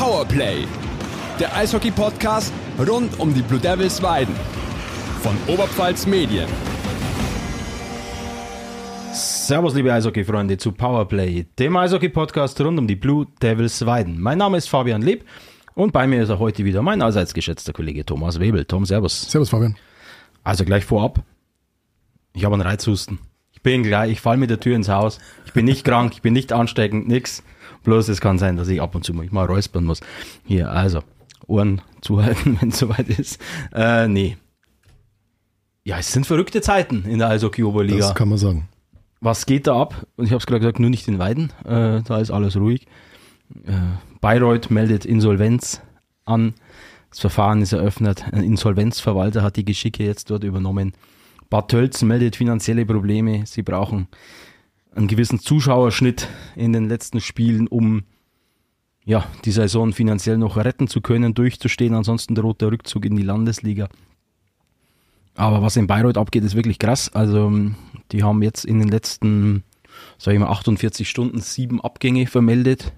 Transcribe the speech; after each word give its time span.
Powerplay, 0.00 0.64
der 1.38 1.54
Eishockey-Podcast 1.54 2.54
rund 2.88 3.20
um 3.20 3.34
die 3.34 3.42
Blue 3.42 3.60
Devils 3.60 4.02
Weiden 4.02 4.34
von 5.22 5.36
Oberpfalz 5.46 6.06
Medien. 6.06 6.48
Servus, 9.12 9.74
liebe 9.74 9.92
Eishockey-Freunde, 9.92 10.56
zu 10.56 10.72
Powerplay, 10.72 11.44
dem 11.58 11.76
Eishockey-Podcast 11.76 12.58
rund 12.62 12.78
um 12.78 12.86
die 12.86 12.96
Blue 12.96 13.26
Devils 13.42 13.84
Weiden. 13.84 14.18
Mein 14.18 14.38
Name 14.38 14.56
ist 14.56 14.70
Fabian 14.70 15.02
Leb 15.02 15.26
und 15.74 15.92
bei 15.92 16.06
mir 16.06 16.22
ist 16.22 16.30
auch 16.30 16.38
heute 16.38 16.64
wieder 16.64 16.80
mein 16.80 17.02
allseits 17.02 17.34
geschätzter 17.34 17.74
Kollege 17.74 18.06
Thomas 18.06 18.40
Webel. 18.40 18.64
Tom, 18.64 18.86
servus. 18.86 19.30
Servus, 19.30 19.50
Fabian. 19.50 19.76
Also 20.42 20.64
gleich 20.64 20.86
vorab, 20.86 21.22
ich 22.32 22.46
habe 22.46 22.54
einen 22.54 22.62
Reizhusten. 22.62 23.18
Ich 23.52 23.60
bin 23.60 23.82
gleich, 23.82 24.12
ich 24.12 24.22
falle 24.22 24.38
mit 24.38 24.48
der 24.48 24.60
Tür 24.60 24.76
ins 24.76 24.88
Haus. 24.88 25.18
Ich 25.44 25.52
bin 25.52 25.66
nicht 25.66 25.84
krank, 25.84 26.12
ich 26.14 26.22
bin 26.22 26.32
nicht 26.32 26.54
ansteckend, 26.54 27.06
nix. 27.06 27.42
Bloß 27.84 28.08
es 28.08 28.20
kann 28.20 28.38
sein, 28.38 28.56
dass 28.56 28.68
ich 28.68 28.80
ab 28.80 28.94
und 28.94 29.04
zu 29.04 29.14
mal, 29.14 29.46
räuspern 29.46 29.84
muss. 29.84 30.00
Hier, 30.44 30.70
also, 30.70 31.02
Ohren 31.46 31.82
zuhalten, 32.00 32.58
wenn 32.60 32.70
es 32.70 32.78
soweit 32.78 33.08
ist. 33.08 33.40
Äh, 33.74 34.08
nee. 34.08 34.36
Ja, 35.84 35.98
es 35.98 36.12
sind 36.12 36.26
verrückte 36.26 36.60
Zeiten 36.60 37.04
in 37.06 37.18
der 37.18 37.28
Eishockey-Oberliga. 37.28 37.98
Das 37.98 38.14
kann 38.14 38.28
man 38.28 38.38
sagen. 38.38 38.68
Was 39.20 39.46
geht 39.46 39.66
da 39.66 39.80
ab? 39.80 40.06
Und 40.16 40.26
ich 40.26 40.30
habe 40.30 40.38
es 40.38 40.46
gerade 40.46 40.60
gesagt, 40.60 40.80
nur 40.80 40.90
nicht 40.90 41.08
in 41.08 41.18
Weiden. 41.18 41.52
Äh, 41.64 42.02
da 42.02 42.18
ist 42.18 42.30
alles 42.30 42.56
ruhig. 42.56 42.86
Äh, 43.64 43.72
Bayreuth 44.20 44.70
meldet 44.70 45.04
Insolvenz 45.04 45.82
an. 46.24 46.54
Das 47.10 47.20
Verfahren 47.20 47.60
ist 47.60 47.72
eröffnet. 47.72 48.24
Ein 48.32 48.44
Insolvenzverwalter 48.44 49.42
hat 49.42 49.56
die 49.56 49.64
Geschicke 49.64 50.04
jetzt 50.04 50.30
dort 50.30 50.44
übernommen. 50.44 50.92
Bad 51.50 51.68
Tölz 51.68 52.02
meldet 52.02 52.36
finanzielle 52.36 52.86
Probleme. 52.86 53.44
Sie 53.46 53.62
brauchen 53.62 54.08
einen 54.94 55.08
gewissen 55.08 55.40
Zuschauerschnitt 55.40 56.28
in 56.56 56.72
den 56.72 56.88
letzten 56.88 57.20
Spielen, 57.20 57.68
um 57.68 58.04
ja, 59.04 59.24
die 59.44 59.52
Saison 59.52 59.92
finanziell 59.92 60.38
noch 60.38 60.56
retten 60.56 60.88
zu 60.88 61.00
können, 61.00 61.34
durchzustehen. 61.34 61.94
Ansonsten 61.94 62.34
droht 62.34 62.60
der 62.60 62.70
Rückzug 62.70 63.04
in 63.04 63.16
die 63.16 63.22
Landesliga. 63.22 63.88
Aber 65.34 65.62
was 65.62 65.76
in 65.76 65.86
Bayreuth 65.86 66.18
abgeht, 66.18 66.44
ist 66.44 66.54
wirklich 66.54 66.78
krass. 66.78 67.08
Also, 67.14 67.50
die 68.12 68.22
haben 68.22 68.42
jetzt 68.42 68.64
in 68.64 68.78
den 68.78 68.88
letzten, 68.88 69.64
sag 70.18 70.34
ich 70.34 70.40
mal, 70.40 70.48
48 70.48 71.08
Stunden 71.08 71.40
sieben 71.40 71.80
Abgänge 71.80 72.26
vermeldet. 72.26 72.92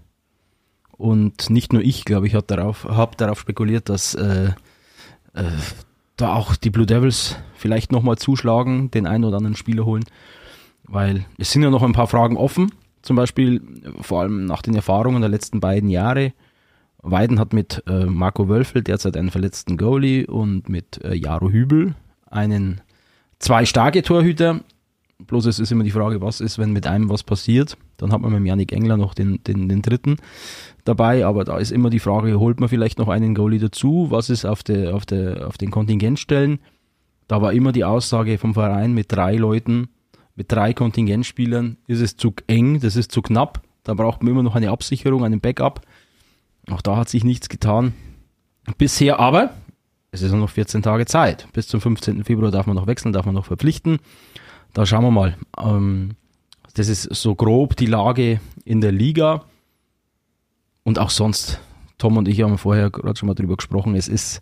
Und 0.90 1.50
nicht 1.50 1.72
nur 1.72 1.82
ich, 1.82 2.04
glaube 2.04 2.26
ich, 2.26 2.34
habe 2.34 2.46
darauf, 2.46 2.84
hab 2.84 3.16
darauf 3.16 3.40
spekuliert, 3.40 3.88
dass 3.88 4.14
äh, 4.14 4.52
äh, 5.34 5.42
da 6.16 6.34
auch 6.34 6.56
die 6.56 6.70
Blue 6.70 6.86
Devils 6.86 7.36
vielleicht 7.54 7.92
nochmal 7.92 8.18
zuschlagen, 8.18 8.90
den 8.90 9.06
einen 9.06 9.24
oder 9.24 9.36
anderen 9.36 9.56
Spieler 9.56 9.84
holen. 9.84 10.04
Weil 10.92 11.24
es 11.38 11.50
sind 11.50 11.62
ja 11.62 11.70
noch 11.70 11.82
ein 11.82 11.94
paar 11.94 12.06
Fragen 12.06 12.36
offen. 12.36 12.70
Zum 13.00 13.16
Beispiel, 13.16 13.62
vor 14.02 14.20
allem 14.20 14.44
nach 14.44 14.60
den 14.60 14.74
Erfahrungen 14.74 15.22
der 15.22 15.30
letzten 15.30 15.58
beiden 15.58 15.88
Jahre. 15.88 16.34
Weiden 16.98 17.40
hat 17.40 17.54
mit 17.54 17.82
äh, 17.86 18.04
Marco 18.04 18.50
Wölfel 18.50 18.82
derzeit 18.82 19.16
einen 19.16 19.30
verletzten 19.30 19.78
Goalie 19.78 20.26
und 20.26 20.68
mit 20.68 21.02
äh, 21.02 21.14
Jaro 21.14 21.48
Hübel 21.48 21.94
einen 22.30 22.82
zwei 23.38 23.64
starke 23.64 24.02
Torhüter. 24.02 24.60
Bloß 25.18 25.46
es 25.46 25.58
ist 25.58 25.72
immer 25.72 25.82
die 25.82 25.92
Frage, 25.92 26.20
was 26.20 26.42
ist, 26.42 26.58
wenn 26.58 26.72
mit 26.72 26.86
einem 26.86 27.08
was 27.08 27.22
passiert. 27.22 27.78
Dann 27.96 28.12
hat 28.12 28.20
man 28.20 28.30
mit 28.30 28.46
Janik 28.46 28.72
Engler 28.72 28.98
noch 28.98 29.14
den, 29.14 29.42
den, 29.44 29.70
den 29.70 29.80
dritten 29.80 30.18
dabei, 30.84 31.24
aber 31.24 31.44
da 31.44 31.56
ist 31.56 31.72
immer 31.72 31.88
die 31.88 32.00
Frage, 32.00 32.38
holt 32.38 32.60
man 32.60 32.68
vielleicht 32.68 32.98
noch 32.98 33.08
einen 33.08 33.34
Goalie 33.34 33.60
dazu? 33.60 34.08
Was 34.10 34.28
ist 34.28 34.44
auf, 34.44 34.62
der, 34.62 34.94
auf, 34.94 35.06
der, 35.06 35.48
auf 35.48 35.56
den 35.56 35.70
Kontingentstellen? 35.70 36.58
Da 37.28 37.40
war 37.40 37.54
immer 37.54 37.72
die 37.72 37.84
Aussage 37.84 38.36
vom 38.36 38.52
Verein 38.52 38.92
mit 38.92 39.10
drei 39.10 39.36
Leuten, 39.36 39.88
mit 40.34 40.50
drei 40.50 40.72
Kontingentspielern 40.72 41.76
ist 41.86 42.00
es 42.00 42.16
zu 42.16 42.34
eng, 42.46 42.80
das 42.80 42.96
ist 42.96 43.12
zu 43.12 43.22
knapp. 43.22 43.62
Da 43.84 43.94
braucht 43.94 44.22
man 44.22 44.32
immer 44.32 44.42
noch 44.42 44.54
eine 44.54 44.70
Absicherung, 44.70 45.24
einen 45.24 45.40
Backup. 45.40 45.82
Auch 46.70 46.82
da 46.82 46.96
hat 46.96 47.08
sich 47.08 47.24
nichts 47.24 47.48
getan. 47.48 47.94
Bisher 48.78 49.18
aber, 49.18 49.50
es 50.12 50.22
ist 50.22 50.32
noch 50.32 50.50
14 50.50 50.82
Tage 50.82 51.06
Zeit. 51.06 51.48
Bis 51.52 51.66
zum 51.66 51.80
15. 51.80 52.24
Februar 52.24 52.50
darf 52.50 52.66
man 52.66 52.76
noch 52.76 52.86
wechseln, 52.86 53.12
darf 53.12 53.26
man 53.26 53.34
noch 53.34 53.46
verpflichten. 53.46 53.98
Da 54.72 54.86
schauen 54.86 55.04
wir 55.04 55.10
mal. 55.10 55.36
Ähm, 55.58 56.10
das 56.74 56.88
ist 56.88 57.02
so 57.02 57.34
grob 57.34 57.76
die 57.76 57.86
Lage 57.86 58.40
in 58.64 58.80
der 58.80 58.92
Liga. 58.92 59.44
Und 60.84 60.98
auch 60.98 61.10
sonst, 61.10 61.60
Tom 61.98 62.16
und 62.16 62.28
ich 62.28 62.42
haben 62.42 62.58
vorher 62.58 62.90
gerade 62.90 63.18
schon 63.18 63.26
mal 63.26 63.34
drüber 63.34 63.56
gesprochen, 63.56 63.94
es 63.94 64.08
ist, 64.08 64.40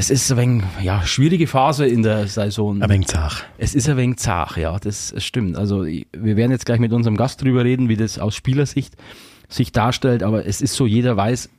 es 0.00 0.08
ist 0.08 0.32
ein 0.32 0.38
wenig, 0.38 0.64
ja, 0.82 1.04
schwierige 1.04 1.46
Phase 1.46 1.86
in 1.86 2.02
der 2.02 2.26
Saison. 2.26 2.80
Ein 2.80 2.88
wenig 2.88 3.08
zart. 3.08 3.44
Es 3.58 3.74
ist 3.74 3.86
ein 3.86 3.98
wenig 3.98 4.16
zart, 4.16 4.56
ja, 4.56 4.78
das, 4.78 5.12
das 5.14 5.22
stimmt. 5.22 5.58
Also 5.58 5.84
wir 5.84 6.36
werden 6.36 6.52
jetzt 6.52 6.64
gleich 6.64 6.80
mit 6.80 6.94
unserem 6.94 7.18
Gast 7.18 7.42
drüber 7.42 7.64
reden, 7.64 7.90
wie 7.90 7.96
das 7.96 8.18
aus 8.18 8.34
Spielersicht 8.34 8.94
sich 9.50 9.72
darstellt, 9.72 10.22
aber 10.22 10.46
es 10.46 10.62
ist 10.62 10.74
so, 10.74 10.86
jeder 10.86 11.18
weiß, 11.18 11.50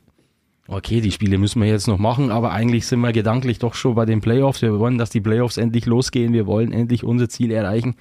okay, 0.66 1.00
die 1.00 1.12
Spiele 1.12 1.38
müssen 1.38 1.62
wir 1.62 1.68
jetzt 1.68 1.86
noch 1.86 1.98
machen, 1.98 2.32
aber 2.32 2.50
eigentlich 2.50 2.86
sind 2.86 2.98
wir 2.98 3.12
gedanklich 3.12 3.60
doch 3.60 3.74
schon 3.74 3.94
bei 3.94 4.06
den 4.06 4.20
Playoffs. 4.20 4.60
Wir 4.60 4.76
wollen, 4.76 4.98
dass 4.98 5.10
die 5.10 5.20
Playoffs 5.20 5.56
endlich 5.56 5.86
losgehen, 5.86 6.32
wir 6.32 6.46
wollen 6.46 6.72
endlich 6.72 7.04
unser 7.04 7.28
Ziel 7.28 7.52
erreichen. 7.52 7.94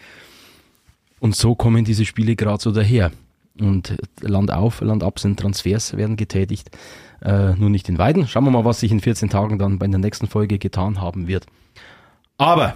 Und 1.19 1.35
so 1.35 1.53
kommen 1.53 1.85
diese 1.85 2.03
Spiele 2.05 2.35
gerade 2.35 2.63
so 2.63 2.71
daher. 2.71 3.11
Und 3.59 3.95
Land 4.21 4.49
auf, 4.49 4.81
Land 4.81 5.03
ab 5.03 5.19
sind 5.19 5.39
Transfers, 5.39 5.95
werden 5.97 6.15
getätigt. 6.15 6.71
Äh, 7.21 7.53
nur 7.55 7.69
nicht 7.69 7.87
in 7.87 7.97
Weiden. 7.97 8.27
Schauen 8.27 8.45
wir 8.45 8.51
mal, 8.51 8.65
was 8.65 8.79
sich 8.79 8.91
in 8.91 8.99
14 8.99 9.29
Tagen 9.29 9.59
dann 9.59 9.77
bei 9.77 9.87
der 9.87 9.99
nächsten 9.99 10.27
Folge 10.27 10.57
getan 10.57 10.99
haben 10.99 11.27
wird. 11.27 11.45
Aber 12.37 12.75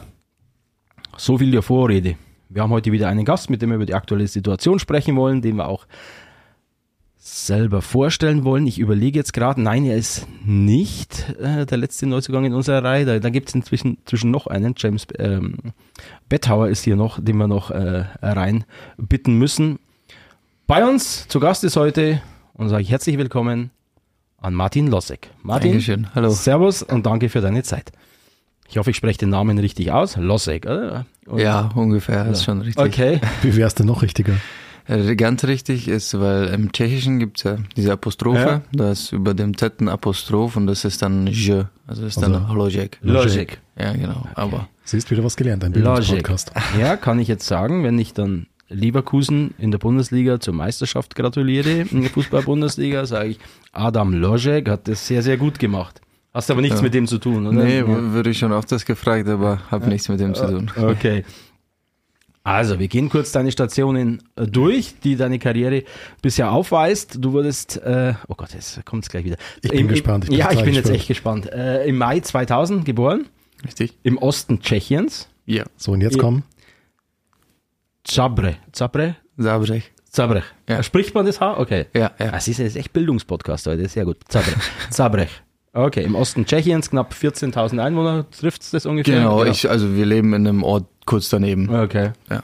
so 1.18 1.38
viel 1.38 1.52
der 1.52 1.64
Vorrede. 1.64 2.16
Wir 2.50 2.62
haben 2.62 2.70
heute 2.70 2.92
wieder 2.92 3.08
einen 3.08 3.26
Gast, 3.26 3.50
mit 3.50 3.62
dem 3.62 3.70
wir 3.70 3.78
über 3.78 3.88
die 3.88 3.96
aktuelle 3.96 4.28
Situation 4.28 4.78
sprechen 4.78 5.16
wollen, 5.16 5.42
den 5.42 5.56
wir 5.56 5.68
auch 5.68 5.88
selber 7.18 7.82
vorstellen 7.82 8.44
wollen. 8.44 8.68
Ich 8.68 8.78
überlege 8.78 9.18
jetzt 9.18 9.34
gerade, 9.34 9.60
nein, 9.60 9.84
er 9.84 9.98
ist 9.98 10.28
nicht 10.46 11.34
äh, 11.40 11.66
der 11.66 11.80
letzte 11.80 12.06
Neuzugang 12.06 12.46
in 12.46 12.54
unserer 12.54 12.84
Reihe. 12.84 13.06
Da, 13.06 13.18
da 13.18 13.30
gibt 13.32 13.50
es 13.50 13.56
inzwischen 13.56 13.98
zwischen 14.06 14.30
noch 14.30 14.46
einen. 14.46 14.76
James 14.78 15.08
ähm, 15.18 15.58
Bettauer 16.30 16.68
ist 16.68 16.84
hier 16.84 16.96
noch, 16.96 17.20
den 17.20 17.38
wir 17.38 17.48
noch 17.48 17.72
äh, 17.72 18.06
rein 18.22 18.64
bitten 18.98 19.40
müssen. 19.40 19.80
Bei 20.68 20.86
uns 20.88 21.28
zu 21.28 21.40
Gast 21.40 21.64
ist 21.64 21.78
heute 21.78 22.22
und 22.54 22.70
sage 22.70 22.84
ich 22.84 22.92
herzlich 22.92 23.18
willkommen 23.18 23.72
an 24.46 24.54
Martin 24.54 24.88
Lossek. 24.88 25.30
Martin, 25.42 25.72
Dankeschön. 25.72 26.08
Hallo. 26.14 26.30
Servus 26.30 26.84
und 26.84 27.06
danke 27.06 27.30
für 27.30 27.42
deine 27.42 27.64
Zeit. 27.64 27.92
Ich 28.70 28.78
hoffe, 28.78 28.92
ich 28.92 28.96
spreche 28.96 29.18
den 29.20 29.30
Namen 29.30 29.58
richtig 29.58 29.92
aus. 29.92 30.16
Lossek, 30.18 30.66
oder? 30.66 31.06
oder? 31.28 31.44
Ja, 31.44 31.72
ungefähr, 31.76 32.28
ist 32.28 32.44
schon 32.44 32.62
richtig. 32.62 32.84
Okay. 32.86 33.20
Wie 33.42 33.56
wär's 33.56 33.74
denn 33.76 33.88
noch 33.88 34.02
richtiger? 34.04 34.34
Äh, 34.88 35.16
Ganz 35.16 35.44
richtig 35.46 35.88
ist, 35.88 36.20
weil 36.20 36.46
im 36.50 36.72
Tschechischen 36.72 37.18
gibt's 37.18 37.42
ja 37.44 37.58
diese 37.76 37.92
Apostrophe, 37.94 38.40
Ja. 38.40 38.62
da 38.72 38.92
ist 38.92 39.12
über 39.12 39.34
dem 39.34 39.58
Z 39.58 39.82
ein 39.82 39.90
Apostroph 39.90 40.56
und 40.58 40.68
das 40.68 40.86
ist 40.86 41.02
dann 41.02 41.26
je, 41.26 41.64
also 41.88 42.06
ist 42.06 42.22
dann 42.22 42.36
Also- 42.36 42.54
Logic. 42.54 42.98
Logic. 43.02 43.60
Ja, 43.80 43.94
genau, 43.94 44.28
aber 44.36 44.68
Siehst 44.84 45.10
wieder 45.10 45.24
was 45.24 45.36
gelernt, 45.36 45.64
ein. 45.64 45.72
Bildungspodcast. 45.72 46.52
Ja, 46.80 46.96
kann 46.98 47.18
ich 47.18 47.28
jetzt 47.28 47.48
sagen, 47.48 47.84
wenn 47.84 47.98
ich 47.98 48.14
dann 48.14 48.46
Leverkusen 48.70 49.54
in 49.58 49.72
der 49.72 49.78
Bundesliga 49.78 50.40
zur 50.40 50.54
Meisterschaft 50.54 51.16
gratuliere, 51.16 51.86
in 51.92 52.02
der 52.02 52.10
Fußball-Bundesliga, 52.12 53.06
sage 53.06 53.30
ich, 53.30 53.40
Adam 53.72 54.14
Logic 54.14 54.68
hat 54.68 54.88
das 54.88 55.06
sehr, 55.08 55.22
sehr 55.22 55.38
gut 55.38 55.60
gemacht. 55.60 56.02
Hast 56.34 56.52
aber 56.52 56.62
nichts 56.62 56.78
Ja. 56.80 56.84
mit 56.84 56.94
dem 56.94 57.08
zu 57.08 57.18
tun, 57.18 57.48
oder? 57.48 57.64
nee, 57.64 57.80
Ja. 57.80 57.88
würde 57.88 58.30
ich 58.32 58.38
schon 58.40 58.52
öfters 58.52 58.86
gefragt, 58.86 59.28
aber 59.30 59.62
habe 59.72 59.88
nichts 59.88 60.10
mit 60.10 60.20
dem 60.20 60.34
zu 60.36 60.46
tun. 60.48 60.72
Okay. 60.78 61.24
Also, 62.44 62.78
wir 62.78 62.88
gehen 62.88 63.10
kurz 63.10 63.32
deine 63.32 63.52
Stationen 63.52 64.22
äh, 64.36 64.46
durch, 64.46 64.94
die 65.04 65.16
deine 65.16 65.40
Karriere 65.40 65.84
bisher 66.22 66.52
aufweist. 66.52 67.18
Du 67.20 67.32
wurdest, 67.34 67.78
äh, 67.78 68.14
oh 68.28 68.36
Gott, 68.36 68.54
jetzt 68.54 68.86
kommt 68.86 69.04
es 69.04 69.10
gleich 69.10 69.26
wieder. 69.26 69.38
Ich 69.64 69.72
bin 69.72 69.88
gespannt, 69.88 70.26
ich 70.26 70.30
bin 70.30 70.38
ja, 70.40 70.52
ich 70.52 70.64
bin 70.64 70.76
jetzt 70.76 70.90
echt 70.92 71.08
gespannt. 71.08 71.52
Äh, 71.52 71.88
Im 71.88 71.98
Mai 71.98 72.20
2000 72.20 72.86
geboren, 72.86 73.26
Richtig? 73.64 73.98
im 74.04 74.20
Osten 74.20 74.60
Tschechiens. 74.60 75.28
Ja. 75.48 75.64
So, 75.76 75.94
und 75.94 76.02
jetzt 76.02 76.18
Ja. 76.18 76.22
kommen 76.22 76.44
Zabre. 78.06 78.56
Zabre? 78.72 79.16
Zabrech. 79.38 79.92
Zabrech. 80.10 80.44
Ja. 80.70 80.82
Spricht 80.84 81.14
man 81.14 81.26
das 81.26 81.42
H? 81.42 81.58
Okay. 81.58 81.88
Ja, 81.94 82.12
ja. 82.20 82.32
Das 82.32 82.48
ist 82.48 82.60
jetzt 82.60 82.78
echt 82.78 82.94
Bildungspodcast 82.94 83.68
heute, 83.68 83.88
sehr 83.90 84.06
gut. 84.06 84.18
Zabrech. 84.30 84.56
Zabrech. 84.90 85.30
Okay, 85.78 86.04
im 86.06 86.16
Osten 86.16 86.46
Tschechiens, 86.46 86.90
knapp 86.90 87.12
14.000 87.14 87.80
Einwohner, 87.84 88.26
trifft 88.32 88.62
es 88.62 88.72
das 88.72 88.86
ungefähr? 88.86 89.18
Genau, 89.18 89.44
ich, 89.44 89.70
also 89.70 89.94
wir 89.94 90.06
leben 90.06 90.34
in 90.34 90.48
einem 90.48 90.64
Ort 90.64 90.86
kurz 91.06 91.28
daneben. 91.28 91.68
Okay. 91.70 92.12
Ja. 92.30 92.44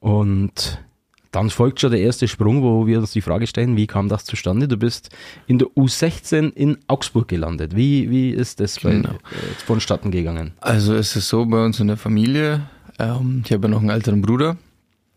Und 0.00 0.82
dann 1.30 1.50
folgt 1.50 1.80
schon 1.82 1.90
der 1.90 2.00
erste 2.00 2.26
Sprung, 2.26 2.62
wo 2.62 2.86
wir 2.86 3.00
uns 3.00 3.10
die 3.12 3.20
Frage 3.20 3.46
stellen, 3.46 3.76
wie 3.76 3.86
kam 3.86 4.08
das 4.08 4.24
zustande? 4.24 4.66
Du 4.66 4.78
bist 4.78 5.10
in 5.46 5.58
der 5.58 5.68
U16 5.76 6.54
in 6.54 6.78
Augsburg 6.86 7.28
gelandet. 7.28 7.76
Wie, 7.76 8.08
wie 8.08 8.30
ist 8.30 8.60
das 8.60 8.80
bei, 8.80 8.92
Genau. 8.92 9.10
äh, 9.10 9.14
vonstatten 9.66 10.10
gegangen? 10.10 10.52
Also 10.62 10.94
es 10.94 11.14
ist 11.16 11.28
so 11.28 11.44
bei 11.44 11.62
uns 11.62 11.80
in 11.80 11.88
der 11.88 11.98
Familie, 11.98 12.62
ähm, 12.98 13.42
ich 13.44 13.52
habe 13.52 13.64
ja 13.64 13.68
noch 13.68 13.80
einen 13.80 13.90
älteren 13.90 14.22
Bruder 14.22 14.56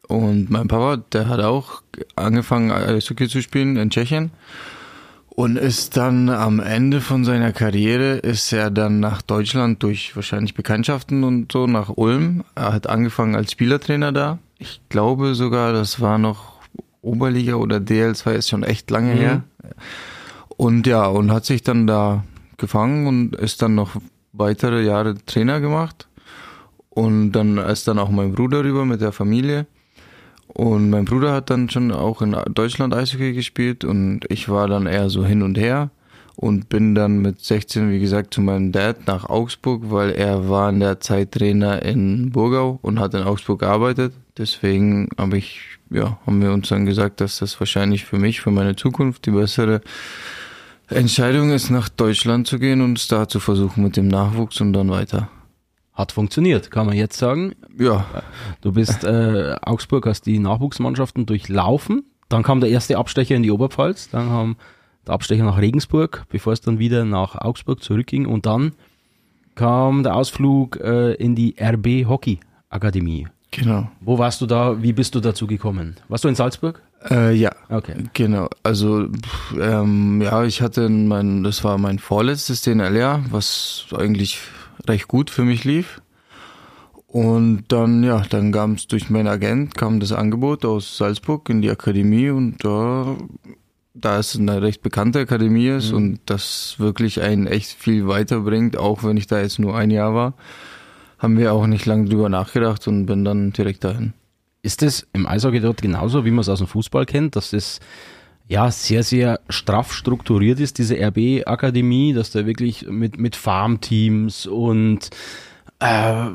und 0.07 0.50
mein 0.50 0.68
Papa, 0.68 0.98
der 1.12 1.27
hat 1.27 1.39
auch 1.42 1.81
angefangen 2.15 2.71
Eishockey 2.71 3.27
zu 3.27 3.42
spielen 3.42 3.75
in 3.77 3.89
Tschechien 3.89 4.31
und 5.30 5.56
ist 5.57 5.98
dann 5.98 6.30
am 6.30 6.59
Ende 6.59 7.00
von 7.00 7.24
seiner 7.24 7.51
Karriere 7.51 8.15
ist 8.18 8.51
er 8.54 8.71
dann 8.71 9.00
nach 9.00 9.21
Deutschland 9.21 9.83
durch 9.83 10.15
wahrscheinlich 10.15 10.56
Bekanntschaften 10.56 11.24
und 11.24 11.51
so 11.51 11.68
nach 11.68 11.89
Ulm. 11.95 12.44
Er 12.56 12.74
hat 12.74 12.88
angefangen 12.89 13.36
als 13.36 13.51
Spielertrainer 13.51 14.12
da. 14.12 14.39
Ich 14.57 14.81
glaube 14.89 15.36
sogar, 15.36 15.74
das 15.74 16.01
war 16.01 16.18
noch 16.18 16.54
Oberliga 17.01 17.54
oder 17.56 17.77
DL2 17.77 18.31
ist 18.31 18.50
schon 18.50 18.63
echt 18.63 18.89
lange 18.89 19.13
Mhm. 19.13 19.18
her. 19.19 19.44
Und 20.50 20.88
ja, 20.88 21.06
und 21.06 21.31
hat 21.31 21.45
sich 21.45 21.62
dann 21.62 21.86
da 21.86 22.24
gefangen 22.57 23.06
und 23.06 23.36
ist 23.36 23.62
dann 23.62 23.75
noch 23.75 23.92
weitere 24.33 24.83
Jahre 24.83 25.13
Trainer 25.25 25.59
gemacht. 25.59 26.07
Und 26.89 27.33
dann 27.33 27.59
ist 27.59 27.88
dann 27.88 28.00
auch 28.00 28.09
mein 28.09 28.33
Bruder 28.33 28.63
rüber 28.63 28.86
mit 28.86 29.01
der 29.01 29.12
Familie. 29.12 29.68
Und 30.57 30.89
mein 30.89 31.06
Bruder 31.06 31.33
hat 31.33 31.51
dann 31.51 31.69
schon 31.69 31.92
auch 31.92 32.24
in 32.24 32.36
Deutschland 32.56 32.92
Eishockey 32.92 33.33
gespielt 33.33 33.86
und 33.86 34.21
ich 34.27 34.50
war 34.50 34.68
dann 34.68 34.88
eher 34.88 35.12
so 35.12 35.24
hin 35.24 35.44
und 35.44 35.56
her 35.56 35.92
und 36.36 36.68
bin 36.68 36.95
dann 36.95 37.19
mit 37.19 37.42
16, 37.42 37.92
wie 37.92 38.00
gesagt, 38.00 38.33
zu 38.33 38.42
meinem 38.42 38.71
Dad 38.71 39.06
nach 39.06 39.30
Augsburg, 39.30 39.83
weil 39.92 40.13
er 40.13 40.50
war 40.50 40.71
in 40.71 40.80
der 40.80 41.00
Zeit 41.00 41.33
Trainer 41.33 41.83
in 41.83 42.31
Burgau 42.31 42.80
und 42.81 43.00
hat 43.00 43.13
in 43.13 43.21
Augsburg 43.21 43.59
gearbeitet. 43.59 44.13
Deswegen 44.36 45.09
habe 45.15 45.38
ich, 45.38 45.59
ja, 45.92 46.18
haben 46.25 46.42
wir 46.42 46.51
uns 46.51 46.69
dann 46.69 46.88
gesagt, 46.88 47.21
dass 47.21 47.38
das 47.38 47.59
wahrscheinlich 47.59 48.06
für 48.06 48.18
mich, 48.18 48.42
für 48.42 48.50
meine 48.50 48.75
Zukunft 48.75 49.27
die 49.27 49.31
bessere 49.31 49.81
Entscheidung 50.89 51.51
ist, 51.51 51.69
nach 51.69 51.88
Deutschland 51.88 52.48
zu 52.48 52.57
gehen 52.57 52.81
und 52.81 52.98
es 52.98 53.07
da 53.07 53.27
zu 53.27 53.39
versuchen 53.39 53.83
mit 53.83 53.95
dem 53.95 54.07
Nachwuchs 54.07 54.59
und 54.59 54.74
dann 54.74 54.89
weiter. 54.89 55.30
Hat 55.97 56.11
funktioniert, 56.11 56.69
kann 56.69 56.85
man 56.85 56.95
jetzt 56.95 57.17
sagen. 57.17 57.55
Ja, 57.79 58.05
Du 58.61 58.71
bist 58.71 59.03
äh, 59.03 59.55
Augsburg, 59.63 60.05
hast 60.05 60.27
die 60.27 60.38
Nachwuchsmannschaften 60.38 61.25
durchlaufen. 61.25 62.03
Dann 62.29 62.44
kam 62.44 62.59
der 62.59 62.69
erste 62.69 62.97
Abstecher 62.99 63.35
in 63.35 63.41
die 63.41 63.49
Oberpfalz, 63.51 64.09
dann 64.09 64.27
kam 64.29 64.55
der 65.07 65.15
Abstecher 65.15 65.44
nach 65.44 65.57
Regensburg, 65.57 66.25
bevor 66.29 66.53
es 66.53 66.61
dann 66.61 66.77
wieder 66.77 67.03
nach 67.03 67.35
Augsburg 67.35 67.81
zurückging. 67.81 68.27
Und 68.27 68.45
dann 68.45 68.73
kam 69.55 70.03
der 70.03 70.15
Ausflug 70.15 70.77
äh, 70.81 71.13
in 71.13 71.33
die 71.35 71.55
RB 71.59 72.07
Hockey 72.07 72.39
Akademie. 72.69 73.27
genau. 73.49 73.89
Wo 74.01 74.19
warst 74.19 74.39
du 74.41 74.45
da? 74.45 74.81
Wie 74.83 74.94
bist 74.94 75.15
du 75.15 75.19
dazu 75.19 75.47
gekommen? 75.47 75.95
Warst 76.09 76.25
du 76.25 76.27
in 76.27 76.35
Salzburg? 76.35 76.79
Äh, 77.09 77.33
ja, 77.33 77.51
Okay. 77.69 77.95
Genau, 78.13 78.49
also 78.63 79.07
pff, 79.07 79.55
ähm, 79.59 80.21
ja, 80.21 80.44
ich 80.44 80.61
hatte 80.61 80.89
mein, 80.89 81.44
das 81.44 81.63
war 81.63 81.77
mein 81.77 81.97
vorletztes 81.99 82.61
DNL-Jahr, 82.63 83.23
was 83.31 83.85
eigentlich 83.95 84.39
recht 84.88 85.07
gut 85.07 85.29
für 85.29 85.44
mich 85.44 85.63
lief. 85.63 86.01
Und 87.07 87.65
dann, 87.69 88.03
ja, 88.03 88.24
dann 88.29 88.51
kam 88.51 88.74
es 88.74 88.88
durch 88.88 89.09
meinen 89.09 89.27
Agent, 89.27 89.75
kam 89.75 90.00
das 90.00 90.12
Angebot 90.12 90.65
aus 90.65 90.97
Salzburg 90.97 91.50
in 91.50 91.62
die 91.62 91.69
Akademie 91.69 92.29
und 92.29 92.63
da, 92.63 93.15
da 93.94 94.19
es 94.19 94.38
eine 94.38 94.62
recht 94.62 94.81
bekannte 94.81 95.19
Akademie 95.19 95.69
ist 95.69 95.94
und 95.94 96.19
das 96.25 96.75
wirklich 96.79 97.21
einen 97.21 97.47
echt 97.47 97.71
viel 97.71 98.07
weiterbringt, 98.07 98.77
auch 98.77 99.03
wenn 99.03 99.15
ich 99.15 99.25
da 99.25 99.39
jetzt 99.39 99.57
nur 99.57 99.75
ein 99.75 99.89
Jahr 99.89 100.13
war, 100.13 100.33
haben 101.18 101.38
wir 101.38 101.53
auch 101.53 101.65
nicht 101.65 101.85
lange 101.85 102.09
drüber 102.09 102.27
nachgedacht 102.27 102.88
und 102.88 103.06
bin 103.06 103.23
dann 103.23 103.53
direkt 103.53 103.85
dahin. 103.85 104.13
Ist 104.62 104.83
es 104.83 105.07
im 105.13 105.25
Eishockey 105.27 105.62
dort 105.62 105.81
genauso, 105.81 106.25
wie 106.25 106.31
man 106.31 106.41
es 106.41 106.50
aus 106.50 106.59
dem 106.59 106.68
Fußball 106.68 107.06
kennt, 107.06 107.38
dass 107.38 107.53
es 107.53 107.80
ja 108.47 108.71
sehr, 108.71 109.03
sehr 109.03 109.39
straff 109.49 109.94
strukturiert 109.94 110.59
ist, 110.59 110.77
diese 110.77 110.95
RB-Akademie, 110.95 112.13
dass 112.13 112.31
da 112.31 112.45
wirklich 112.45 112.88
mit, 112.88 113.19
mit 113.19 113.35
Farmteams 113.35 114.45
und 114.45 115.09
äh, 115.79 116.25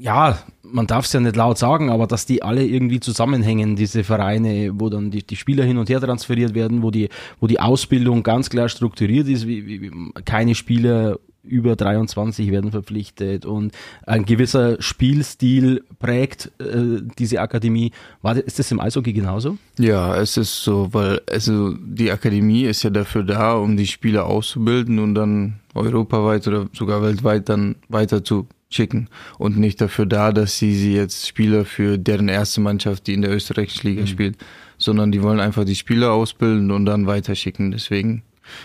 ja, 0.00 0.38
man 0.62 0.86
darf 0.88 1.04
es 1.04 1.12
ja 1.12 1.20
nicht 1.20 1.36
laut 1.36 1.58
sagen, 1.58 1.90
aber 1.90 2.08
dass 2.08 2.26
die 2.26 2.42
alle 2.42 2.64
irgendwie 2.64 2.98
zusammenhängen, 2.98 3.76
diese 3.76 4.02
Vereine, 4.02 4.72
wo 4.74 4.88
dann 4.88 5.12
die, 5.12 5.24
die 5.24 5.36
Spieler 5.36 5.64
hin 5.64 5.78
und 5.78 5.88
her 5.88 6.00
transferiert 6.00 6.54
werden, 6.54 6.82
wo 6.82 6.90
die, 6.90 7.08
wo 7.40 7.46
die 7.46 7.60
Ausbildung 7.60 8.24
ganz 8.24 8.50
klar 8.50 8.68
strukturiert 8.68 9.28
ist, 9.28 9.46
wie, 9.46 9.66
wie, 9.66 9.82
wie 9.82 10.12
keine 10.24 10.56
Spieler 10.56 11.18
über 11.44 11.76
23 11.76 12.50
werden 12.50 12.70
verpflichtet 12.70 13.44
und 13.46 13.72
ein 14.06 14.24
gewisser 14.24 14.80
Spielstil 14.80 15.84
prägt 15.98 16.50
äh, 16.58 17.02
diese 17.18 17.40
Akademie. 17.40 17.92
War, 18.22 18.36
ist 18.36 18.58
das 18.58 18.70
im 18.70 18.80
Eishockey 18.80 19.12
genauso? 19.12 19.58
Ja, 19.78 20.16
es 20.16 20.36
ist 20.36 20.62
so, 20.62 20.88
weil 20.92 21.20
also 21.30 21.74
die 21.74 22.10
Akademie 22.10 22.64
ist 22.64 22.82
ja 22.82 22.90
dafür 22.90 23.22
da, 23.22 23.54
um 23.54 23.76
die 23.76 23.86
Spieler 23.86 24.26
auszubilden 24.26 24.98
und 24.98 25.14
dann 25.14 25.60
europaweit 25.74 26.46
oder 26.48 26.68
sogar 26.72 27.02
weltweit 27.02 27.48
dann 27.48 27.76
weiter 27.88 28.24
zu 28.24 28.46
schicken 28.70 29.08
und 29.38 29.56
nicht 29.56 29.80
dafür 29.80 30.06
da, 30.06 30.32
dass 30.32 30.58
sie 30.58 30.74
sie 30.74 30.94
jetzt 30.94 31.28
Spieler 31.28 31.64
für 31.64 31.98
deren 31.98 32.28
erste 32.28 32.60
Mannschaft, 32.60 33.06
die 33.06 33.14
in 33.14 33.22
der 33.22 33.32
österreichischen 33.32 33.88
Liga 33.88 34.06
spielt, 34.06 34.36
sondern 34.78 35.12
die 35.12 35.22
wollen 35.22 35.40
einfach 35.40 35.64
die 35.64 35.76
Spieler 35.76 36.12
ausbilden 36.12 36.70
und 36.70 36.86
dann 36.86 37.06
weiterschicken. 37.06 37.70
Deswegen 37.70 38.22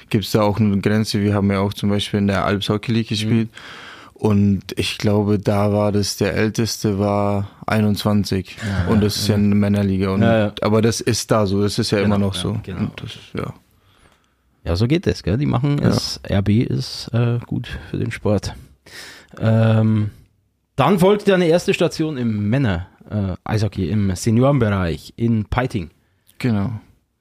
gibt's 0.09 0.31
da 0.31 0.41
auch 0.41 0.59
eine 0.59 0.79
Grenze. 0.79 1.21
Wir 1.21 1.33
haben 1.33 1.51
ja 1.51 1.59
auch 1.59 1.73
zum 1.73 1.89
Beispiel 1.89 2.19
in 2.19 2.27
der 2.27 2.45
Alps 2.45 2.69
Hockey 2.69 2.91
League 2.91 3.09
gespielt. 3.09 3.49
Und 4.13 4.63
ich 4.75 4.97
glaube, 4.97 5.39
da 5.39 5.71
war 5.71 5.93
das, 5.93 6.17
der 6.17 6.33
älteste 6.33 6.99
war 6.99 7.49
21. 7.67 8.57
und 8.89 9.01
das 9.01 9.15
ist 9.15 9.27
ja 9.29 9.35
eine 9.35 9.55
Männerliga. 9.55 10.09
Und, 10.09 10.21
Ja, 10.23 10.37
ja. 10.37 10.53
Aber 10.61 10.81
das 10.81 10.99
ist 10.99 11.31
da 11.31 11.45
so, 11.45 11.61
das 11.61 11.79
ist 11.79 11.91
ja 11.91 11.99
Genau, 11.99 12.15
immer 12.15 12.25
noch 12.25 12.35
ja, 12.35 12.41
so. 12.41 12.59
genau. 12.61 12.91
Das, 12.97 13.11
ja. 13.33 13.53
Ja, 14.65 14.75
so 14.75 14.87
geht 14.87 15.07
es, 15.07 15.23
gell? 15.23 15.37
Die 15.37 15.45
machen 15.45 15.79
es. 15.79 16.19
RB 16.29 16.49
ist 16.49 17.09
äh, 17.13 17.39
gut 17.47 17.69
für 17.89 17.97
den 17.97 18.11
Sport. 18.11 18.55
Ähm, 19.39 20.09
dann 20.75 20.99
folgte 20.99 21.33
eine 21.33 21.45
erste 21.47 21.73
Station 21.73 22.17
im 22.17 22.49
Männer 22.49 22.87
äh, 23.09 23.35
Eishockey 23.45 23.89
im 23.89 24.13
Seniorenbereich 24.15 25.13
in 25.15 25.45
Peiting. 25.45 25.91
Genau. 26.39 26.71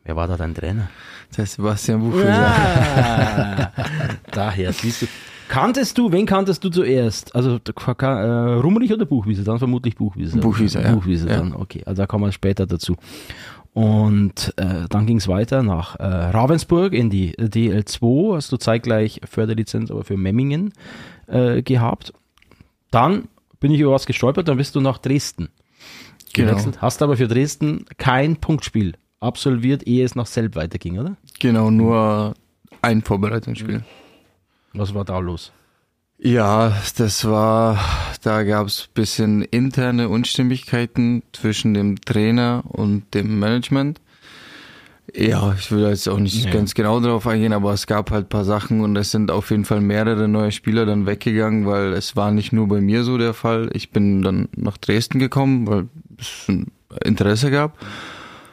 Wer 0.08 0.16
war 0.16 0.26
da 0.26 0.38
dein 0.38 0.54
Trainer? 0.54 0.88
Das 1.28 1.38
heißt 1.40 1.54
Sebastian 1.56 2.00
Buchwieser. 2.00 2.28
Ja. 2.30 3.72
Daher 4.32 4.72
siehst 4.72 5.02
du. 5.02 5.06
Kanntest 5.50 5.98
du, 5.98 6.10
wen 6.10 6.24
kanntest 6.24 6.64
du 6.64 6.70
zuerst? 6.70 7.34
Also 7.36 7.56
äh, 7.58 8.06
Rummenigge 8.06 8.94
oder 8.94 9.04
Buchwieser? 9.04 9.44
Dann 9.44 9.58
vermutlich 9.58 9.96
Buchwieser. 9.96 10.38
Buchwieser, 10.40 10.80
ja. 10.82 10.94
Buchwieser 10.94 11.28
Ja. 11.30 11.36
dann, 11.36 11.52
okay. 11.52 11.82
Also 11.84 12.00
da 12.02 12.06
kommen 12.06 12.24
wir 12.24 12.32
später 12.32 12.66
dazu. 12.66 12.96
Und 13.74 14.54
äh, 14.56 14.86
dann 14.88 15.04
ging 15.04 15.18
es 15.18 15.28
weiter 15.28 15.62
nach 15.62 15.96
äh, 15.96 16.04
Ravensburg 16.04 16.94
in 16.94 17.10
die 17.10 17.34
DL2. 17.36 18.36
Hast 18.36 18.50
du 18.50 18.56
zeitgleich 18.56 19.20
Förderlizenz 19.30 19.90
aber 19.90 20.04
für 20.04 20.16
Memmingen 20.16 20.72
äh, 21.26 21.60
gehabt. 21.60 22.14
Dann 22.90 23.28
bin 23.60 23.72
ich 23.72 23.80
über 23.80 23.92
was 23.92 24.06
gestolpert, 24.06 24.48
dann 24.48 24.56
bist 24.56 24.74
du 24.74 24.80
nach 24.80 24.96
Dresden 24.96 25.50
Genau. 26.32 26.52
gewechselt. 26.52 26.80
Hast 26.80 27.02
aber 27.02 27.18
für 27.18 27.28
Dresden 27.28 27.84
kein 27.98 28.36
Punktspiel 28.36 28.94
absolviert, 29.20 29.86
ehe 29.86 30.04
es 30.04 30.14
nach 30.14 30.26
Selb 30.26 30.56
weiterging, 30.56 30.98
oder? 30.98 31.16
Genau, 31.40 31.70
nur 31.70 32.34
ein 32.82 33.02
Vorbereitungsspiel. 33.02 33.84
Was 34.74 34.94
war 34.94 35.04
da 35.04 35.18
los? 35.18 35.52
Ja, 36.20 36.76
das 36.96 37.24
war, 37.24 37.78
da 38.22 38.42
gab's 38.42 38.88
bisschen 38.92 39.42
interne 39.42 40.08
Unstimmigkeiten 40.08 41.22
zwischen 41.32 41.74
dem 41.74 42.00
Trainer 42.00 42.64
und 42.66 43.14
dem 43.14 43.38
Management. 43.38 44.00
Ja, 45.14 45.54
ich 45.58 45.70
will 45.70 45.88
jetzt 45.88 46.08
auch 46.08 46.18
nicht 46.18 46.44
Ja. 46.44 46.50
ganz 46.50 46.74
genau 46.74 47.00
darauf 47.00 47.26
eingehen, 47.26 47.52
aber 47.52 47.72
es 47.72 47.86
gab 47.86 48.10
halt 48.10 48.28
paar 48.28 48.44
Sachen 48.44 48.82
und 48.82 48.94
es 48.96 49.10
sind 49.10 49.30
auf 49.30 49.50
jeden 49.50 49.64
Fall 49.64 49.80
mehrere 49.80 50.28
neue 50.28 50.52
Spieler 50.52 50.84
dann 50.86 51.06
weggegangen, 51.06 51.66
weil 51.66 51.92
es 51.92 52.14
war 52.14 52.30
nicht 52.30 52.52
nur 52.52 52.68
bei 52.68 52.80
mir 52.80 53.04
so 53.04 53.16
der 53.16 53.32
Fall. 53.32 53.70
Ich 53.72 53.90
bin 53.90 54.22
dann 54.22 54.48
nach 54.54 54.76
Dresden 54.76 55.18
gekommen, 55.18 55.66
weil 55.66 55.88
es 56.18 56.46
ein 56.48 56.66
Interesse 57.04 57.50
gab. 57.50 57.78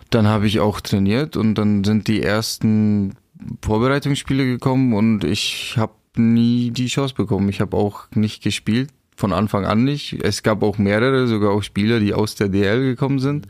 Dann 0.09 0.27
habe 0.27 0.47
ich 0.47 0.59
auch 0.59 0.81
trainiert 0.81 1.35
und 1.35 1.55
dann 1.55 1.83
sind 1.83 2.07
die 2.07 2.21
ersten 2.21 3.15
Vorbereitungsspiele 3.62 4.45
gekommen 4.45 4.93
und 4.93 5.24
ich 5.24 5.75
habe 5.77 5.93
nie 6.15 6.71
die 6.71 6.88
Chance 6.88 7.15
bekommen. 7.15 7.50
Ich 7.50 7.59
habe 7.59 7.75
auch 7.75 8.05
nicht 8.13 8.43
gespielt, 8.43 8.89
von 9.15 9.33
Anfang 9.33 9.65
an 9.65 9.83
nicht. 9.83 10.13
Es 10.24 10.43
gab 10.43 10.63
auch 10.63 10.77
mehrere, 10.77 11.27
sogar 11.27 11.51
auch 11.51 11.63
Spieler, 11.63 12.00
die 12.00 12.13
aus 12.13 12.35
der 12.35 12.50
DL 12.50 12.81
gekommen 12.81 13.19
sind 13.19 13.47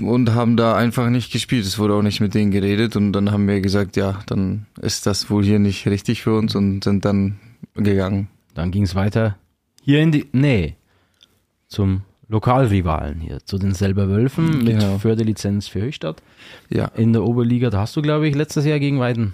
und 0.00 0.34
haben 0.34 0.56
da 0.56 0.76
einfach 0.76 1.10
nicht 1.10 1.32
gespielt. 1.32 1.64
Es 1.64 1.78
wurde 1.78 1.94
auch 1.94 2.02
nicht 2.02 2.20
mit 2.20 2.34
denen 2.34 2.50
geredet 2.50 2.96
und 2.96 3.12
dann 3.12 3.30
haben 3.30 3.46
wir 3.46 3.60
gesagt, 3.60 3.96
ja, 3.96 4.20
dann 4.26 4.66
ist 4.80 5.06
das 5.06 5.30
wohl 5.30 5.44
hier 5.44 5.58
nicht 5.58 5.86
richtig 5.86 6.22
für 6.22 6.36
uns 6.36 6.54
und 6.54 6.84
sind 6.84 7.04
dann 7.04 7.38
gegangen. 7.74 8.28
Dann 8.54 8.70
ging 8.70 8.82
es 8.82 8.94
weiter 8.94 9.36
hier 9.82 10.00
in 10.00 10.12
die 10.12 10.26
Nähe 10.32 10.74
zum 11.68 12.02
Lokalrivalen 12.34 13.20
hier, 13.20 13.38
zu 13.44 13.56
den 13.58 13.72
Selber 13.74 14.08
Wölfen 14.08 14.58
mit 14.64 14.78
Genau. 14.78 14.98
Förderlizenz 14.98 15.68
für 15.68 15.80
Höchstadt 15.80 16.22
Ja, 16.68 16.86
in 16.96 17.12
der 17.12 17.22
Oberliga. 17.24 17.70
Da 17.70 17.78
hast 17.78 17.96
du, 17.96 18.02
glaube 18.02 18.28
ich, 18.28 18.34
letztes 18.34 18.66
Jahr 18.66 18.78
gegen 18.80 18.98
Weiden. 19.00 19.32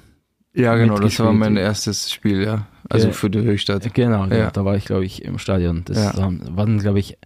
ja 0.54 0.76
genau, 0.76 0.98
das 0.98 1.18
war 1.18 1.32
mein 1.32 1.56
erstes 1.56 2.12
Spiel, 2.12 2.42
ja. 2.42 2.66
Also 2.88 3.08
Ja. 3.08 3.12
für 3.12 3.30
die 3.30 3.40
Höchstadt. 3.40 3.92
Genau, 3.94 4.26
ja. 4.26 4.36
Ja. 4.36 4.50
da 4.50 4.64
war 4.64 4.76
ich, 4.76 4.84
glaube 4.84 5.04
ich, 5.04 5.24
im 5.24 5.38
Stadion. 5.38 5.82
Das 5.86 5.96
Ja. 6.16 6.28
waren, 6.56 6.78
glaube 6.78 6.98
ich, 6.98 7.16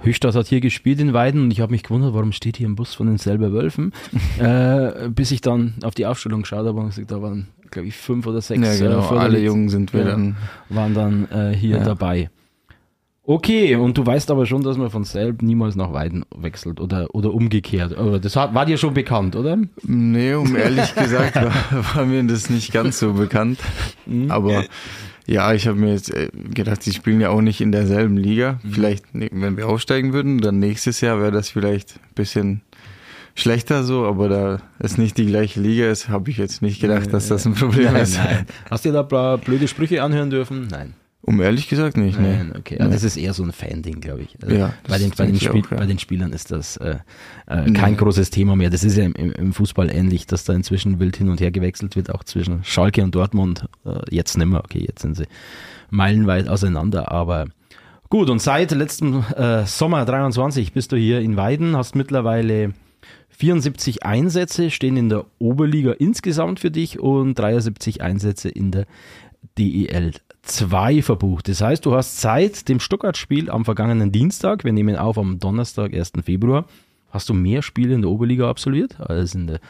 Höchstadt 0.00 0.34
hat 0.34 0.46
hier 0.48 0.60
gespielt 0.60 1.00
in 1.00 1.12
Weiden 1.14 1.42
und 1.44 1.50
ich 1.50 1.60
habe 1.60 1.72
mich 1.72 1.82
gewundert, 1.82 2.12
warum 2.14 2.32
steht 2.32 2.56
hier 2.58 2.68
ein 2.68 2.74
Bus 2.76 2.94
von 2.94 3.06
den 3.06 3.16
Selber 3.18 3.52
Wölfen, 3.52 3.92
äh, 4.38 5.08
bis 5.08 5.30
ich 5.30 5.40
dann 5.40 5.74
auf 5.82 5.94
die 5.94 6.04
Aufstellung 6.06 6.42
geschaut 6.42 6.66
habe 6.66 6.78
und 6.78 6.86
gesagt, 6.90 7.10
da 7.10 7.22
waren, 7.22 7.48
glaube 7.70 7.88
ich, 7.88 7.96
fünf 7.96 8.26
oder 8.26 8.40
sechs 8.42 8.60
Ja, 8.80 8.88
genau, 8.88 9.14
äh, 9.14 9.18
alle 9.18 9.38
Jungen 9.40 9.68
sind 9.70 9.92
wir 9.94 10.04
dann. 10.04 10.36
waren 10.68 10.94
dann 10.94 11.28
äh, 11.30 11.54
hier 11.56 11.78
dabei. 11.80 12.28
Okay, 13.26 13.74
und 13.76 13.96
du 13.96 14.04
weißt 14.04 14.30
aber 14.30 14.44
schon, 14.44 14.62
dass 14.62 14.76
man 14.76 14.90
von 14.90 15.04
Selb 15.04 15.40
niemals 15.40 15.76
nach 15.76 15.94
Weiden 15.94 16.26
wechselt 16.36 16.78
oder, 16.78 17.14
oder 17.14 17.32
umgekehrt. 17.32 17.96
Aber 17.96 18.18
das 18.18 18.36
hat, 18.36 18.54
war 18.54 18.66
dir 18.66 18.76
schon 18.76 18.92
bekannt, 18.92 19.34
oder? 19.34 19.56
Nee, 19.82 20.34
um 20.34 20.54
ehrlich 20.54 20.94
gesagt 20.96 21.36
war, 21.36 21.54
war 21.94 22.04
mir 22.04 22.22
das 22.24 22.50
nicht 22.50 22.70
ganz 22.70 22.98
so 22.98 23.14
bekannt. 23.14 23.58
Aber 24.28 24.64
ja, 25.26 25.54
ich 25.54 25.66
habe 25.66 25.78
mir 25.78 25.92
jetzt 25.92 26.12
äh, 26.12 26.28
gedacht, 26.34 26.84
die 26.84 26.92
spielen 26.92 27.18
ja 27.18 27.30
auch 27.30 27.40
nicht 27.40 27.62
in 27.62 27.72
derselben 27.72 28.18
Liga. 28.18 28.60
Vielleicht, 28.70 29.14
ne, 29.14 29.30
wenn 29.32 29.56
wir 29.56 29.68
aufsteigen 29.68 30.12
würden, 30.12 30.42
dann 30.42 30.58
nächstes 30.58 31.00
Jahr 31.00 31.18
wäre 31.18 31.32
das 31.32 31.48
vielleicht 31.48 31.96
ein 31.96 32.14
bisschen 32.14 32.60
schlechter 33.34 33.84
so, 33.84 34.04
aber 34.04 34.28
da 34.28 34.58
es 34.78 34.98
nicht 34.98 35.16
die 35.16 35.26
gleiche 35.26 35.60
Liga 35.60 35.90
ist, 35.90 36.10
habe 36.10 36.28
ich 36.30 36.36
jetzt 36.36 36.60
nicht 36.60 36.78
gedacht, 36.78 37.10
dass 37.12 37.28
das 37.28 37.46
ein 37.46 37.54
Problem 37.54 37.94
Nein, 37.94 38.02
ist. 38.02 38.18
nein. 38.18 38.46
Hast 38.70 38.84
du 38.84 38.92
da 38.92 39.02
blöde 39.36 39.66
Sprüche 39.66 40.02
anhören 40.02 40.28
dürfen? 40.28 40.68
Nein. 40.70 40.92
Um 41.26 41.40
ehrlich 41.40 41.68
gesagt 41.68 41.96
nicht, 41.96 42.20
ne. 42.20 42.52
Okay. 42.58 42.78
Also 42.78 42.92
das 42.92 43.02
ist 43.02 43.16
eher 43.16 43.32
so 43.32 43.42
ein 43.42 43.52
Fan-Ding, 43.52 44.00
glaube 44.00 44.22
ich. 44.22 44.36
Also 44.42 44.54
Ja, 44.54 44.74
bei, 44.86 44.98
den, 44.98 45.10
bei, 45.16 45.24
den 45.26 45.40
Spiel, 45.40 45.62
auch, 45.62 45.70
ja. 45.70 45.76
bei 45.78 45.86
den 45.86 45.98
Spielern 45.98 46.32
ist 46.34 46.50
das 46.50 46.76
äh, 46.76 46.96
äh, 47.46 47.72
kein 47.72 47.96
großes 47.96 48.28
Thema 48.28 48.56
mehr. 48.56 48.68
Das 48.68 48.84
ist 48.84 48.96
ja 48.96 49.04
im, 49.04 49.14
im 49.14 49.32
im 49.32 49.52
Fußball 49.52 49.90
ähnlich, 49.90 50.26
dass 50.26 50.44
da 50.44 50.52
inzwischen 50.52 51.00
wild 51.00 51.16
hin 51.16 51.28
und 51.28 51.40
her 51.40 51.50
gewechselt 51.50 51.96
wird, 51.96 52.12
auch 52.12 52.24
zwischen 52.24 52.62
Schalke 52.64 53.02
und 53.02 53.14
Dortmund. 53.14 53.66
Äh, 53.86 54.00
jetzt 54.10 54.36
nimmer, 54.36 54.60
okay, 54.64 54.84
jetzt 54.86 55.02
sind 55.02 55.16
sie 55.16 55.24
meilenweit 55.90 56.48
auseinander, 56.48 57.10
aber 57.10 57.46
gut. 58.10 58.28
Und 58.28 58.40
seit 58.40 58.70
letztem 58.72 59.24
äh, 59.36 59.64
Sommer 59.64 60.04
23 60.04 60.72
bist 60.72 60.92
du 60.92 60.96
hier 60.96 61.20
in 61.20 61.36
Weiden, 61.36 61.76
hast 61.76 61.94
mittlerweile 61.94 62.74
74 63.30 64.04
Einsätze 64.04 64.70
stehen 64.70 64.96
in 64.96 65.08
der 65.08 65.24
Oberliga 65.38 65.92
insgesamt 65.92 66.60
für 66.60 66.70
dich 66.70 67.00
und 67.00 67.38
73 67.38 68.02
Einsätze 68.02 68.48
in 68.48 68.70
der 68.70 68.86
DEL 69.58 70.12
2 70.46 71.02
verbucht. 71.02 71.48
Das 71.48 71.60
heißt, 71.60 71.84
du 71.86 71.94
hast 71.94 72.20
seit 72.20 72.68
dem 72.68 72.80
Stuttgart-Spiel 72.80 73.50
am 73.50 73.64
vergangenen 73.64 74.12
Dienstag, 74.12 74.64
wir 74.64 74.72
nehmen 74.72 74.96
auf 74.96 75.18
am 75.18 75.38
Donnerstag, 75.38 75.92
1. 75.94 76.12
Februar, 76.24 76.66
hast 77.10 77.28
du 77.28 77.34
mehr 77.34 77.62
Spiele 77.62 77.94
in 77.94 78.02
der 78.02 78.10
Oberliga 78.10 78.48
absolviert 78.48 79.00
als 79.00 79.34
in 79.34 79.46
der 79.46 79.60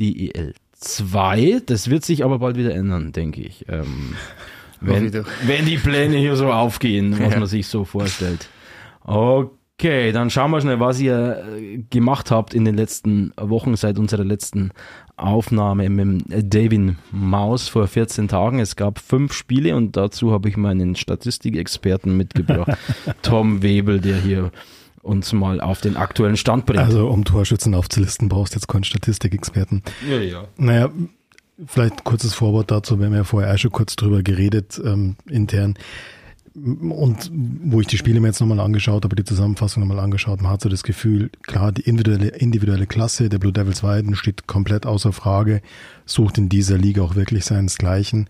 DEL 0.00 0.54
2. 0.72 1.62
Das 1.66 1.88
wird 1.90 2.04
sich 2.04 2.24
aber 2.24 2.38
bald 2.40 2.56
wieder 2.56 2.74
ändern, 2.74 3.12
denke 3.12 3.40
ich. 3.42 3.64
Ähm, 3.68 4.14
wenn, 4.80 5.12
wenn 5.46 5.64
die 5.66 5.78
Pläne 5.78 6.16
hier 6.16 6.36
so 6.36 6.52
aufgehen, 6.52 7.12
was 7.18 7.32
Ja. 7.32 7.38
man 7.38 7.48
sich 7.48 7.66
so 7.68 7.84
vorstellt. 7.84 8.48
Okay, 9.04 9.50
dann 9.82 10.30
schauen 10.30 10.50
wir 10.50 10.60
schnell, 10.60 10.80
was 10.80 11.00
ihr 11.00 11.44
äh, 11.46 11.78
gemacht 11.90 12.30
habt 12.30 12.54
in 12.54 12.64
den 12.64 12.76
letzten 12.76 13.32
Wochen 13.36 13.76
seit 13.76 13.98
unserer 13.98 14.24
letzten 14.24 14.70
Aufnahme 15.16 15.88
mit 15.88 16.30
dem 16.30 16.50
David 16.50 16.96
Maus 17.10 17.68
vor 17.68 17.86
14 17.86 18.28
Tagen. 18.28 18.60
Es 18.60 18.76
gab 18.76 18.98
fünf 18.98 19.32
Spiele 19.32 19.76
und 19.76 19.96
dazu 19.96 20.32
habe 20.32 20.48
ich 20.48 20.56
meinen 20.56 20.96
Statistikexperten 20.96 22.16
mitgebracht, 22.16 22.78
Tom 23.22 23.62
Webel, 23.62 24.00
der 24.00 24.16
hier 24.16 24.50
uns 25.02 25.32
mal 25.32 25.60
auf 25.60 25.80
den 25.80 25.96
aktuellen 25.96 26.36
Stand 26.36 26.66
bringt. 26.66 26.80
Also 26.80 27.08
um 27.08 27.24
Torschützen 27.24 27.74
aufzulisten, 27.74 28.28
brauchst 28.28 28.54
du 28.54 28.56
jetzt 28.56 28.68
keinen 28.68 28.84
Statistikexperten. 28.84 29.82
ja, 30.08 30.18
ja. 30.18 30.44
Naja, 30.56 30.90
vielleicht 31.66 31.98
ein 31.98 32.04
kurzes 32.04 32.34
Vorwort 32.34 32.70
dazu, 32.70 32.98
wir 32.98 33.06
haben 33.06 33.14
ja 33.14 33.24
vorher 33.24 33.52
auch 33.52 33.58
schon 33.58 33.70
kurz 33.70 33.96
drüber 33.96 34.22
geredet, 34.22 34.80
ähm, 34.84 35.16
intern. 35.28 35.74
Und 36.54 37.32
wo 37.32 37.80
ich 37.80 37.88
die 37.88 37.98
Spiele 37.98 38.20
mir 38.20 38.28
jetzt 38.28 38.40
nochmal 38.40 38.60
angeschaut 38.60 39.04
habe, 39.04 39.16
die 39.16 39.24
Zusammenfassung 39.24 39.82
nochmal 39.82 39.98
angeschaut, 40.02 40.40
man 40.40 40.52
hat 40.52 40.60
so 40.60 40.68
das 40.68 40.84
Gefühl, 40.84 41.30
klar, 41.42 41.72
die 41.72 41.82
individuelle, 41.82 42.28
individuelle 42.28 42.86
Klasse 42.86 43.28
der 43.28 43.38
Blue 43.38 43.52
Devils 43.52 43.82
Weiden 43.82 44.14
steht 44.14 44.46
komplett 44.46 44.86
außer 44.86 45.12
Frage, 45.12 45.62
sucht 46.06 46.38
in 46.38 46.48
dieser 46.48 46.78
Liga 46.78 47.02
auch 47.02 47.16
wirklich 47.16 47.44
seinesgleichen. 47.44 48.28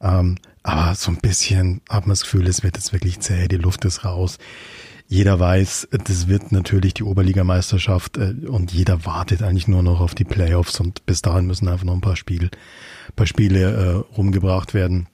Ähm, 0.00 0.36
aber 0.62 0.94
so 0.94 1.10
ein 1.10 1.18
bisschen 1.18 1.82
hat 1.90 2.06
man 2.06 2.12
das 2.12 2.22
Gefühl, 2.22 2.46
es 2.46 2.62
wird 2.62 2.76
jetzt 2.76 2.94
wirklich 2.94 3.20
zäh, 3.20 3.48
die 3.48 3.56
Luft 3.56 3.84
ist 3.84 4.04
raus. 4.04 4.38
Jeder 5.06 5.38
weiß, 5.38 5.88
das 5.90 6.28
wird 6.28 6.52
natürlich 6.52 6.94
die 6.94 7.02
Oberligameisterschaft 7.02 8.16
äh, 8.16 8.34
und 8.46 8.72
jeder 8.72 9.04
wartet 9.04 9.42
eigentlich 9.42 9.68
nur 9.68 9.82
noch 9.82 10.00
auf 10.00 10.14
die 10.14 10.24
Playoffs 10.24 10.80
und 10.80 11.04
bis 11.04 11.20
dahin 11.20 11.46
müssen 11.46 11.68
einfach 11.68 11.84
noch 11.84 11.94
ein 11.94 12.00
paar 12.00 12.16
Spiele, 12.16 12.50
paar 13.14 13.26
Spiele 13.26 13.72
äh, 13.72 14.14
rumgebracht 14.16 14.72
werden. 14.72 15.06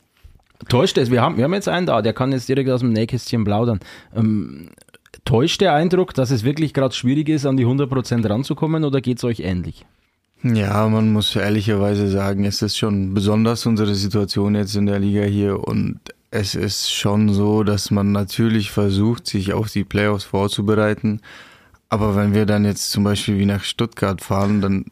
Täuscht 0.68 0.98
es? 0.98 1.10
Wir 1.10 1.20
haben, 1.20 1.36
wir 1.36 1.44
haben 1.44 1.54
jetzt 1.54 1.68
einen 1.68 1.86
da, 1.86 2.00
der 2.02 2.12
kann 2.12 2.32
jetzt 2.32 2.48
direkt 2.48 2.70
aus 2.70 2.80
dem 2.80 2.92
Nähkästchen 2.92 3.44
plaudern. 3.44 3.80
Ähm, 4.14 4.68
täuscht 5.24 5.60
der 5.60 5.74
Eindruck, 5.74 6.14
dass 6.14 6.30
es 6.30 6.44
wirklich 6.44 6.74
gerade 6.74 6.94
schwierig 6.94 7.28
ist, 7.28 7.46
an 7.46 7.56
die 7.56 7.66
100% 7.66 8.28
ranzukommen 8.28 8.84
oder 8.84 9.00
geht 9.00 9.18
es 9.18 9.24
euch 9.24 9.40
ähnlich? 9.40 9.84
Ja, 10.42 10.86
man 10.88 11.12
muss 11.12 11.34
ehrlicherweise 11.34 12.08
sagen, 12.08 12.44
es 12.44 12.60
ist 12.60 12.76
schon 12.76 13.14
besonders 13.14 13.64
unsere 13.64 13.94
Situation 13.94 14.54
jetzt 14.54 14.76
in 14.76 14.86
der 14.86 14.98
Liga 14.98 15.22
hier 15.22 15.66
und 15.66 16.00
es 16.30 16.54
ist 16.54 16.92
schon 16.92 17.32
so, 17.32 17.62
dass 17.62 17.90
man 17.90 18.12
natürlich 18.12 18.70
versucht, 18.70 19.26
sich 19.26 19.54
auf 19.54 19.70
die 19.70 19.84
Playoffs 19.84 20.24
vorzubereiten. 20.24 21.20
Aber 21.88 22.16
wenn 22.16 22.34
wir 22.34 22.44
dann 22.44 22.64
jetzt 22.64 22.90
zum 22.90 23.04
Beispiel 23.04 23.38
wie 23.38 23.46
nach 23.46 23.62
Stuttgart 23.62 24.20
fahren, 24.20 24.60
dann 24.60 24.86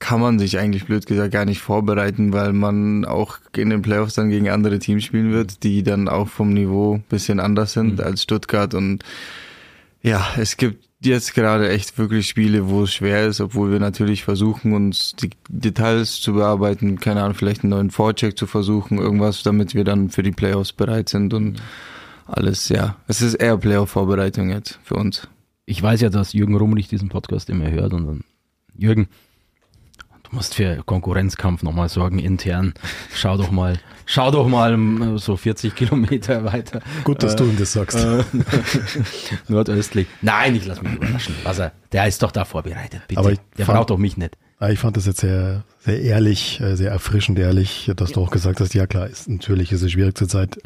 kann 0.00 0.20
man 0.20 0.38
sich 0.40 0.58
eigentlich 0.58 0.86
blöd 0.86 1.06
gesagt 1.06 1.32
gar 1.32 1.44
nicht 1.44 1.60
vorbereiten, 1.60 2.32
weil 2.32 2.52
man 2.52 3.04
auch 3.04 3.38
in 3.56 3.70
den 3.70 3.82
Playoffs 3.82 4.14
dann 4.14 4.30
gegen 4.30 4.48
andere 4.48 4.80
Teams 4.80 5.04
spielen 5.04 5.30
wird, 5.30 5.62
die 5.62 5.84
dann 5.84 6.08
auch 6.08 6.28
vom 6.28 6.52
Niveau 6.52 6.94
ein 6.94 7.04
bisschen 7.08 7.38
anders 7.38 7.74
sind 7.74 8.00
als 8.00 8.24
Stuttgart 8.24 8.74
und 8.74 9.04
ja, 10.02 10.26
es 10.38 10.56
gibt 10.56 10.88
jetzt 11.02 11.34
gerade 11.34 11.68
echt 11.70 11.98
wirklich 11.98 12.28
Spiele, 12.28 12.68
wo 12.68 12.84
es 12.84 12.94
schwer 12.94 13.26
ist, 13.26 13.40
obwohl 13.40 13.70
wir 13.70 13.80
natürlich 13.80 14.24
versuchen, 14.24 14.72
uns 14.72 15.14
die 15.20 15.30
Details 15.48 16.20
zu 16.20 16.34
bearbeiten, 16.34 16.98
keine 16.98 17.22
Ahnung, 17.22 17.34
vielleicht 17.34 17.62
einen 17.62 17.70
neuen 17.70 17.90
Vorcheck 17.90 18.36
zu 18.36 18.46
versuchen, 18.46 18.98
irgendwas, 18.98 19.42
damit 19.42 19.74
wir 19.74 19.84
dann 19.84 20.10
für 20.10 20.22
die 20.22 20.32
Playoffs 20.32 20.72
bereit 20.72 21.08
sind 21.08 21.34
und 21.34 21.62
alles, 22.26 22.68
ja. 22.68 22.96
Es 23.08 23.22
ist 23.22 23.34
eher 23.34 23.56
Playoff-Vorbereitung 23.56 24.50
jetzt 24.50 24.78
für 24.82 24.94
uns. 24.94 25.28
Ich 25.66 25.82
weiß 25.82 26.00
ja, 26.00 26.10
dass 26.10 26.32
Jürgen 26.32 26.56
Rumrich 26.56 26.88
diesen 26.88 27.08
Podcast 27.08 27.50
immer 27.50 27.70
hört 27.70 27.92
und 27.92 28.06
dann, 28.06 28.24
Jürgen, 28.76 29.08
du 30.30 30.36
musst 30.36 30.54
für 30.54 30.82
Konkurrenzkampf 30.84 31.62
nochmal 31.62 31.88
sorgen 31.88 32.18
intern. 32.18 32.74
Schau 33.14 33.36
doch 33.36 33.50
mal, 33.50 33.78
schau 34.06 34.30
doch 34.30 34.46
mal 34.48 34.72
ähm, 34.74 35.18
so 35.18 35.36
40 35.36 35.74
Kilometer 35.74 36.44
weiter. 36.44 36.80
Gut, 37.04 37.22
dass 37.22 37.34
Äh, 37.34 37.36
du 37.36 37.44
ihm 37.44 37.56
das 37.58 37.72
sagst. 37.72 37.98
Äh, 37.98 38.22
nordöstlich. 39.48 40.06
Nein, 40.22 40.54
ich 40.56 40.66
lass 40.66 40.82
mich 40.82 40.92
überraschen. 40.94 41.34
Was 41.44 41.58
er, 41.58 41.72
der 41.92 42.06
ist 42.06 42.22
doch 42.22 42.32
da 42.32 42.44
vorbereitet, 42.44 43.02
bitte. 43.08 43.20
Aber 43.20 43.32
ich 43.32 43.38
der 43.56 43.66
fand- 43.66 43.76
braucht 43.78 43.90
doch 43.90 43.98
mich 43.98 44.16
nicht. 44.16 44.36
Ah, 44.62 44.68
Ich 44.68 44.78
fand 44.78 44.94
das 44.98 45.06
jetzt 45.06 45.20
sehr, 45.20 45.64
sehr 45.78 46.02
ehrlich, 46.02 46.60
äh, 46.60 46.76
sehr 46.76 46.90
erfrischend 46.90 47.38
ehrlich, 47.38 47.90
dass 47.96 48.12
du 48.12 48.20
auch 48.22 48.30
gesagt 48.30 48.60
hast, 48.60 48.74
ja 48.74 48.86
klar, 48.86 49.06
ist, 49.06 49.26
natürlich 49.26 49.72
ist 49.72 49.80
es 49.80 49.92
schwierig 49.92 50.18
zur 50.18 50.28
Zeit. 50.28 50.58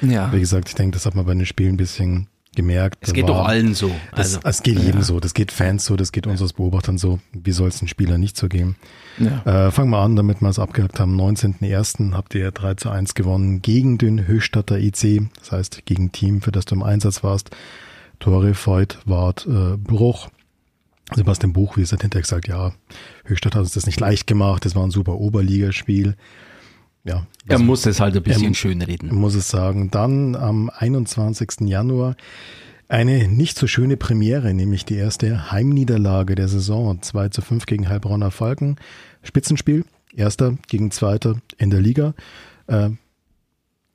Ja. 0.00 0.32
Wie 0.32 0.40
gesagt, 0.40 0.70
ich 0.70 0.74
denke, 0.74 0.94
das 0.94 1.04
hat 1.04 1.14
man 1.14 1.26
bei 1.26 1.34
den 1.34 1.44
Spielen 1.44 1.74
ein 1.74 1.76
bisschen 1.76 2.28
gemerkt. 2.54 2.98
Es 3.00 3.12
geht 3.12 3.28
War- 3.28 3.34
doch 3.42 3.46
allen 3.48 3.74
so. 3.74 3.90
Das, 4.14 4.36
Also, 4.36 4.40
es 4.48 4.62
geht 4.62 4.78
jedem 4.78 5.02
so, 5.02 5.20
das 5.20 5.34
geht 5.34 5.52
Fans 5.52 5.84
so, 5.84 5.96
das 5.96 6.12
geht 6.12 6.26
uns 6.26 6.42
als 6.42 6.52
Beobachtern 6.52 6.98
so. 6.98 7.18
Wie 7.32 7.52
soll 7.52 7.68
es 7.68 7.78
den 7.78 7.88
Spieler 7.88 8.18
nicht 8.18 8.36
so 8.36 8.48
gehen? 8.48 8.76
ja. 9.18 9.66
Äh, 9.66 9.70
fangen 9.70 9.90
wir 9.90 9.98
an, 9.98 10.16
damit 10.16 10.40
wir 10.42 10.48
es 10.48 10.58
abgehakt 10.58 11.00
haben. 11.00 11.18
Am 11.20 11.34
19.01. 11.34 12.12
habt 12.14 12.34
ihr 12.34 12.50
3 12.50 12.74
zu 12.74 12.90
1 12.90 13.14
gewonnen 13.14 13.62
gegen 13.62 13.98
den 13.98 14.26
Höchstadter 14.26 14.78
IC, 14.78 15.22
das 15.38 15.52
heißt 15.52 15.86
gegen 15.86 16.04
ein 16.06 16.12
Team, 16.12 16.42
für 16.42 16.52
das 16.52 16.64
du 16.66 16.74
im 16.74 16.82
Einsatz 16.82 17.22
warst. 17.22 17.50
Tore, 18.20 18.54
Voigt, 18.54 18.98
Wart, 19.06 19.46
äh, 19.46 19.76
Bruch. 19.76 20.28
Sebastian 21.14 21.52
Buch, 21.52 21.76
wie 21.76 21.82
es 21.82 21.92
hat 21.92 22.00
hinterher 22.02 22.22
gesagt, 22.22 22.48
ja, 22.48 22.72
Höchstadt 23.24 23.54
hat 23.54 23.62
uns 23.62 23.72
das 23.72 23.84
nicht 23.86 24.00
leicht 24.00 24.26
gemacht, 24.26 24.64
das 24.64 24.74
war 24.74 24.84
ein 24.84 24.90
super 24.90 25.14
Oberligaspiel. 25.16 26.16
Ja, 27.04 27.26
er 27.48 27.58
muss 27.58 27.84
es 27.86 28.00
halt 28.00 28.16
ein 28.16 28.22
bisschen 28.22 28.54
schön 28.54 28.80
reden. 28.80 29.12
muss 29.14 29.34
es 29.34 29.48
sagen. 29.48 29.90
Dann 29.90 30.36
am 30.36 30.70
21. 30.70 31.62
Januar 31.62 32.16
eine 32.88 33.26
nicht 33.26 33.58
so 33.58 33.66
schöne 33.66 33.96
Premiere, 33.96 34.52
nämlich 34.54 34.84
die 34.84 34.96
erste 34.96 35.50
Heimniederlage 35.50 36.34
der 36.34 36.48
Saison. 36.48 37.00
2 37.00 37.30
zu 37.30 37.40
5 37.40 37.66
gegen 37.66 37.88
Heilbronner 37.88 38.30
Falken. 38.30 38.76
Spitzenspiel, 39.22 39.84
erster 40.14 40.58
gegen 40.68 40.90
zweiter 40.90 41.36
in 41.58 41.70
der 41.70 41.80
Liga. 41.80 42.14
Äh, 42.66 42.90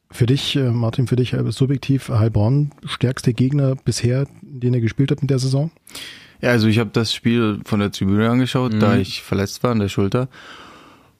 für 0.09 0.25
dich, 0.25 0.55
äh, 0.55 0.71
Martin, 0.71 1.07
für 1.07 1.15
dich 1.15 1.35
subjektiv 1.49 2.09
Heilbronn 2.09 2.71
stärkste 2.85 3.33
Gegner 3.33 3.75
bisher, 3.75 4.25
den 4.41 4.73
ihr 4.73 4.81
gespielt 4.81 5.11
habt 5.11 5.21
in 5.21 5.27
der 5.27 5.39
Saison? 5.39 5.71
Ja, 6.41 6.51
also 6.51 6.67
ich 6.67 6.79
habe 6.79 6.89
das 6.91 7.13
Spiel 7.13 7.59
von 7.65 7.79
der 7.79 7.91
Tribüne 7.91 8.29
angeschaut, 8.29 8.73
da 8.79 8.97
ich 8.97 9.21
verletzt 9.21 9.63
war 9.63 9.71
an 9.71 9.79
der 9.79 9.89
Schulter. 9.89 10.27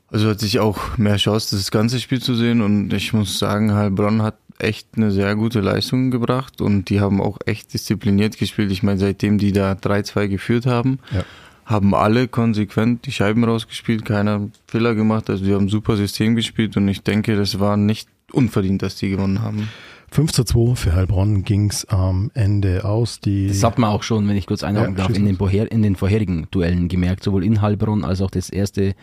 Also 0.09 0.29
hatte 0.29 0.45
ich 0.45 0.59
auch 0.59 0.97
mehr 0.97 1.17
Chance, 1.17 1.55
das 1.55 1.69
ganze 1.71 1.99
Spiel 1.99 2.21
zu 2.21 2.33
sehen 2.35 2.61
und 2.61 2.93
ich 2.93 3.11
muss 3.13 3.39
sagen, 3.39 3.73
Heilbronn 3.73 4.21
hat 4.21 4.37
echt 4.59 4.87
eine 4.95 5.11
sehr 5.11 5.35
gute 5.35 5.59
Leistung 5.59 6.11
gebracht 6.11 6.61
und 6.61 6.89
die 6.89 6.99
haben 7.01 7.21
auch 7.21 7.37
echt 7.45 7.73
diszipliniert 7.73 8.37
gespielt. 8.37 8.71
Ich 8.71 8.83
meine, 8.83 8.99
seitdem 8.99 9.37
die 9.37 9.51
da 9.51 9.73
3-2 9.73 10.27
geführt 10.29 10.65
haben, 10.65 10.99
Ja. 11.11 11.23
haben 11.65 11.93
alle 11.93 12.27
konsequent 12.29 13.05
die 13.05 13.11
Scheiben 13.11 13.43
rausgespielt, 13.43 14.05
keiner 14.05 14.47
Fehler 14.67 14.95
gemacht, 14.95 15.29
also 15.29 15.43
die 15.43 15.53
haben 15.53 15.65
ein 15.65 15.69
super 15.69 15.97
System 15.97 16.35
gespielt 16.35 16.77
und 16.77 16.87
ich 16.87 17.03
denke, 17.03 17.35
das 17.35 17.59
war 17.59 17.75
nicht 17.77 18.07
unverdient, 18.31 18.81
dass 18.81 18.95
die 18.95 19.09
gewonnen 19.09 19.41
haben. 19.41 19.67
5 20.09 20.31
zu 20.31 20.43
2 20.45 20.75
für 20.75 20.93
Heilbronn 20.93 21.43
ging's 21.43 21.85
am 21.85 22.31
Ende 22.33 22.85
aus. 22.85 23.19
Die 23.19 23.47
Das 23.47 23.63
hat 23.63 23.77
man 23.77 23.89
auch 23.89 24.03
schon, 24.03 24.27
wenn 24.27 24.37
ich 24.37 24.47
kurz 24.47 24.63
einhaken 24.63 24.95
Ja, 24.97 25.03
darf, 25.07 25.15
in 25.15 25.25
den, 25.25 25.35
vorher, 25.37 25.71
in 25.71 25.83
den 25.83 25.95
vorherigen 25.95 26.47
Duellen 26.51 26.87
gemerkt, 26.87 27.23
sowohl 27.23 27.43
in 27.43 27.61
Heilbronn 27.61 28.05
als 28.05 28.21
auch 28.21 28.31
das 28.31 28.49
erste 28.49 28.95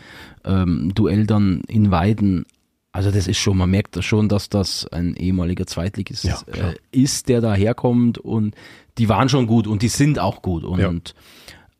ähm, 0.44 0.92
Duell 0.94 1.26
dann 1.26 1.60
in 1.68 1.90
Weiden. 1.90 2.46
Also 2.90 3.10
das 3.10 3.26
ist 3.28 3.38
schon, 3.38 3.56
man 3.58 3.70
merkt 3.70 4.02
schon, 4.02 4.28
dass 4.28 4.48
das 4.48 4.86
ein 4.86 5.14
ehemaliger 5.16 5.66
Zweitligist 5.66 6.24
Ja, 6.24 6.38
äh, 6.46 6.74
ist, 6.90 7.28
der 7.28 7.40
da 7.40 7.54
herkommt 7.54 8.18
und 8.18 8.54
die 8.98 9.08
waren 9.08 9.28
schon 9.28 9.46
gut 9.46 9.66
und 9.66 9.82
die 9.82 9.88
sind 9.88 10.18
auch 10.18 10.40
gut. 10.42 10.64
Und 10.64 10.80
Ja. 10.80 10.90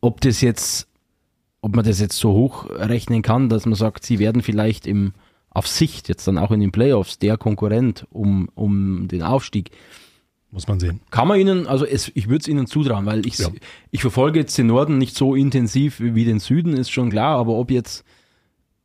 ob 0.01 0.21
das 0.21 0.41
jetzt, 0.41 0.87
ob 1.61 1.75
man 1.75 1.83
das 1.85 1.99
jetzt 1.99 2.17
so 2.17 2.33
hochrechnen 2.33 3.21
kann, 3.21 3.49
dass 3.49 3.65
man 3.65 3.75
sagt, 3.75 4.05
sie 4.05 4.19
werden 4.19 4.41
vielleicht 4.43 4.85
im 4.85 5.13
auf 5.55 5.67
Sicht 5.67 6.07
jetzt 6.09 6.27
dann 6.27 6.37
auch 6.37 6.51
in 6.51 6.59
den 6.59 6.71
Playoffs 6.71 7.17
der 7.17 7.37
Konkurrent 7.37 8.05
um, 8.11 8.49
um 8.55 9.07
den 9.07 9.23
Aufstieg, 9.23 9.71
Muss 10.51 10.67
man 10.67 10.79
sehen. 10.79 10.99
Kann 11.09 11.27
man 11.27 11.39
ihnen, 11.39 11.65
also 11.65 11.85
es, 11.85 12.11
ich 12.13 12.27
würde 12.27 12.41
es 12.41 12.47
ihnen 12.47 12.67
zutrauen, 12.67 13.05
weil 13.05 13.25
ich, 13.25 13.37
Ja. 13.39 13.49
ich 13.91 14.01
verfolge 14.01 14.39
jetzt 14.39 14.57
den 14.57 14.67
Norden 14.67 14.97
nicht 14.97 15.15
so 15.15 15.33
intensiv 15.33 15.99
wie 15.99 16.25
den 16.25 16.39
Süden, 16.39 16.73
ist 16.77 16.91
schon 16.91 17.09
klar, 17.09 17.37
aber 17.37 17.53
ob 17.53 17.71
jetzt 17.71 18.03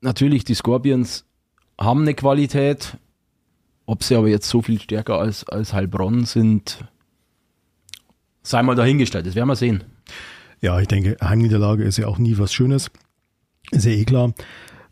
natürlich 0.00 0.44
die 0.44 0.54
Scorpions 0.54 1.26
haben 1.78 2.02
eine 2.02 2.14
Qualität, 2.14 2.96
ob 3.86 4.02
sie 4.04 4.14
aber 4.16 4.28
jetzt 4.28 4.48
so 4.48 4.62
viel 4.62 4.80
stärker 4.80 5.18
als, 5.18 5.44
als 5.48 5.72
Heilbronn 5.72 6.24
sind, 6.24 6.84
sei 8.42 8.62
mal 8.62 8.74
dahingestellt, 8.76 9.26
das 9.26 9.34
werden 9.34 9.48
wir 9.48 9.56
sehen. 9.56 9.84
Ja, 10.60 10.78
ich 10.80 10.88
denke, 10.88 11.16
Heimniederlage 11.22 11.84
ist 11.84 11.96
ja 11.98 12.06
auch 12.06 12.18
nie 12.18 12.38
was 12.38 12.52
Schönes. 12.52 12.90
Ist 13.70 13.86
ja 13.86 13.92
eh 13.92 14.04
klar. 14.04 14.34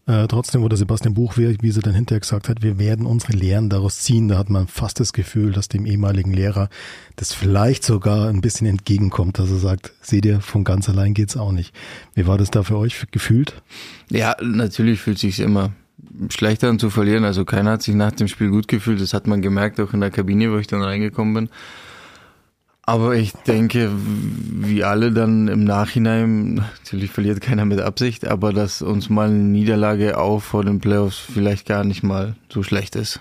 Äh, 0.09 0.27
trotzdem 0.27 0.63
wurde 0.63 0.79
Sebastian 0.79 1.13
Buchwehr, 1.13 1.55
wie 1.61 1.71
sie 1.71 1.83
dann 1.83 1.95
hinterher 1.95 2.21
gesagt 2.21 2.49
hat, 2.49 2.63
wir 2.63 2.79
werden 2.79 3.05
unsere 3.05 3.35
Lehren 3.35 3.69
daraus 3.69 4.01
ziehen. 4.01 4.29
Da 4.29 4.39
hat 4.39 4.49
man 4.49 4.67
fast 4.67 5.01
das 5.01 5.13
Gefühl, 5.13 5.53
dass 5.53 5.69
dem 5.69 5.85
ehemaligen 5.85 6.33
Lehrer 6.33 6.71
das 7.17 7.35
vielleicht 7.35 7.85
sogar 7.85 8.31
ein 8.31 8.41
bisschen 8.41 8.67
entgegenkommt, 8.67 9.39
dass 9.39 9.51
er 9.51 9.59
sagt, 9.59 9.93
seht 10.01 10.25
ihr, 10.25 10.41
von 10.41 10.65
ganz 10.65 10.89
allein 10.89 11.13
geht's 11.13 11.37
auch 11.37 11.53
nicht. 11.53 11.75
Wie 12.15 12.27
war 12.27 12.39
das 12.39 12.51
da 12.51 12.63
für 12.63 12.79
euch 12.79 13.05
gefühlt? 13.11 13.61
Ja, 14.09 14.35
natürlich 14.43 14.99
fühlt 15.01 15.19
sich 15.19 15.41
immer 15.41 15.73
schlechter 16.31 16.71
an 16.71 16.79
zu 16.79 16.89
verlieren. 16.89 17.25
Also 17.25 17.45
keiner 17.45 17.73
hat 17.73 17.83
sich 17.83 17.95
nach 17.95 18.13
dem 18.13 18.29
Spiel 18.29 18.49
gut 18.49 18.67
gefühlt. 18.67 19.03
Das 19.03 19.13
hat 19.13 19.27
man 19.27 19.43
gemerkt, 19.43 19.79
auch 19.79 19.93
in 19.93 20.01
der 20.01 20.11
Kabine, 20.11 20.51
wo 20.51 20.57
ich 20.57 20.69
dann 20.69 20.83
reingekommen 20.83 21.35
bin. 21.35 21.51
Aber 22.89 23.17
ich 23.17 23.33
denke, 23.47 23.91
wie 23.93 24.83
alle 24.83 25.13
dann 25.13 25.47
im 25.49 25.63
Nachhinein, 25.65 26.65
natürlich 26.79 27.11
verliert 27.11 27.43
keiner 27.43 27.67
mit 27.67 27.81
Absicht, 27.81 28.27
aber 28.27 28.55
dass 28.55 28.81
uns 28.81 29.11
mal 29.11 29.29
eine 29.29 29.35
Niederlage 29.37 30.17
auch 30.17 30.41
vor 30.41 30.65
den 30.65 30.81
Playoffs 30.81 31.19
vielleicht 31.19 31.67
gar 31.67 31.85
nicht 31.85 32.03
mal 32.03 32.35
so 32.51 32.63
schlecht 32.63 32.97
ist. 32.97 33.21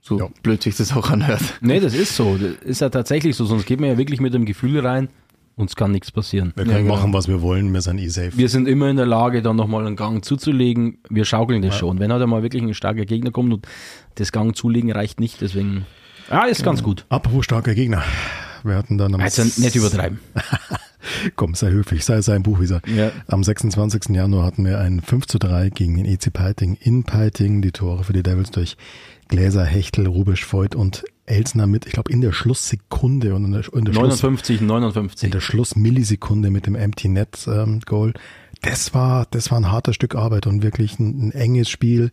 So 0.00 0.18
Ja. 0.18 0.28
blöd 0.42 0.62
sich 0.62 0.76
das 0.78 0.96
auch 0.96 1.10
anhört. 1.10 1.42
Nee, 1.60 1.78
das 1.78 1.92
ist 1.94 2.16
so, 2.16 2.38
das 2.38 2.52
ist 2.64 2.80
ja 2.80 2.88
tatsächlich 2.88 3.36
so, 3.36 3.44
sonst 3.44 3.66
geht 3.66 3.80
man 3.80 3.90
ja 3.90 3.98
wirklich 3.98 4.18
mit 4.18 4.32
dem 4.32 4.46
Gefühl 4.46 4.80
rein, 4.80 5.10
uns 5.56 5.76
kann 5.76 5.92
nichts 5.92 6.10
passieren. 6.10 6.54
Wir 6.56 6.64
können 6.64 6.76
Ja, 6.76 6.82
genau. 6.82 6.94
machen, 6.96 7.12
was 7.12 7.28
wir 7.28 7.42
wollen, 7.42 7.70
wir 7.70 7.82
sind 7.82 7.98
eh 7.98 8.08
safe. 8.08 8.32
Wir 8.34 8.48
sind 8.48 8.66
immer 8.66 8.88
in 8.88 8.96
der 8.96 9.04
Lage, 9.04 9.42
dann 9.42 9.56
nochmal 9.56 9.86
einen 9.86 9.94
Gang 9.96 10.24
zuzulegen. 10.24 11.00
Wir 11.10 11.26
schaukeln 11.26 11.60
das 11.60 11.76
schon. 11.76 11.98
Wenn 12.00 12.10
halt 12.10 12.22
einmal 12.22 12.42
wirklich 12.42 12.62
ein 12.62 12.72
starker 12.72 13.04
Gegner 13.04 13.30
kommt 13.30 13.52
und 13.52 13.66
das 14.14 14.32
Gang 14.32 14.56
zulegen 14.56 14.90
reicht 14.90 15.20
nicht, 15.20 15.42
deswegen. 15.42 15.84
Ja, 16.30 16.44
ist 16.46 16.64
ganz 16.64 16.82
gut. 16.82 17.04
Apropos 17.10 17.44
starker 17.44 17.74
Gegner. 17.74 18.02
Wir 18.64 18.76
hatten 18.76 18.98
dann 18.98 19.14
am 19.14 19.20
Also 19.20 19.42
nicht 19.42 19.76
übertreiben. 19.76 20.18
Komm, 21.36 21.54
sei 21.54 21.70
höflich, 21.70 22.04
sei, 22.04 22.20
sei 22.22 22.34
ein 22.34 22.42
Buchwieser. 22.42 22.80
Ja. 22.86 23.10
Am 23.26 23.42
26. 23.42 24.14
Januar 24.14 24.46
hatten 24.46 24.64
wir 24.64 24.78
ein 24.78 25.00
5 25.00 25.26
zu 25.26 25.38
3 25.38 25.70
gegen 25.70 25.96
den 25.96 26.06
EC 26.06 26.32
Peiting 26.32 26.76
in 26.80 27.04
Peiting. 27.04 27.62
Die 27.62 27.72
Tore 27.72 28.04
für 28.04 28.12
die 28.12 28.22
Devils 28.22 28.50
durch 28.50 28.76
Gläser, 29.28 29.64
Hechtel, 29.64 30.06
Rubisch, 30.06 30.50
Voigt 30.52 30.74
und 30.74 31.04
Elsner 31.26 31.66
mit, 31.66 31.86
ich 31.86 31.92
glaube, 31.92 32.12
in 32.12 32.20
der 32.20 32.32
Schlusssekunde 32.32 33.34
und 33.34 33.44
in 33.44 33.52
der, 33.52 33.72
in 33.72 33.84
der 33.84 33.92
Schluss, 33.92 34.22
59, 34.22 34.60
in 34.60 34.66
59. 34.66 35.30
der 35.30 35.40
Schlussmillisekunde 35.40 36.50
mit 36.50 36.66
dem 36.66 36.74
Empty 36.74 37.08
Net 37.08 37.46
ähm, 37.46 37.80
Goal. 37.86 38.12
Das 38.60 38.94
war, 38.94 39.26
das 39.30 39.50
war 39.50 39.58
ein 39.58 39.70
harter 39.70 39.92
Stück 39.92 40.14
Arbeit 40.14 40.46
und 40.46 40.62
wirklich 40.62 40.98
ein, 40.98 41.28
ein 41.28 41.32
enges 41.32 41.70
Spiel. 41.70 42.10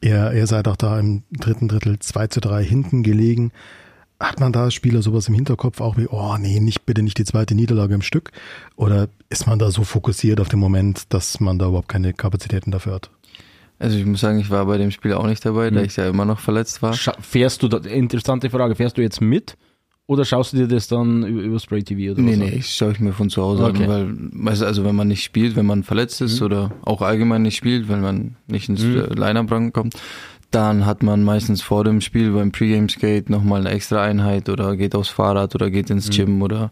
Ihr, 0.00 0.32
ihr 0.32 0.46
seid 0.46 0.68
auch 0.68 0.76
da 0.76 0.98
im 0.98 1.22
dritten 1.32 1.68
Drittel 1.68 1.98
2 1.98 2.26
zu 2.26 2.40
3 2.40 2.62
hinten 2.62 3.02
gelegen. 3.02 3.52
Hat 4.20 4.38
man 4.40 4.52
da 4.52 4.64
als 4.64 4.74
Spieler 4.74 5.02
sowas 5.02 5.28
im 5.28 5.34
Hinterkopf 5.34 5.80
auch 5.80 5.96
wie, 5.96 6.06
oh 6.08 6.36
nee, 6.38 6.60
nicht, 6.60 6.86
bitte 6.86 7.02
nicht 7.02 7.18
die 7.18 7.24
zweite 7.24 7.54
Niederlage 7.54 7.94
im 7.94 8.02
Stück? 8.02 8.30
Oder 8.76 9.08
ist 9.28 9.46
man 9.46 9.58
da 9.58 9.70
so 9.70 9.82
fokussiert 9.84 10.40
auf 10.40 10.48
den 10.48 10.60
Moment, 10.60 11.12
dass 11.12 11.40
man 11.40 11.58
da 11.58 11.66
überhaupt 11.68 11.88
keine 11.88 12.12
Kapazitäten 12.12 12.70
dafür 12.70 12.94
hat? 12.94 13.10
Also 13.80 13.98
ich 13.98 14.06
muss 14.06 14.20
sagen, 14.20 14.38
ich 14.38 14.50
war 14.50 14.64
bei 14.66 14.78
dem 14.78 14.92
Spiel 14.92 15.12
auch 15.14 15.26
nicht 15.26 15.44
dabei, 15.44 15.68
da 15.70 15.80
Mhm. 15.80 15.86
ich 15.86 15.96
ja 15.96 16.08
immer 16.08 16.24
noch 16.24 16.38
verletzt 16.38 16.80
war. 16.80 16.94
Scha 16.94 17.12
fährst 17.20 17.62
du, 17.62 17.68
da, 17.68 17.78
interessante 17.78 18.48
Frage, 18.50 18.76
fährst 18.76 18.96
du 18.96 19.02
jetzt 19.02 19.20
mit 19.20 19.56
oder 20.06 20.24
schaust 20.24 20.52
du 20.52 20.58
dir 20.58 20.68
das 20.68 20.86
dann 20.86 21.24
über, 21.26 21.40
über 21.42 21.58
Spray 21.58 21.82
TV 21.82 22.12
oder 22.12 22.22
Nee, 22.22 22.32
was 22.32 22.38
nee, 22.38 22.56
ich 22.58 22.70
schaue 22.76 22.92
ich 22.92 23.00
mir 23.00 23.12
von 23.12 23.30
zu 23.30 23.42
Hause 23.42 23.64
Okay. 23.64 23.82
an, 23.82 23.88
weil, 23.88 24.14
weißt 24.46 24.62
du, 24.62 24.66
also 24.66 24.84
wenn 24.84 24.94
man 24.94 25.08
nicht 25.08 25.24
spielt, 25.24 25.56
wenn 25.56 25.66
man 25.66 25.82
verletzt 25.82 26.20
ist 26.20 26.40
oder 26.40 26.70
auch 26.82 27.02
allgemein 27.02 27.42
nicht 27.42 27.56
spielt, 27.56 27.88
wenn 27.88 28.00
man 28.00 28.36
nicht 28.46 28.68
ins 28.68 28.82
Mhm. 28.82 29.06
Line-Up 29.16 29.50
rankommt, 29.50 29.96
dann 30.54 30.86
hat 30.86 31.02
man 31.02 31.22
meistens 31.22 31.62
vor 31.62 31.84
dem 31.84 32.00
Spiel 32.00 32.32
beim 32.32 32.52
Pre-Game-Skate 32.52 33.28
nochmal 33.28 33.60
eine 33.60 33.70
extra 33.70 34.02
Einheit 34.02 34.48
oder 34.48 34.76
geht 34.76 34.94
aufs 34.94 35.08
Fahrrad 35.08 35.54
oder 35.54 35.70
geht 35.70 35.90
ins 35.90 36.10
Gym 36.10 36.42
oder 36.42 36.70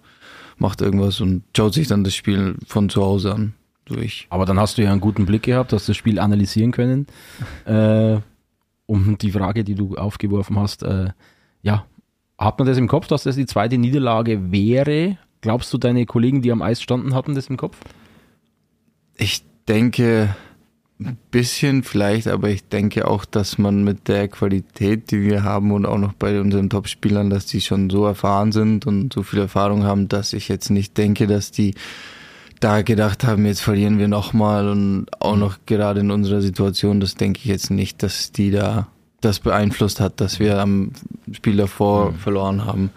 macht 0.58 0.80
irgendwas 0.80 1.20
und 1.20 1.42
schaut 1.56 1.74
sich 1.74 1.88
dann 1.88 2.04
das 2.04 2.14
Spiel 2.14 2.56
von 2.66 2.88
zu 2.88 3.02
Hause 3.02 3.34
an. 3.34 3.54
Durch. 3.84 4.28
Aber 4.30 4.46
dann 4.46 4.60
hast 4.60 4.78
du 4.78 4.82
ja 4.82 4.92
einen 4.92 5.00
guten 5.00 5.26
Blick 5.26 5.42
gehabt, 5.42 5.72
hast 5.72 5.88
das 5.88 5.96
Spiel 5.96 6.18
analysieren 6.18 6.70
können. 6.70 7.06
Äh, 7.64 8.20
um 8.86 9.16
die 9.18 9.32
Frage, 9.32 9.64
die 9.64 9.74
du 9.74 9.96
aufgeworfen 9.96 10.58
hast, 10.58 10.82
äh, 10.82 11.10
ja, 11.62 11.86
hat 12.38 12.58
man 12.58 12.66
das 12.68 12.78
im 12.78 12.88
Kopf, 12.88 13.06
dass 13.06 13.22
das 13.22 13.36
die 13.36 13.46
zweite 13.46 13.78
Niederlage 13.78 14.52
wäre? 14.52 15.16
Glaubst 15.40 15.72
du, 15.72 15.78
deine 15.78 16.06
Kollegen, 16.06 16.42
die 16.42 16.52
am 16.52 16.62
Eis 16.62 16.82
standen, 16.82 17.14
hatten 17.14 17.34
das 17.34 17.48
im 17.48 17.56
Kopf? 17.56 17.78
Ich 19.16 19.44
denke 19.68 20.34
ein 21.00 21.18
bisschen 21.30 21.82
vielleicht, 21.82 22.28
aber 22.28 22.50
ich 22.50 22.68
denke 22.68 23.08
auch, 23.08 23.24
dass 23.24 23.58
man 23.58 23.84
mit 23.84 24.08
der 24.08 24.28
Qualität, 24.28 25.10
die 25.10 25.22
wir 25.22 25.42
haben 25.42 25.72
und 25.72 25.86
auch 25.86 25.98
noch 25.98 26.12
bei 26.12 26.40
unseren 26.40 26.70
Top-Spielern, 26.70 27.30
dass 27.30 27.46
die 27.46 27.60
schon 27.60 27.90
so 27.90 28.06
erfahren 28.06 28.52
sind 28.52 28.86
und 28.86 29.12
so 29.12 29.22
viel 29.22 29.40
Erfahrung 29.40 29.84
haben, 29.84 30.08
dass 30.08 30.32
ich 30.32 30.48
jetzt 30.48 30.70
nicht 30.70 30.96
denke, 30.98 31.26
dass 31.26 31.50
die 31.50 31.74
da 32.60 32.82
gedacht 32.82 33.24
haben, 33.24 33.44
jetzt 33.44 33.60
verlieren 33.60 33.98
wir 33.98 34.08
nochmal 34.08 34.68
und 34.68 35.06
auch 35.18 35.36
noch 35.36 35.58
gerade 35.66 36.00
in 36.00 36.12
unserer 36.12 36.40
Situation, 36.40 37.00
das 37.00 37.16
denke 37.16 37.40
ich 37.40 37.46
jetzt 37.46 37.70
nicht, 37.70 38.02
dass 38.02 38.30
die 38.30 38.52
da 38.52 38.86
das 39.20 39.40
beeinflusst 39.40 40.00
hat, 40.00 40.20
dass 40.20 40.38
wir 40.38 40.58
am 40.60 40.92
Spiel 41.32 41.56
davor 41.56 42.12
verloren 42.14 42.64
haben. 42.64 42.90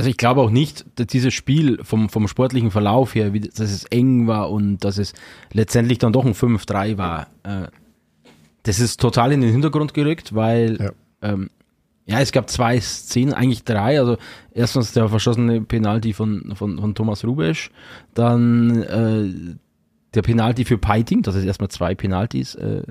Also 0.00 0.08
ich 0.08 0.16
glaube 0.16 0.40
auch 0.40 0.48
nicht, 0.48 0.86
dass 0.94 1.08
dieses 1.08 1.34
Spiel 1.34 1.78
vom, 1.84 2.08
vom 2.08 2.26
sportlichen 2.26 2.70
Verlauf 2.70 3.14
her, 3.14 3.34
wie, 3.34 3.40
dass 3.40 3.60
es 3.60 3.84
eng 3.84 4.26
war 4.26 4.50
und 4.50 4.78
dass 4.78 4.96
es 4.96 5.12
letztendlich 5.52 5.98
dann 5.98 6.14
doch 6.14 6.24
ein 6.24 6.32
5-3 6.32 6.96
war. 6.96 7.26
Äh, 7.42 7.66
das 8.62 8.80
ist 8.80 8.98
total 8.98 9.32
in 9.32 9.42
den 9.42 9.52
Hintergrund 9.52 9.92
gerückt, 9.92 10.34
weil 10.34 10.78
Ja. 10.80 10.92
ähm, 11.20 11.50
ja, 12.06 12.18
es 12.20 12.32
gab 12.32 12.48
zwei 12.48 12.80
Szenen, 12.80 13.34
eigentlich 13.34 13.62
drei. 13.64 14.00
Also 14.00 14.16
erstens 14.54 14.92
der 14.94 15.06
verschossene 15.10 15.60
Penalty 15.60 16.14
von, 16.14 16.54
von, 16.54 16.78
von 16.78 16.94
Thomas 16.94 17.22
Rubesch, 17.22 17.70
dann 18.14 18.82
äh, 18.82 19.54
der 20.14 20.22
Penalty 20.22 20.64
für 20.64 20.78
Peiting, 20.78 21.20
dass 21.20 21.34
es 21.34 21.44
erstmal 21.44 21.68
zwei 21.68 21.94
Penalties 21.94 22.54
äh, 22.54 22.84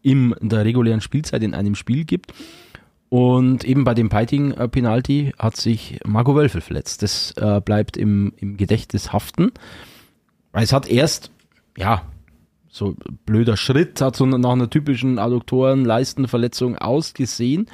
im, 0.00 0.34
in 0.40 0.48
der 0.48 0.64
regulären 0.64 1.02
Spielzeit 1.02 1.42
in 1.42 1.52
einem 1.52 1.74
Spiel 1.74 2.06
gibt. 2.06 2.32
Und 3.10 3.64
eben 3.64 3.82
bei 3.82 3.92
dem 3.92 4.08
Peiting-Penalty 4.08 5.32
hat 5.36 5.56
sich 5.56 5.98
Marco 6.06 6.36
Wölfel 6.36 6.60
verletzt. 6.60 7.02
Das 7.02 7.32
äh, 7.32 7.60
bleibt 7.60 7.96
im, 7.96 8.32
im 8.36 8.56
Gedächtnis 8.56 9.12
haften. 9.12 9.50
Weil 10.52 10.62
es 10.62 10.72
hat 10.72 10.88
erst, 10.88 11.32
ja, 11.76 12.02
so 12.68 12.94
blöder 13.26 13.56
Schritt, 13.56 14.00
hat 14.00 14.14
so 14.14 14.26
nach 14.26 14.52
einer 14.52 14.70
typischen 14.70 15.18
Adduktoren-Leistenverletzung 15.18 16.78
ausgesehen. 16.78 17.66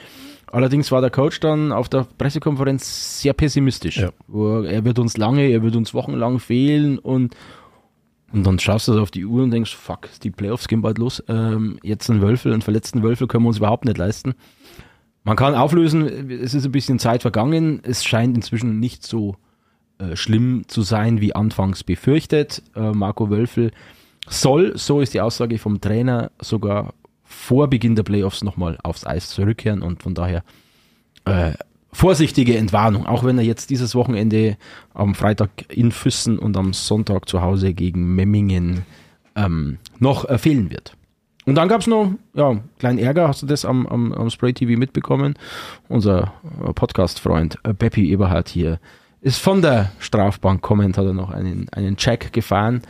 Allerdings 0.50 0.90
war 0.90 1.02
der 1.02 1.10
Coach 1.10 1.38
dann 1.40 1.70
auf 1.70 1.90
der 1.90 2.06
Pressekonferenz 2.16 3.20
sehr 3.20 3.34
pessimistisch. 3.34 3.98
Ja. 3.98 4.10
Er, 4.32 4.64
er 4.64 4.84
wird 4.86 4.98
uns 4.98 5.18
lange, 5.18 5.48
er 5.48 5.62
wird 5.62 5.76
uns 5.76 5.92
wochenlang 5.92 6.38
fehlen 6.38 6.98
und 6.98 7.36
und 8.32 8.44
dann 8.44 8.58
schaust 8.58 8.88
du 8.88 9.00
auf 9.00 9.12
die 9.12 9.24
Uhr 9.24 9.44
und 9.44 9.52
denkst, 9.52 9.74
fuck, 9.74 10.08
die 10.22 10.30
Playoffs 10.30 10.66
gehen 10.66 10.82
bald 10.82 10.98
los. 10.98 11.22
Ähm, 11.28 11.78
jetzt 11.82 12.10
einen 12.10 12.20
Wölfel, 12.20 12.52
einen 12.52 12.60
verletzten 12.60 13.02
Wölfel 13.02 13.28
können 13.28 13.44
wir 13.44 13.48
uns 13.48 13.58
überhaupt 13.58 13.84
nicht 13.84 13.98
leisten. 13.98 14.34
Man 15.26 15.34
kann 15.34 15.56
auflösen, 15.56 16.30
es 16.30 16.54
ist 16.54 16.66
ein 16.66 16.70
bisschen 16.70 17.00
Zeit 17.00 17.22
vergangen. 17.22 17.80
Es 17.82 18.04
scheint 18.04 18.36
inzwischen 18.36 18.78
nicht 18.78 19.04
so 19.04 19.34
äh, 19.98 20.14
schlimm 20.14 20.68
zu 20.68 20.82
sein, 20.82 21.20
wie 21.20 21.34
anfangs 21.34 21.82
befürchtet. 21.82 22.62
Äh, 22.76 22.92
Marco 22.92 23.28
Wölfel 23.28 23.72
soll, 24.28 24.78
so 24.78 25.00
ist 25.00 25.14
die 25.14 25.20
Aussage 25.20 25.58
vom 25.58 25.80
Trainer, 25.80 26.30
sogar 26.40 26.94
vor 27.24 27.68
Beginn 27.68 27.96
der 27.96 28.04
Playoffs 28.04 28.44
nochmal 28.44 28.78
aufs 28.84 29.04
Eis 29.04 29.30
zurückkehren 29.30 29.82
und 29.82 30.00
von 30.00 30.14
daher 30.14 30.44
äh, 31.24 31.54
vorsichtige 31.92 32.56
Entwarnung, 32.56 33.04
auch 33.04 33.24
wenn 33.24 33.38
er 33.38 33.44
jetzt 33.44 33.70
dieses 33.70 33.96
Wochenende 33.96 34.56
am 34.94 35.16
Freitag 35.16 35.50
in 35.68 35.90
Füssen 35.90 36.38
und 36.38 36.56
am 36.56 36.72
Sonntag 36.72 37.28
zu 37.28 37.42
Hause 37.42 37.74
gegen 37.74 38.14
Memmingen 38.14 38.86
ähm, 39.34 39.78
noch 39.98 40.28
äh, 40.28 40.38
fehlen 40.38 40.70
wird. 40.70 40.96
Und 41.46 41.54
dann 41.54 41.68
gab 41.68 41.80
es 41.80 41.86
noch, 41.86 42.10
ja, 42.34 42.50
einen 42.50 42.68
kleinen 42.78 42.98
Ärger, 42.98 43.28
hast 43.28 43.40
du 43.40 43.46
das 43.46 43.64
am, 43.64 43.86
am, 43.86 44.12
am 44.12 44.30
Spray 44.30 44.52
TV 44.52 44.78
mitbekommen? 44.78 45.34
Unser 45.88 46.32
äh, 46.64 46.72
Podcast-Freund 46.72 47.58
äh, 47.62 47.72
Beppi 47.72 48.10
Eberhardt 48.12 48.48
hier 48.48 48.80
ist 49.20 49.38
von 49.38 49.62
der 49.62 49.92
Strafbank 50.00 50.60
kommend, 50.60 50.98
hat 50.98 51.06
er 51.06 51.12
noch 51.12 51.30
einen, 51.30 51.68
einen 51.70 51.96
Check 51.96 52.32
gefahren, 52.32 52.82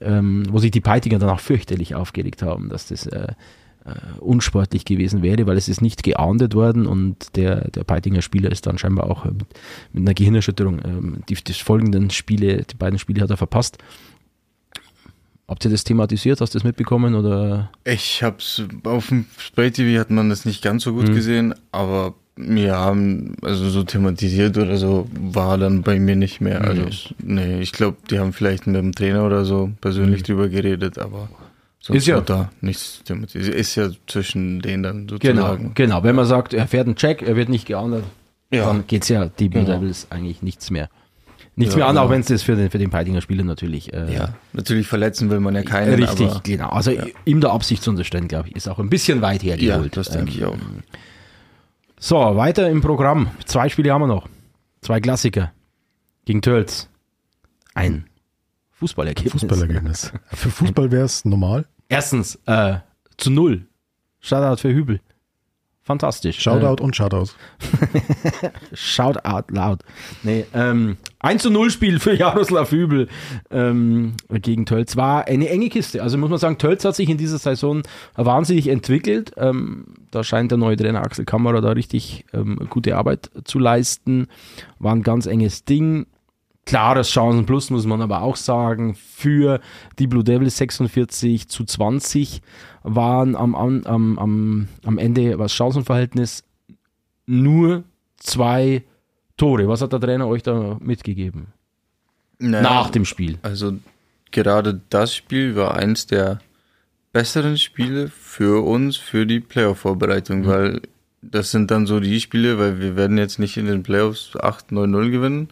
ähm, 0.00 0.44
wo 0.50 0.58
sich 0.58 0.72
die 0.72 0.80
Peitinger 0.80 1.20
dann 1.20 1.30
auch 1.30 1.40
fürchterlich 1.40 1.94
aufgeregt 1.94 2.42
haben, 2.42 2.68
dass 2.68 2.88
das 2.88 3.06
äh, 3.06 3.28
äh, 3.84 3.92
unsportlich 4.18 4.84
gewesen 4.84 5.22
wäre, 5.22 5.46
weil 5.46 5.56
es 5.56 5.68
ist 5.68 5.80
nicht 5.80 6.02
geahndet 6.02 6.54
worden 6.54 6.86
und 6.86 7.36
der, 7.36 7.70
der 7.70 7.84
Peitinger 7.84 8.22
Spieler 8.22 8.50
ist 8.50 8.66
dann 8.66 8.76
scheinbar 8.76 9.08
auch 9.08 9.24
äh, 9.24 9.30
mit, 9.30 9.46
mit 9.92 10.02
einer 10.02 10.14
Gehirnerschütterung, 10.14 10.80
ähm, 10.84 11.22
die, 11.28 11.34
die 11.34 11.52
folgenden 11.52 12.10
Spiele, 12.10 12.64
die 12.64 12.76
beiden 12.76 12.98
Spiele 12.98 13.22
hat 13.22 13.30
er 13.30 13.36
verpasst. 13.36 13.78
Habt 15.50 15.64
ihr 15.64 15.70
das 15.70 15.82
thematisiert? 15.84 16.40
Hast 16.40 16.54
du 16.54 16.58
das 16.58 16.64
mitbekommen? 16.64 17.14
Oder? 17.16 17.70
Ich 17.84 18.22
hab's 18.22 18.62
auf 18.84 19.08
dem 19.08 19.26
Spray 19.36 19.72
TV 19.72 19.98
hat 20.00 20.08
man 20.10 20.30
das 20.30 20.44
nicht 20.44 20.62
ganz 20.62 20.84
so 20.84 20.92
gut 20.94 21.08
Mhm. 21.08 21.14
gesehen, 21.14 21.54
aber 21.72 22.14
Ja, 22.42 22.96
also 23.42 23.68
so 23.68 23.82
thematisiert 23.82 24.56
oder 24.56 24.78
so 24.78 25.06
war 25.12 25.58
dann 25.58 25.82
bei 25.82 25.98
mir 26.00 26.16
nicht 26.16 26.40
mehr. 26.40 26.62
Also, 26.62 26.84
Nee. 26.84 27.34
nee, 27.58 27.60
ich 27.60 27.72
glaube, 27.72 27.98
die 28.10 28.18
haben 28.18 28.32
vielleicht 28.32 28.66
mit 28.66 28.76
dem 28.76 28.92
Trainer 28.94 29.26
oder 29.26 29.44
so 29.44 29.72
persönlich 29.82 30.22
drüber 30.22 30.48
geredet, 30.48 30.96
aber 30.98 31.28
sonst 31.80 31.98
Ist 31.98 32.06
ja- 32.06 32.14
wird 32.16 32.30
da 32.30 32.50
nichts 32.62 33.02
thematisiert. 33.04 33.54
Ist 33.54 33.74
ja 33.74 33.90
zwischen 34.06 34.60
denen 34.62 34.82
dann 34.82 35.06
Genau, 35.06 35.18
sozusagen. 35.42 35.72
genau. 35.74 36.02
Wenn 36.02 36.16
man 36.16 36.24
sagt, 36.24 36.54
er 36.54 36.66
fährt 36.66 36.86
einen 36.86 36.96
Check, 36.96 37.20
er 37.20 37.36
wird 37.36 37.50
nicht 37.50 37.66
geahndet, 37.66 38.04
Ja. 38.50 38.64
dann 38.64 38.86
geht's 38.86 39.08
ja 39.10 39.26
die 39.26 39.50
Blue 39.50 39.64
Genau. 39.66 39.78
Devils 39.78 40.06
eigentlich 40.08 40.40
nichts 40.40 40.70
mehr. 40.70 40.88
Nichts 41.60 41.74
Ja, 41.74 41.78
mehr 41.80 41.86
an, 41.88 41.98
auch 41.98 42.10
wenn 42.10 42.20
es 42.22 42.26
das 42.26 42.42
für 42.42 42.56
den, 42.56 42.70
für 42.70 42.78
den 42.78 42.90
Peidinger 42.90 43.20
Spieler 43.20 43.44
natürlich 43.44 43.92
äh, 43.92 44.12
Ja, 44.14 44.34
natürlich 44.52 44.86
verletzen 44.88 45.30
will 45.30 45.40
man 45.40 45.54
ja 45.54 45.62
keinen, 45.62 45.94
richtig, 45.94 46.28
aber 46.30 46.40
genau. 46.42 46.68
Also 46.70 46.92
ihm 47.24 47.40
der 47.40 47.52
Absicht 47.52 47.82
zu 47.82 47.90
unterstellen, 47.90 48.28
glaube 48.28 48.48
ich, 48.48 48.56
ist 48.56 48.68
auch 48.68 48.78
ein 48.78 48.90
bisschen 48.90 49.20
weit 49.22 49.42
ja, 49.42 49.54
hergeholt. 49.54 49.96
das 49.96 50.08
denke 50.10 50.30
ich 50.30 50.40
Ähm, 50.40 50.48
auch. 50.48 50.56
So, 51.98 52.16
weiter 52.16 52.68
im 52.70 52.80
Programm. 52.80 53.30
Zwei 53.44 53.68
Spiele 53.68 53.92
haben 53.92 54.00
wir 54.02 54.06
noch. 54.06 54.26
Zwei 54.80 55.00
Klassiker. 55.00 55.52
Gegen 56.24 56.40
Tölz. 56.42 56.88
Ein 57.74 58.06
Fußballergebnis. 58.72 59.32
Fußballergebnis. 59.32 60.12
Für 60.32 60.50
Fußball 60.50 60.90
wäre 60.90 61.04
es 61.04 61.24
normal. 61.26 61.66
Erstens, 61.88 62.38
äh, 62.46 62.76
zu 63.18 63.30
null. 63.30 63.66
Shoutout 64.20 64.60
für 64.62 64.72
Hübel. 64.72 65.00
Fantastisch. 65.82 66.38
Shoutout 66.40 66.82
und 66.82 66.94
Shoutout. 66.94 67.30
Äh, 68.42 68.50
Shoutout 68.74 69.52
laut. 69.52 69.80
Nee, 70.22 70.44
ähm, 70.52 70.98
1 71.20 71.42
zu 71.42 71.50
0 71.50 71.70
Spiel 71.70 71.98
für 71.98 72.14
Jaroslav 72.14 72.70
Hübel 72.70 73.08
ähm, 73.50 74.12
gegen 74.28 74.66
Tölz. 74.66 74.96
War 74.96 75.26
eine 75.26 75.48
enge 75.48 75.68
Kiste. 75.70 76.02
Also 76.02 76.18
muss 76.18 76.30
man 76.30 76.38
sagen, 76.38 76.58
Tölz 76.58 76.84
hat 76.84 76.96
sich 76.96 77.08
in 77.08 77.16
dieser 77.16 77.38
Saison 77.38 77.82
wahnsinnig 78.14 78.68
entwickelt. 78.68 79.32
Ähm, 79.36 79.86
da 80.10 80.22
scheint 80.22 80.50
der 80.50 80.58
neue 80.58 80.76
Trainer 80.76 81.00
Axel 81.02 81.24
Kammerer 81.24 81.62
da 81.62 81.70
richtig 81.70 82.26
ähm, 82.34 82.58
gute 82.68 82.96
Arbeit 82.96 83.30
zu 83.44 83.58
leisten. 83.58 84.28
War 84.78 84.94
ein 84.94 85.02
ganz 85.02 85.26
enges 85.26 85.64
Ding. 85.64 86.06
Klares 86.66 87.10
Chancen 87.10 87.46
plus, 87.46 87.70
muss 87.70 87.86
man 87.86 88.02
aber 88.02 88.22
auch 88.22 88.36
sagen, 88.36 88.94
für 88.94 89.60
die 89.98 90.06
Blue 90.06 90.22
Devils 90.22 90.56
46 90.58 91.48
zu 91.48 91.64
20 91.64 92.42
waren 92.82 93.34
am, 93.34 93.54
am, 93.54 93.84
am, 93.86 94.68
am, 94.84 94.98
Ende 94.98 95.38
was 95.38 95.52
Chancenverhältnis 95.52 96.44
nur 97.26 97.84
zwei 98.16 98.84
Tore. 99.36 99.68
Was 99.68 99.80
hat 99.82 99.92
der 99.92 100.00
Trainer 100.00 100.26
euch 100.28 100.42
da 100.42 100.76
mitgegeben? 100.80 101.48
Naja, 102.38 102.62
Nach 102.62 102.90
dem 102.90 103.04
Spiel. 103.04 103.38
Also 103.42 103.74
gerade 104.30 104.80
das 104.90 105.14
Spiel 105.14 105.56
war 105.56 105.74
eins 105.76 106.06
der 106.06 106.40
besseren 107.12 107.58
Spiele 107.58 108.08
für 108.08 108.64
uns, 108.64 108.96
für 108.96 109.26
die 109.26 109.40
Mhm. 109.40 109.44
Playoff-Vorbereitung, 109.44 110.46
weil 110.46 110.82
das 111.22 111.50
sind 111.50 111.70
dann 111.70 111.86
so 111.86 112.00
die 112.00 112.20
Spiele, 112.20 112.58
weil 112.58 112.80
wir 112.80 112.96
werden 112.96 113.18
jetzt 113.18 113.38
nicht 113.38 113.56
in 113.56 113.66
den 113.66 113.82
Playoffs 113.82 114.36
8-9-0 114.36 115.10
gewinnen, 115.10 115.48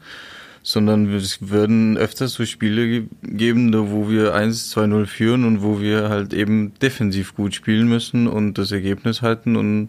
sondern 0.68 1.10
es 1.14 1.50
werden 1.50 1.96
öfters 1.96 2.34
so 2.34 2.44
Spiele 2.44 2.86
ge 2.86 3.04
geben, 3.22 3.72
wo 3.90 4.10
wir 4.10 4.36
1-2-0 4.36 5.06
führen 5.06 5.44
und 5.44 5.62
wo 5.62 5.80
wir 5.80 6.10
halt 6.10 6.34
eben 6.34 6.74
defensiv 6.82 7.34
gut 7.34 7.54
spielen 7.54 7.88
müssen 7.88 8.26
und 8.26 8.58
das 8.58 8.70
Ergebnis 8.70 9.22
halten 9.22 9.56
und 9.56 9.88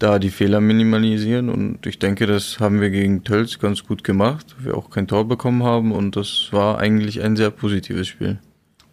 da 0.00 0.18
die 0.18 0.30
Fehler 0.30 0.60
minimalisieren 0.60 1.48
und 1.48 1.86
ich 1.86 2.00
denke, 2.00 2.26
das 2.26 2.58
haben 2.58 2.80
wir 2.80 2.90
gegen 2.90 3.22
Tölz 3.22 3.60
ganz 3.60 3.84
gut 3.84 4.02
gemacht, 4.02 4.56
wir 4.58 4.76
auch 4.76 4.90
kein 4.90 5.06
Tor 5.06 5.28
bekommen 5.28 5.62
haben 5.62 5.92
und 5.92 6.16
das 6.16 6.48
war 6.50 6.80
eigentlich 6.80 7.22
ein 7.22 7.36
sehr 7.36 7.50
positives 7.50 8.08
Spiel. 8.08 8.40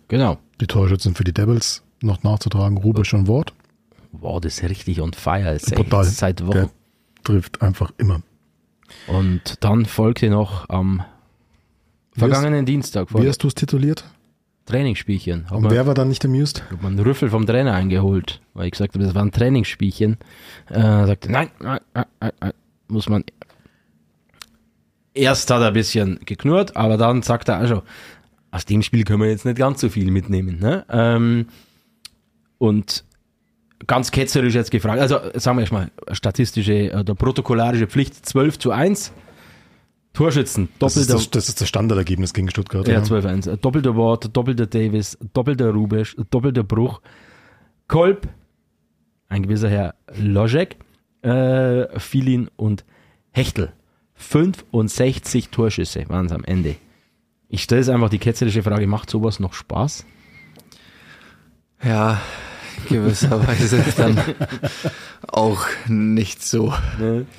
Genau. 0.10 0.38
Die 0.62 0.67
Torschützen 0.67 1.15
für 1.15 1.24
die 1.24 1.34
Devils 1.34 1.82
noch 2.02 2.22
nachzutragen. 2.22 2.78
Rubisch 2.78 3.15
und 3.15 3.26
Wort. 3.26 3.54
Wow, 4.12 4.39
das 4.39 4.60
ist 4.60 4.69
richtig 4.69 5.02
on 5.02 5.13
fire. 5.13 5.56
Ist 5.56 5.74
Brutal. 5.74 6.06
echt 6.06 6.15
Seit 6.15 6.46
Wochen. 6.46 6.54
Der 6.54 6.69
trifft 7.24 7.63
einfach 7.63 7.91
immer. 7.98 8.22
Und 9.08 9.56
dann 9.62 9.86
folgte 9.88 10.30
noch 10.30 10.69
am 10.69 11.04
vergangenen 12.15 12.65
Dienstag 12.65 13.10
vor 13.10 13.21
Wie 13.21 13.28
hast 13.28 13.43
du 13.43 13.47
es 13.47 13.56
tituliert? 13.56 14.06
Trainingsspielchen. 14.65 15.49
Hat 15.49 15.58
Und 15.58 15.69
wer 15.71 15.86
war 15.86 15.93
dann 15.93 16.08
nicht 16.08 16.23
amused? 16.23 16.63
hat 16.71 16.82
man 16.82 16.93
einen 16.93 17.06
Rüffel 17.06 17.30
vom 17.30 17.45
Trainer 17.45 17.73
eingeholt, 17.73 18.41
weil 18.54 18.67
ich 18.67 18.71
gesagt 18.71 18.93
habe, 18.93 19.04
das 19.04 19.13
war 19.13 19.23
ein 19.23 19.32
Trainingsspielchen. 19.32 20.17
Äh, 20.69 20.80
er 20.80 21.08
sagte, 21.08 21.32
nein, 21.32 21.49
nein, 21.60 21.80
nein, 21.93 22.06
nein, 22.21 22.32
nein, 22.39 22.54
muss 22.88 23.10
man. 23.10 23.23
Erst 25.13 25.52
hat 25.52 25.62
er 25.62 25.67
ein 25.67 25.73
bisschen 25.73 26.19
geknurrt, 26.26 26.76
aber 26.76 26.97
dann 26.97 27.21
sagt 27.21 27.49
er, 27.49 27.58
also, 27.58 27.84
aus 28.52 28.65
dem 28.65 28.82
Spiel 28.84 29.04
können 29.04 29.21
wir 29.21 29.30
jetzt 29.30 29.45
nicht 29.45 29.58
ganz 29.58 29.82
so 29.82 29.89
viel 29.89 30.12
mitnehmen. 30.12 30.60
Ne? 30.60 30.86
Ähm, 30.89 31.47
und 32.58 33.04
ganz 33.86 34.12
ketzerisch 34.12 34.54
jetzt 34.54 34.71
gefragt, 34.71 35.02
also 35.02 35.19
sagen 35.36 35.58
wir 35.58 35.62
erstmal, 35.62 35.91
statistische 36.12 36.95
oder 36.97 37.15
protokollarische 37.15 37.88
Pflicht 37.88 38.26
12 38.26 38.60
zu 38.60 38.71
1. 38.71 39.12
Torschützen, 40.13 40.69
Das 40.80 40.95
ist 40.95 41.10
doppelter, 41.10 41.23
das, 41.23 41.30
das 41.32 41.49
ist 41.49 41.62
das 41.62 41.67
Standardergebnis 41.69 42.34
gegen 42.34 42.49
Stuttgart. 42.49 42.88
ja, 42.88 42.99
oder? 43.02 43.19
12-1. 43.19 43.56
Doppelter 43.58 43.95
Wort, 43.95 44.36
doppelter 44.36 44.67
Davis, 44.67 45.17
doppelter 45.34 45.71
Rubesch, 45.71 46.15
doppelter 46.30 46.63
Bruch. 46.63 47.02
Kolb, 47.88 48.28
ein 49.30 49.43
gewisser 49.43 49.69
Herr 49.69 49.95
Loschek, 50.15 50.78
äh, 51.23 51.99
Filin 51.99 52.49
und 52.56 52.86
Hechtel. 53.32 53.73
65 54.15 55.49
Torschüsse 55.49 56.08
waren 56.10 56.28
es 56.28 56.32
am 56.32 56.43
Ende. 56.43 56.76
Ich 57.49 57.63
stelle 57.63 57.82
jetzt 57.82 57.89
einfach 57.89 58.10
die 58.10 58.19
ketzerische 58.19 58.63
Frage, 58.63 58.88
macht 58.88 59.10
sowas 59.10 59.39
noch 59.39 59.54
Spaß? 59.54 60.06
Ja, 61.84 62.21
gewisserweise 62.89 63.84
dann 63.98 64.19
auch 65.28 65.65
nicht 65.88 66.43
so. 66.43 66.74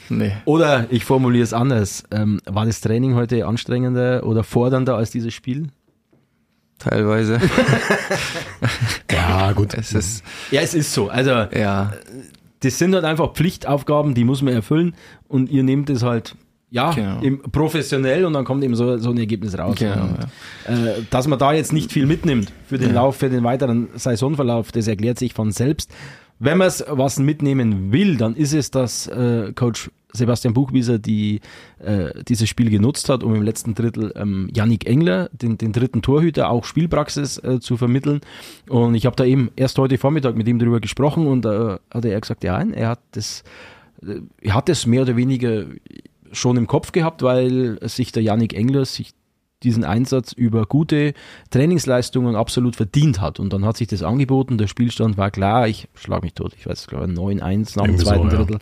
Nee. 0.08 0.32
Oder 0.44 0.86
ich 0.90 1.04
formuliere 1.04 1.44
es 1.44 1.52
anders. 1.52 2.04
Ähm, 2.10 2.40
war 2.46 2.66
das 2.66 2.80
Training 2.80 3.14
heute 3.14 3.46
anstrengender 3.46 4.24
oder 4.24 4.44
fordernder 4.44 4.96
als 4.96 5.10
dieses 5.10 5.34
Spiel? 5.34 5.68
Teilweise. 6.78 7.40
Ja, 9.10 9.52
gut. 9.52 9.74
Es 9.74 9.92
ist, 9.92 10.24
Ja, 10.50 10.60
es 10.60 10.74
ist 10.74 10.92
so. 10.92 11.08
Also, 11.08 11.30
ja, 11.30 11.92
das 12.60 12.78
sind 12.78 12.94
halt 12.94 13.04
einfach 13.04 13.32
Pflichtaufgaben, 13.32 14.14
die 14.14 14.24
muss 14.24 14.42
man 14.42 14.54
erfüllen 14.54 14.94
und 15.28 15.50
ihr 15.50 15.62
nehmt 15.62 15.88
es 15.90 16.02
halt 16.02 16.34
ja 16.74 16.90
Genau. 16.92 17.20
im, 17.20 17.38
professionell 17.40 18.24
und 18.24 18.32
dann 18.34 18.44
kommt 18.44 18.62
eben 18.64 18.74
so, 18.74 18.98
so 18.98 19.10
ein 19.10 19.18
Ergebnis 19.18 19.56
raus. 19.56 19.76
Genau, 19.78 20.02
Und, 20.02 20.18
äh, 20.74 21.02
dass 21.10 21.26
man 21.28 21.38
da 21.38 21.52
jetzt 21.52 21.72
nicht 21.72 21.92
viel 21.92 22.04
mitnimmt 22.06 22.52
für 22.66 22.78
den 22.78 22.88
Ja. 22.88 22.94
Lauf, 22.96 23.16
für 23.16 23.30
den 23.30 23.44
weiteren 23.44 23.88
Saisonverlauf, 23.94 24.72
das 24.72 24.88
erklärt 24.88 25.18
sich 25.18 25.32
von 25.32 25.52
selbst. 25.52 25.90
Wenn 26.40 26.58
man 26.58 26.66
es 26.66 26.84
was 26.88 27.18
mitnehmen 27.20 27.92
will, 27.92 28.16
dann 28.16 28.34
ist 28.34 28.52
es, 28.52 28.70
dass 28.72 29.06
äh, 29.06 29.52
Coach 29.54 29.88
Sebastian 30.16 30.54
Buchwieser 30.54 30.98
die, 30.98 31.40
äh, 31.78 32.10
dieses 32.28 32.48
Spiel 32.48 32.70
genutzt 32.70 33.08
hat, 33.08 33.24
um 33.24 33.34
im 33.34 33.42
letzten 33.42 33.74
Drittel 33.74 34.12
ähm, 34.16 34.48
Yannick 34.54 34.86
Engler, 34.86 35.28
den, 35.32 35.58
den 35.58 35.72
dritten 35.72 36.02
Torhüter, 36.02 36.50
auch 36.50 36.64
Spielpraxis 36.64 37.38
äh, 37.38 37.58
zu 37.60 37.76
vermitteln. 37.76 38.20
Und 38.68 38.94
ich 38.94 39.06
habe 39.06 39.16
da 39.16 39.24
eben 39.24 39.50
erst 39.56 39.76
heute 39.78 39.98
Vormittag 39.98 40.36
mit 40.36 40.46
ihm 40.46 40.58
darüber 40.60 40.80
gesprochen 40.80 41.26
und 41.26 41.44
äh, 41.46 41.76
hat 41.92 42.04
er 42.04 42.20
gesagt, 42.20 42.44
ja, 42.44 42.60
er 42.60 42.88
hat 42.90 43.00
das, 43.12 43.42
äh, 44.06 44.20
er 44.40 44.54
hat 44.54 44.68
das 44.68 44.86
mehr 44.86 45.02
oder 45.02 45.16
weniger 45.16 45.64
schon 46.34 46.56
im 46.56 46.66
Kopf 46.66 46.92
gehabt, 46.92 47.22
weil 47.22 47.78
sich 47.82 48.12
der 48.12 48.22
Yannick 48.22 48.54
Engler 48.54 48.84
sich 48.84 49.12
diesen 49.64 49.84
Einsatz 49.84 50.32
über 50.32 50.66
gute 50.66 51.14
Trainingsleistungen 51.50 52.36
absolut 52.36 52.76
verdient 52.76 53.20
hat. 53.20 53.40
Und 53.40 53.52
dann 53.52 53.64
hat 53.64 53.76
sich 53.76 53.88
das 53.88 54.02
angeboten, 54.02 54.58
der 54.58 54.66
Spielstand 54.66 55.16
war 55.16 55.30
klar, 55.30 55.66
ich 55.66 55.88
schlag 55.94 56.22
mich 56.22 56.34
tot, 56.34 56.52
ich 56.56 56.66
weiß, 56.66 56.82
ich 56.82 56.86
glaube 56.86 57.06
9-1 57.06 57.78
nach 57.78 57.86
dem 57.86 57.98
so, 57.98 58.04
zweiten 58.04 58.30
ja. 58.30 58.36
Drittel. 58.36 58.58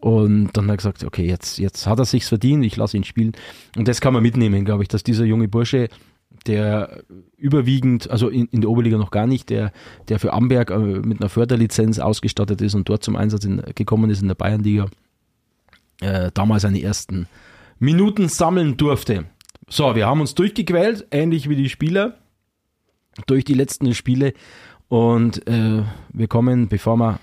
Und 0.00 0.50
dann 0.54 0.64
hat 0.64 0.70
er 0.70 0.76
gesagt, 0.78 1.04
okay, 1.04 1.24
jetzt, 1.24 1.58
jetzt 1.58 1.86
hat 1.86 2.00
er 2.00 2.04
sich's 2.04 2.28
verdient, 2.28 2.64
ich 2.64 2.76
lasse 2.76 2.96
ihn 2.96 3.04
spielen. 3.04 3.32
Und 3.76 3.86
das 3.86 4.00
kann 4.00 4.12
man 4.12 4.22
mitnehmen, 4.22 4.64
glaube 4.64 4.82
ich, 4.82 4.88
dass 4.88 5.04
dieser 5.04 5.24
junge 5.24 5.46
Bursche, 5.46 5.88
der 6.46 7.04
überwiegend, 7.36 8.10
also 8.10 8.28
in, 8.28 8.46
in 8.46 8.62
der 8.62 8.70
Oberliga 8.70 8.98
noch 8.98 9.12
gar 9.12 9.28
nicht, 9.28 9.48
der, 9.48 9.72
der 10.08 10.18
für 10.18 10.32
Amberg 10.32 10.70
äh, 10.70 10.78
mit 10.78 11.20
einer 11.20 11.28
Förderlizenz 11.28 12.00
ausgestattet 12.00 12.60
ist 12.62 12.74
und 12.74 12.88
dort 12.88 13.04
zum 13.04 13.14
Einsatz 13.14 13.44
in, 13.44 13.62
gekommen 13.76 14.10
ist 14.10 14.22
in 14.22 14.28
der 14.28 14.34
Bayernliga, 14.34 14.86
äh, 16.02 16.30
damals 16.34 16.62
seine 16.62 16.82
ersten 16.82 17.26
Minuten 17.78 18.28
sammeln 18.28 18.76
durfte. 18.76 19.24
So, 19.68 19.94
wir 19.94 20.06
haben 20.06 20.20
uns 20.20 20.34
durchgequält, 20.34 21.06
ähnlich 21.10 21.48
wie 21.48 21.56
die 21.56 21.68
Spieler, 21.68 22.16
durch 23.26 23.44
die 23.44 23.54
letzten 23.54 23.94
Spiele. 23.94 24.34
Und 24.88 25.46
äh, 25.48 25.82
wir 26.12 26.28
kommen, 26.28 26.68
bevor 26.68 26.96
wir 26.96 27.20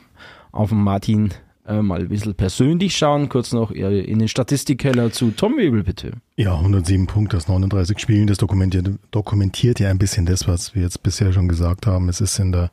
auf 0.52 0.70
den 0.70 0.80
Martin 0.80 1.34
äh, 1.68 1.82
mal 1.82 2.00
ein 2.00 2.10
bisschen 2.10 2.34
persönlich 2.34 2.98
schauen, 2.98 3.30
kurz 3.30 3.54
noch 3.54 3.72
äh, 3.72 4.00
in 4.00 4.20
den 4.20 4.28
Statistikkeller 4.28 5.12
zu 5.12 5.32
Tom 5.32 5.58
Webel, 5.58 5.84
bitte. 5.84 6.14
Ja, 6.36 6.56
107 6.56 7.06
Punkte 7.06 7.38
aus 7.38 7.48
39 7.48 8.00
Spielen. 8.00 8.26
Das 8.26 8.40
dokumentiert, 8.40 8.90
dokumentiert 9.12 9.80
ja 9.80 9.90
ein 9.90 10.00
bisschen 10.00 10.26
das, 10.26 10.48
was 10.48 10.74
wir 10.74 10.82
jetzt 10.82 11.04
bisher 11.04 11.32
schon 11.32 11.48
gesagt 11.48 11.86
haben. 11.86 12.10
Es 12.10 12.22
ist 12.22 12.40
in 12.40 12.52
der 12.52 12.72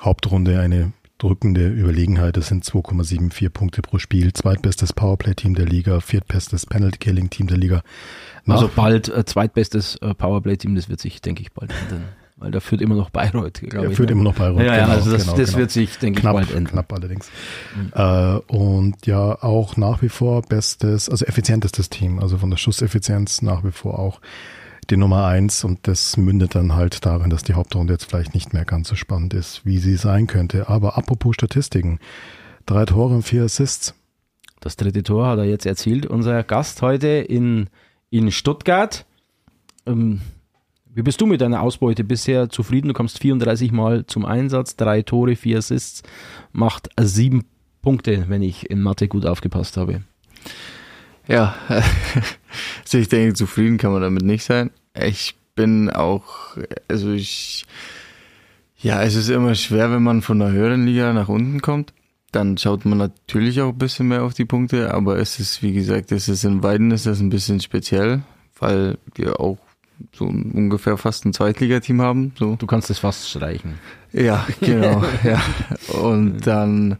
Hauptrunde 0.00 0.60
eine 0.60 0.92
drückende 1.22 1.68
Überlegenheit. 1.68 2.36
Es 2.36 2.48
sind 2.48 2.64
2,74 2.64 3.50
Punkte 3.50 3.82
pro 3.82 3.98
Spiel. 3.98 4.32
Zweitbestes 4.32 4.92
Powerplay-Team 4.92 5.54
der 5.54 5.66
Liga, 5.66 6.00
viertbestes 6.00 6.66
Penalty-Killing-Team 6.66 7.46
der 7.46 7.58
Liga. 7.58 7.82
Nach, 8.44 8.56
Also 8.56 8.70
bald 8.74 9.08
äh, 9.08 9.24
zweitbestes 9.24 9.96
äh, 9.96 10.14
Powerplay-Team, 10.14 10.74
das 10.74 10.88
wird 10.88 11.00
sich, 11.00 11.20
denke 11.20 11.42
ich, 11.42 11.52
bald 11.52 11.72
ändern. 11.72 12.08
weil 12.36 12.50
da 12.50 12.60
führt 12.60 12.80
immer 12.80 12.94
noch 12.94 13.10
Bayreuth, 13.10 13.60
glaube 13.60 13.86
er 13.86 13.90
ich. 13.90 13.96
führt 13.96 14.08
ne? 14.08 14.14
immer 14.14 14.24
noch 14.24 14.34
Bayreuth. 14.34 14.60
Ja, 14.60 14.76
ja 14.76 14.84
genau, 14.84 14.94
also 14.94 15.10
das, 15.12 15.24
genau, 15.24 15.36
das 15.36 15.48
genau. 15.48 15.58
wird 15.58 15.70
sich, 15.70 15.98
denke 15.98 16.20
knapp, 16.22 16.40
ich, 16.40 16.46
bald 16.46 16.56
enden. 16.56 16.70
Knapp 16.70 16.92
allerdings. 16.92 17.30
Mhm. 17.76 17.92
Äh, 17.94 18.36
und 18.54 19.06
ja, 19.06 19.42
auch 19.42 19.76
nach 19.76 20.02
wie 20.02 20.08
vor 20.08 20.42
bestes, 20.42 21.08
also 21.10 21.26
effizientestes 21.26 21.90
Team, 21.90 22.18
also 22.18 22.38
von 22.38 22.50
der 22.50 22.56
Schusseffizienz 22.56 23.42
nach 23.42 23.62
wie 23.62 23.72
vor 23.72 23.98
auch 23.98 24.20
die 24.90 24.96
Nummer 24.96 25.26
eins 25.26 25.64
und 25.64 25.86
das 25.86 26.16
mündet 26.16 26.54
dann 26.54 26.74
halt 26.74 27.06
darin, 27.06 27.30
dass 27.30 27.42
die 27.42 27.54
Hauptrunde 27.54 27.92
jetzt 27.92 28.04
vielleicht 28.04 28.34
nicht 28.34 28.52
mehr 28.52 28.64
ganz 28.64 28.88
so 28.88 28.96
spannend 28.96 29.34
ist, 29.34 29.64
wie 29.64 29.78
sie 29.78 29.96
sein 29.96 30.26
könnte. 30.26 30.68
Aber 30.68 30.96
apropos 30.98 31.34
Statistiken, 31.34 31.98
drei 32.66 32.84
Tore 32.84 33.14
und 33.14 33.22
vier 33.22 33.44
Assists. 33.44 33.94
Das 34.60 34.76
dritte 34.76 35.02
Tor 35.02 35.26
hat 35.26 35.38
er 35.38 35.44
jetzt 35.44 35.64
erzielt, 35.66 36.06
unser 36.06 36.42
Gast 36.42 36.82
heute 36.82 37.08
in, 37.08 37.68
in 38.10 38.30
Stuttgart. 38.30 39.06
Ähm, 39.86 40.20
wie 40.92 41.02
bist 41.02 41.20
du 41.20 41.26
mit 41.26 41.40
deiner 41.40 41.62
Ausbeute 41.62 42.04
bisher 42.04 42.48
zufrieden? 42.48 42.88
Du 42.88 42.94
kommst 42.94 43.20
34 43.20 43.72
Mal 43.72 44.06
zum 44.06 44.24
Einsatz, 44.26 44.76
drei 44.76 45.02
Tore, 45.02 45.36
vier 45.36 45.58
Assists, 45.58 46.02
macht 46.52 46.88
sieben 47.00 47.44
Punkte, 47.80 48.24
wenn 48.28 48.42
ich 48.42 48.68
in 48.70 48.82
Mathe 48.82 49.08
gut 49.08 49.24
aufgepasst 49.24 49.76
habe. 49.76 50.02
Ja, 51.28 51.54
also 51.68 52.98
ich 52.98 53.08
denke, 53.08 53.34
zufrieden 53.34 53.78
kann 53.78 53.92
man 53.92 54.02
damit 54.02 54.22
nicht 54.22 54.44
sein. 54.44 54.70
Ich 54.94 55.36
bin 55.54 55.90
auch, 55.90 56.56
also 56.88 57.12
ich, 57.12 57.66
ja, 58.78 59.02
es 59.02 59.14
ist 59.14 59.28
immer 59.28 59.54
schwer, 59.54 59.90
wenn 59.90 60.02
man 60.02 60.22
von 60.22 60.38
der 60.38 60.52
höheren 60.52 60.86
Liga 60.86 61.12
nach 61.12 61.28
unten 61.28 61.60
kommt. 61.60 61.92
Dann 62.32 62.56
schaut 62.58 62.84
man 62.84 62.98
natürlich 62.98 63.60
auch 63.60 63.70
ein 63.70 63.78
bisschen 63.78 64.08
mehr 64.08 64.22
auf 64.22 64.34
die 64.34 64.44
Punkte, 64.44 64.94
aber 64.94 65.18
es 65.18 65.40
ist, 65.40 65.62
wie 65.62 65.72
gesagt, 65.72 66.12
es 66.12 66.28
ist 66.28 66.44
in 66.44 66.62
Weiden 66.62 66.92
ist 66.92 67.06
das 67.06 67.20
ein 67.20 67.28
bisschen 67.28 67.60
speziell, 67.60 68.22
weil 68.58 68.98
wir 69.14 69.40
auch 69.40 69.58
so 70.14 70.26
ungefähr 70.26 70.96
fast 70.96 71.24
ein 71.24 71.32
Zweitligateam 71.32 72.00
haben. 72.00 72.32
So. 72.38 72.56
Du 72.56 72.66
kannst 72.66 72.88
es 72.90 73.00
fast 73.00 73.28
streichen. 73.28 73.74
Ja, 74.12 74.46
genau. 74.60 75.04
ja. 75.24 75.42
Und 76.00 76.46
dann, 76.46 76.98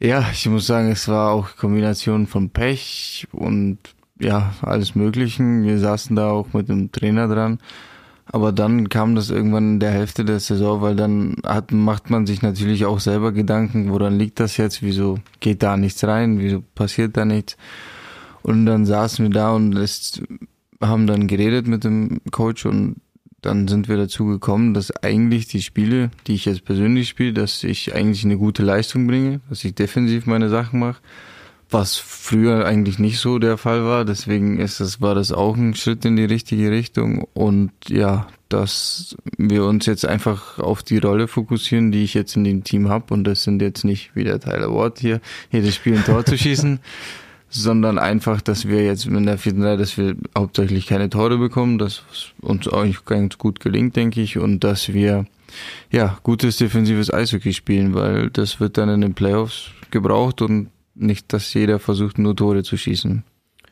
ja, 0.00 0.26
ich 0.32 0.46
muss 0.48 0.66
sagen, 0.66 0.90
es 0.90 1.08
war 1.08 1.30
auch 1.32 1.56
Kombination 1.56 2.26
von 2.26 2.50
Pech 2.50 3.26
und 3.32 3.78
ja, 4.22 4.54
alles 4.62 4.94
Möglichen. 4.94 5.64
Wir 5.64 5.78
saßen 5.78 6.16
da 6.16 6.30
auch 6.30 6.52
mit 6.52 6.68
dem 6.68 6.92
Trainer 6.92 7.28
dran. 7.28 7.58
Aber 8.26 8.52
dann 8.52 8.88
kam 8.88 9.14
das 9.14 9.30
irgendwann 9.30 9.74
in 9.74 9.80
der 9.80 9.90
Hälfte 9.90 10.24
der 10.24 10.40
Saison, 10.40 10.80
weil 10.80 10.96
dann 10.96 11.36
hat, 11.44 11.72
macht 11.72 12.08
man 12.08 12.26
sich 12.26 12.40
natürlich 12.40 12.86
auch 12.86 13.00
selber 13.00 13.32
Gedanken, 13.32 13.90
woran 13.90 14.18
liegt 14.18 14.40
das 14.40 14.56
jetzt, 14.56 14.80
wieso 14.82 15.18
geht 15.40 15.62
da 15.62 15.76
nichts 15.76 16.04
rein, 16.04 16.38
wieso 16.38 16.62
passiert 16.74 17.16
da 17.16 17.24
nichts. 17.24 17.56
Und 18.42 18.64
dann 18.64 18.86
saßen 18.86 19.24
wir 19.24 19.30
da 19.30 19.52
und 19.52 19.76
es 19.76 20.22
haben 20.80 21.06
dann 21.06 21.26
geredet 21.26 21.66
mit 21.66 21.84
dem 21.84 22.20
Coach 22.30 22.64
und 22.64 22.96
dann 23.40 23.66
sind 23.66 23.88
wir 23.88 23.96
dazu 23.96 24.24
gekommen, 24.26 24.72
dass 24.72 24.96
eigentlich 25.02 25.48
die 25.48 25.62
Spiele, 25.62 26.10
die 26.26 26.34
ich 26.34 26.44
jetzt 26.44 26.64
persönlich 26.64 27.08
spiele, 27.08 27.32
dass 27.32 27.64
ich 27.64 27.94
eigentlich 27.94 28.24
eine 28.24 28.38
gute 28.38 28.62
Leistung 28.62 29.06
bringe, 29.08 29.40
dass 29.48 29.64
ich 29.64 29.74
defensiv 29.74 30.26
meine 30.26 30.48
Sachen 30.48 30.78
mache, 30.78 31.02
was 31.72 31.96
früher 31.96 32.64
eigentlich 32.66 32.98
nicht 32.98 33.18
so 33.18 33.38
der 33.38 33.56
Fall 33.56 33.84
war. 33.84 34.04
Deswegen 34.04 34.58
ist 34.58 34.80
das, 34.80 35.00
war 35.00 35.14
das 35.14 35.32
auch 35.32 35.56
ein 35.56 35.74
Schritt 35.74 36.04
in 36.04 36.16
die 36.16 36.24
richtige 36.24 36.70
Richtung. 36.70 37.26
Und 37.34 37.72
ja, 37.88 38.26
dass 38.48 39.16
wir 39.38 39.64
uns 39.64 39.86
jetzt 39.86 40.04
einfach 40.04 40.58
auf 40.58 40.82
die 40.82 40.98
Rolle 40.98 41.28
fokussieren, 41.28 41.90
die 41.90 42.04
ich 42.04 42.14
jetzt 42.14 42.36
in 42.36 42.44
dem 42.44 42.64
Team 42.64 42.88
habe 42.88 43.14
und 43.14 43.24
das 43.24 43.42
sind 43.42 43.62
jetzt 43.62 43.84
nicht 43.84 44.14
wie 44.14 44.24
der 44.24 44.40
Tyler 44.40 44.72
Ward 44.72 44.98
hier, 44.98 45.20
jedes 45.50 45.74
Spiel 45.74 45.96
ein 45.96 46.04
Tor 46.04 46.24
zu 46.24 46.36
schießen, 46.36 46.78
sondern 47.48 47.98
einfach, 47.98 48.40
dass 48.40 48.68
wir 48.68 48.84
jetzt 48.84 49.06
in 49.06 49.26
der 49.26 49.38
vierten 49.38 49.62
Reihe, 49.62 49.76
dass 49.76 49.96
wir 49.96 50.16
hauptsächlich 50.36 50.86
keine 50.86 51.08
Tore 51.08 51.38
bekommen, 51.38 51.78
dass 51.78 52.02
uns 52.40 52.68
eigentlich 52.68 53.04
ganz 53.04 53.38
gut 53.38 53.60
gelingt, 53.60 53.96
denke 53.96 54.20
ich, 54.20 54.38
und 54.38 54.60
dass 54.64 54.92
wir 54.92 55.26
ja 55.90 56.18
gutes 56.22 56.56
defensives 56.56 57.12
Eishockey 57.12 57.52
spielen, 57.52 57.94
weil 57.94 58.30
das 58.30 58.60
wird 58.60 58.78
dann 58.78 58.88
in 58.88 59.00
den 59.02 59.14
Playoffs 59.14 59.70
gebraucht. 59.90 60.40
Und 60.42 60.68
nicht, 61.02 61.32
dass 61.32 61.52
jeder 61.54 61.78
versucht, 61.78 62.18
nur 62.18 62.36
Tore 62.36 62.62
zu 62.62 62.76
schießen. 62.76 63.24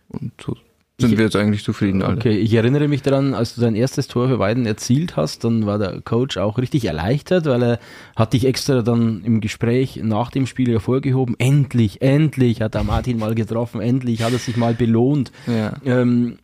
Und 0.08 0.32
so 0.40 0.56
sind 1.00 1.12
ich, 1.12 1.18
wir 1.18 1.24
jetzt 1.24 1.36
eigentlich 1.36 1.64
zufrieden 1.64 2.02
alle. 2.02 2.16
Okay, 2.16 2.36
ich 2.36 2.52
erinnere 2.54 2.88
mich 2.88 3.02
daran, 3.02 3.34
als 3.34 3.54
du 3.54 3.60
dein 3.60 3.74
erstes 3.74 4.06
Tor 4.06 4.28
für 4.28 4.38
Weiden 4.38 4.66
erzielt 4.66 5.16
hast, 5.16 5.44
dann 5.44 5.66
war 5.66 5.78
der 5.78 6.00
Coach 6.02 6.36
auch 6.36 6.58
richtig 6.58 6.84
erleichtert, 6.84 7.46
weil 7.46 7.62
er 7.62 7.78
hat 8.16 8.32
dich 8.32 8.44
extra 8.44 8.82
dann 8.82 9.24
im 9.24 9.40
Gespräch 9.40 10.00
nach 10.02 10.30
dem 10.30 10.46
Spiel 10.46 10.70
hervorgehoben. 10.70 11.36
Endlich, 11.38 12.02
endlich 12.02 12.60
hat 12.60 12.74
er 12.74 12.84
Martin 12.84 13.18
mal 13.18 13.34
getroffen, 13.34 13.80
endlich 13.80 14.22
hat 14.22 14.32
er 14.32 14.38
sich 14.38 14.56
mal 14.56 14.74
belohnt. 14.74 15.32
Ja. 15.46 15.74
Ähm, 15.84 16.38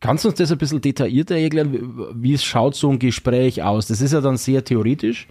kannst 0.00 0.24
du 0.24 0.28
uns 0.28 0.38
das 0.38 0.52
ein 0.52 0.58
bisschen 0.58 0.80
detaillierter 0.80 1.36
erklären? 1.36 1.72
Wie, 1.72 2.32
wie 2.32 2.38
schaut 2.38 2.76
so 2.76 2.90
ein 2.90 2.98
Gespräch 2.98 3.62
aus? 3.62 3.88
Das 3.88 4.00
ist 4.00 4.12
ja 4.12 4.20
dann 4.20 4.36
sehr 4.36 4.64
theoretisch 4.64 5.26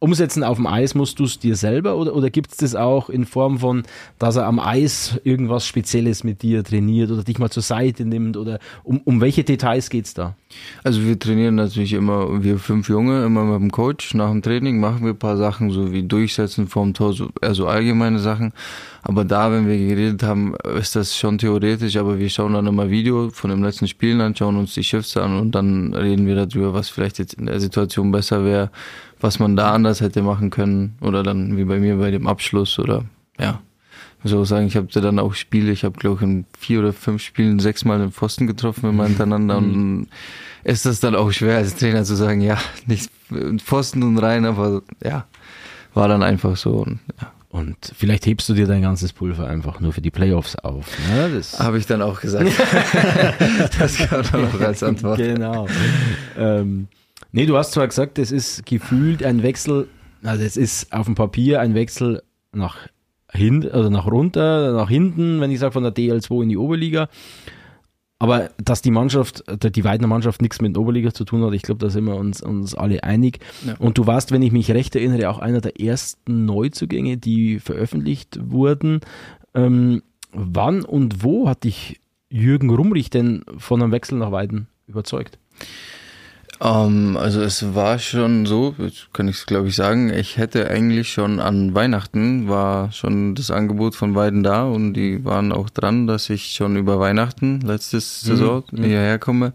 umsetzen 0.00 0.42
auf 0.42 0.56
dem 0.56 0.66
Eis 0.66 0.94
musst 0.94 1.18
du 1.18 1.24
es 1.24 1.38
dir 1.38 1.54
selber 1.54 1.96
oder, 1.96 2.16
oder 2.16 2.30
gibt 2.30 2.52
es 2.52 2.56
das 2.56 2.74
auch 2.74 3.10
in 3.10 3.26
Form 3.26 3.58
von, 3.58 3.82
dass 4.18 4.36
er 4.36 4.46
am 4.46 4.58
Eis 4.58 5.20
irgendwas 5.24 5.66
Spezielles 5.66 6.24
mit 6.24 6.42
dir 6.42 6.64
trainiert 6.64 7.10
oder 7.10 7.22
dich 7.22 7.38
mal 7.38 7.50
zur 7.50 7.62
Seite 7.62 8.06
nimmt 8.06 8.38
oder 8.38 8.58
um, 8.82 9.02
um 9.04 9.20
welche 9.20 9.44
Details 9.44 9.90
geht 9.90 10.06
es 10.06 10.14
da? 10.14 10.34
Also 10.82 11.04
wir 11.04 11.18
trainieren 11.18 11.54
natürlich 11.54 11.92
immer, 11.92 12.42
wir 12.42 12.58
fünf 12.58 12.88
Junge, 12.88 13.24
immer 13.24 13.44
mit 13.44 13.60
dem 13.60 13.70
Coach. 13.70 14.14
Nach 14.14 14.30
dem 14.30 14.40
Training 14.40 14.80
machen 14.80 15.02
wir 15.02 15.10
ein 15.10 15.18
paar 15.18 15.36
Sachen, 15.36 15.70
so 15.70 15.92
wie 15.92 16.02
Durchsetzen 16.02 16.66
vorm 16.66 16.94
Tor, 16.94 17.12
so, 17.12 17.28
eher 17.40 17.54
so 17.54 17.66
allgemeine 17.66 18.18
Sachen. 18.18 18.52
Aber 19.02 19.24
da, 19.24 19.52
wenn 19.52 19.68
wir 19.68 19.76
geredet 19.76 20.22
haben, 20.22 20.54
ist 20.78 20.96
das 20.96 21.16
schon 21.16 21.38
theoretisch, 21.38 21.96
aber 21.96 22.18
wir 22.18 22.28
schauen 22.30 22.54
dann 22.54 22.66
immer 22.66 22.90
Video 22.90 23.30
von 23.30 23.50
dem 23.50 23.62
letzten 23.62 23.86
Spiel 23.86 24.20
an, 24.20 24.34
schauen 24.34 24.56
uns 24.56 24.74
die 24.74 24.84
Shifts 24.84 25.16
an 25.16 25.38
und 25.38 25.54
dann 25.54 25.94
reden 25.94 26.26
wir 26.26 26.34
darüber, 26.34 26.74
was 26.74 26.88
vielleicht 26.88 27.18
jetzt 27.18 27.34
in 27.34 27.46
der 27.46 27.60
Situation 27.60 28.10
besser 28.10 28.44
wäre 28.44 28.70
was 29.20 29.38
man 29.38 29.56
da 29.56 29.72
anders 29.72 30.00
hätte 30.00 30.22
machen 30.22 30.50
können 30.50 30.96
oder 31.00 31.22
dann 31.22 31.56
wie 31.56 31.64
bei 31.64 31.78
mir 31.78 31.96
bei 31.96 32.10
dem 32.10 32.26
Abschluss 32.26 32.78
oder 32.78 33.04
ja. 33.38 33.60
Ich 34.18 34.24
muss 34.24 34.34
auch 34.34 34.44
sagen, 34.44 34.66
ich 34.66 34.76
habe 34.76 34.86
dann 34.88 35.18
auch 35.18 35.32
Spiele, 35.32 35.72
ich 35.72 35.82
habe 35.84 35.98
glaube 35.98 36.16
ich 36.16 36.22
in 36.22 36.44
vier 36.58 36.80
oder 36.80 36.92
fünf 36.92 37.22
Spielen 37.22 37.58
sechsmal 37.58 37.98
den 37.98 38.12
Pfosten 38.12 38.46
getroffen 38.46 38.90
immer 38.90 39.06
hintereinander 39.06 39.60
mhm. 39.60 39.72
und 39.72 40.08
ist 40.62 40.84
das 40.84 41.00
dann 41.00 41.14
auch 41.14 41.30
schwer 41.32 41.56
als 41.56 41.76
Trainer 41.76 42.04
zu 42.04 42.14
sagen, 42.14 42.42
ja, 42.42 42.58
nicht 42.86 43.10
Pfosten 43.64 44.02
und 44.02 44.18
rein, 44.18 44.44
aber 44.44 44.82
ja, 45.02 45.26
war 45.94 46.08
dann 46.08 46.22
einfach 46.22 46.56
so 46.56 46.72
und 46.76 47.00
ja. 47.20 47.32
Und 47.52 47.92
vielleicht 47.96 48.26
hebst 48.26 48.48
du 48.48 48.54
dir 48.54 48.68
dein 48.68 48.82
ganzes 48.82 49.12
Pulver 49.12 49.48
einfach 49.48 49.80
nur 49.80 49.92
für 49.92 50.00
die 50.00 50.12
Playoffs 50.12 50.54
auf. 50.54 50.86
Ne? 51.08 51.32
Das 51.34 51.58
Habe 51.58 51.78
ich 51.78 51.86
dann 51.86 52.00
auch 52.00 52.20
gesagt. 52.20 52.48
das 53.78 53.96
kam 53.96 54.22
dann 54.30 54.44
auch 54.46 54.60
als 54.60 54.84
Antwort. 54.84 55.18
Genau. 55.18 55.66
Ähm, 56.38 56.86
Nee, 57.32 57.46
du 57.46 57.56
hast 57.56 57.72
zwar 57.72 57.86
gesagt, 57.86 58.18
es 58.18 58.32
ist 58.32 58.66
gefühlt 58.66 59.22
ein 59.22 59.42
Wechsel, 59.42 59.88
also 60.22 60.42
es 60.42 60.56
ist 60.56 60.92
auf 60.92 61.06
dem 61.06 61.14
Papier 61.14 61.60
ein 61.60 61.74
Wechsel 61.74 62.22
nach 62.52 62.76
hinten, 63.32 63.70
also 63.70 63.88
nach 63.90 64.06
runter, 64.06 64.72
nach 64.72 64.88
hinten, 64.88 65.40
wenn 65.40 65.50
ich 65.50 65.60
sage 65.60 65.72
von 65.72 65.84
der 65.84 65.94
DL2 65.94 66.42
in 66.42 66.48
die 66.48 66.56
Oberliga. 66.56 67.08
Aber 68.18 68.50
dass 68.62 68.82
die 68.82 68.90
Mannschaft, 68.90 69.44
die 69.48 69.84
Weidner 69.84 70.06
Mannschaft 70.06 70.42
nichts 70.42 70.60
mit 70.60 70.76
der 70.76 70.82
Oberliga 70.82 71.14
zu 71.14 71.24
tun 71.24 71.42
hat, 71.42 71.54
ich 71.54 71.62
glaube, 71.62 71.78
da 71.78 71.88
sind 71.88 72.04
wir 72.04 72.16
uns, 72.16 72.42
uns 72.42 72.74
alle 72.74 73.02
einig. 73.02 73.38
Ja. 73.66 73.76
Und 73.78 73.96
du 73.96 74.06
warst, 74.06 74.30
wenn 74.30 74.42
ich 74.42 74.52
mich 74.52 74.70
recht 74.72 74.94
erinnere, 74.94 75.30
auch 75.30 75.38
einer 75.38 75.62
der 75.62 75.80
ersten 75.80 76.44
Neuzugänge, 76.44 77.16
die 77.16 77.60
veröffentlicht 77.60 78.38
wurden. 78.42 79.00
Ähm, 79.54 80.02
wann 80.32 80.84
und 80.84 81.24
wo 81.24 81.48
hat 81.48 81.64
dich 81.64 81.98
Jürgen 82.28 82.68
Rumrich 82.68 83.08
denn 83.08 83.42
von 83.56 83.82
einem 83.82 83.90
Wechsel 83.90 84.18
nach 84.18 84.32
Weiden 84.32 84.66
überzeugt? 84.86 85.38
Um, 86.62 87.12
ähm, 87.12 87.16
also 87.16 87.40
es 87.40 87.74
war 87.74 87.98
schon 87.98 88.44
so, 88.44 88.74
kann 89.14 89.28
ich 89.28 89.46
glaube 89.46 89.68
ich 89.68 89.76
sagen, 89.76 90.12
ich 90.12 90.36
hätte 90.36 90.68
eigentlich 90.68 91.10
schon 91.10 91.40
an 91.40 91.74
Weihnachten 91.74 92.50
war 92.50 92.92
schon 92.92 93.34
das 93.34 93.50
Angebot 93.50 93.94
von 93.94 94.12
beiden 94.12 94.42
da 94.42 94.64
und 94.64 94.92
die 94.92 95.24
waren 95.24 95.52
auch 95.52 95.70
dran, 95.70 96.06
dass 96.06 96.28
ich 96.28 96.52
schon 96.52 96.76
über 96.76 97.00
Weihnachten 97.00 97.60
letztes 97.62 98.22
mhm. 98.22 98.28
Saison 98.28 98.64
mhm. 98.72 98.84
hierher 98.84 99.18
komme. 99.18 99.54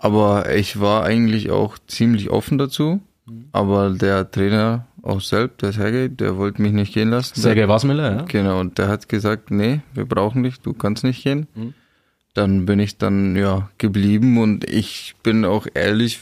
Aber 0.00 0.52
ich 0.52 0.80
war 0.80 1.04
eigentlich 1.04 1.52
auch 1.52 1.78
ziemlich 1.86 2.30
offen 2.30 2.58
dazu. 2.58 3.00
Mhm. 3.26 3.44
Aber 3.52 3.90
der 3.90 4.28
Trainer 4.28 4.86
auch 5.02 5.20
selbst, 5.20 5.62
der 5.62 5.72
Sergej, 5.72 6.08
der 6.08 6.36
wollte 6.36 6.60
mich 6.62 6.72
nicht 6.72 6.94
gehen 6.94 7.10
lassen. 7.10 7.40
Sergej 7.40 7.68
Wasmiller, 7.68 8.16
ja? 8.16 8.22
Genau, 8.22 8.58
und 8.58 8.78
der 8.78 8.88
hat 8.88 9.08
gesagt, 9.08 9.52
nee, 9.52 9.82
wir 9.92 10.04
brauchen 10.04 10.42
dich, 10.42 10.60
du 10.60 10.72
kannst 10.72 11.04
nicht 11.04 11.22
gehen. 11.22 11.46
Mhm 11.54 11.74
dann 12.34 12.66
bin 12.66 12.80
ich 12.80 12.98
dann 12.98 13.36
ja 13.36 13.70
geblieben 13.78 14.38
und 14.38 14.68
ich 14.68 15.14
bin 15.22 15.44
auch 15.44 15.68
ehrlich, 15.72 16.18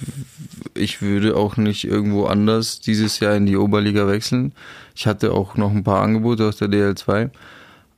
ich 0.75 1.01
würde 1.01 1.37
auch 1.37 1.57
nicht 1.57 1.85
irgendwo 1.85 2.27
anders 2.27 2.81
dieses 2.81 3.19
Jahr 3.21 3.35
in 3.35 3.47
die 3.47 3.57
Oberliga 3.57 4.07
wechseln. 4.07 4.53
Ich 4.95 5.07
hatte 5.07 5.33
auch 5.33 5.57
noch 5.57 5.71
ein 5.71 5.85
paar 5.85 6.03
Angebote 6.03 6.47
aus 6.47 6.59
der 6.59 6.69
DL2, 6.69 7.31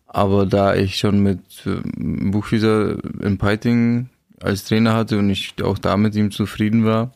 aber 0.06 0.46
da 0.46 0.76
ich 0.76 0.96
schon 0.96 1.20
mit 1.20 1.40
äh, 1.66 1.80
Buchwieser 1.96 2.98
in 3.20 3.36
Peiting 3.36 4.08
als 4.40 4.64
Trainer 4.64 4.94
hatte 4.94 5.18
und 5.18 5.28
ich 5.28 5.54
auch 5.62 5.78
da 5.78 5.96
mit 5.96 6.14
ihm 6.14 6.30
zufrieden 6.30 6.84
war 6.84 7.12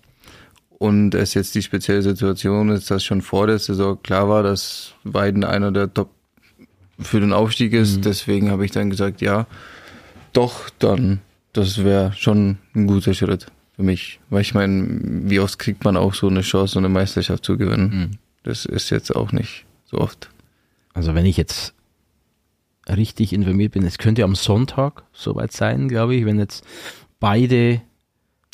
und 0.78 1.14
es 1.14 1.34
jetzt 1.34 1.54
die 1.54 1.62
spezielle 1.62 2.02
Situation 2.02 2.70
ist, 2.70 2.90
dass 2.90 3.04
schon 3.04 3.22
vor 3.22 3.46
der 3.46 3.60
Saison 3.60 4.02
klar 4.02 4.28
war, 4.28 4.42
dass 4.42 4.94
Weiden 5.04 5.44
einer 5.44 5.70
der 5.70 5.92
Top 5.92 6.10
für 6.98 7.20
den 7.20 7.32
Aufstieg 7.32 7.72
ist, 7.72 7.98
mhm. 7.98 8.02
deswegen 8.02 8.50
habe 8.50 8.64
ich 8.64 8.72
dann 8.72 8.90
gesagt, 8.90 9.20
ja, 9.20 9.46
doch, 10.32 10.70
dann 10.78 11.20
das 11.52 11.82
wäre 11.84 12.12
schon 12.12 12.58
ein 12.74 12.86
guter 12.86 13.14
Schritt. 13.14 13.46
für 13.74 13.82
mich. 13.82 14.20
Weil 14.30 14.42
ich 14.42 14.54
meine, 14.54 14.86
wie 15.30 15.40
oft 15.40 15.58
kriegt 15.58 15.84
man 15.84 15.96
auch 15.96 16.14
so 16.14 16.28
eine 16.28 16.40
Chance, 16.42 16.72
so 16.74 16.78
eine 16.78 16.88
Meisterschaft 16.88 17.44
zu 17.44 17.56
gewinnen? 17.56 17.90
Mhm. 17.90 18.10
Das 18.42 18.64
ist 18.64 18.90
jetzt 18.90 19.14
auch 19.14 19.32
nicht 19.32 19.64
so 19.84 19.98
oft. 19.98 20.30
Also 20.94 21.14
wenn 21.14 21.26
ich 21.26 21.36
jetzt 21.36 21.74
richtig 22.88 23.32
informiert 23.32 23.72
bin, 23.72 23.84
es 23.84 23.98
könnte 23.98 24.24
am 24.24 24.34
Sonntag 24.34 25.04
soweit 25.12 25.52
sein, 25.52 25.88
glaube 25.88 26.14
ich, 26.14 26.24
wenn 26.24 26.38
jetzt 26.38 26.64
beide, 27.20 27.80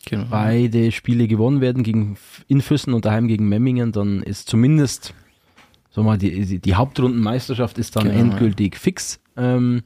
Genau. 0.06 0.26
beide 0.28 0.92
Spiele 0.92 1.26
gewonnen 1.28 1.60
werden 1.62 1.82
gegen 1.82 2.18
in 2.48 2.60
Füssen 2.60 2.92
und 2.92 3.06
daheim 3.06 3.26
gegen 3.28 3.48
Memmingen, 3.48 3.92
dann 3.92 4.22
ist 4.22 4.48
zumindest 4.48 5.14
so 5.90 6.02
mal 6.02 6.18
die, 6.18 6.44
die, 6.44 6.58
die 6.58 6.74
Hauptrundenmeisterschaft 6.74 7.78
ist 7.78 7.96
dann 7.96 8.04
Genau, 8.04 8.18
endgültig 8.18 8.76
fix. 8.76 9.20
Ähm, 9.36 9.82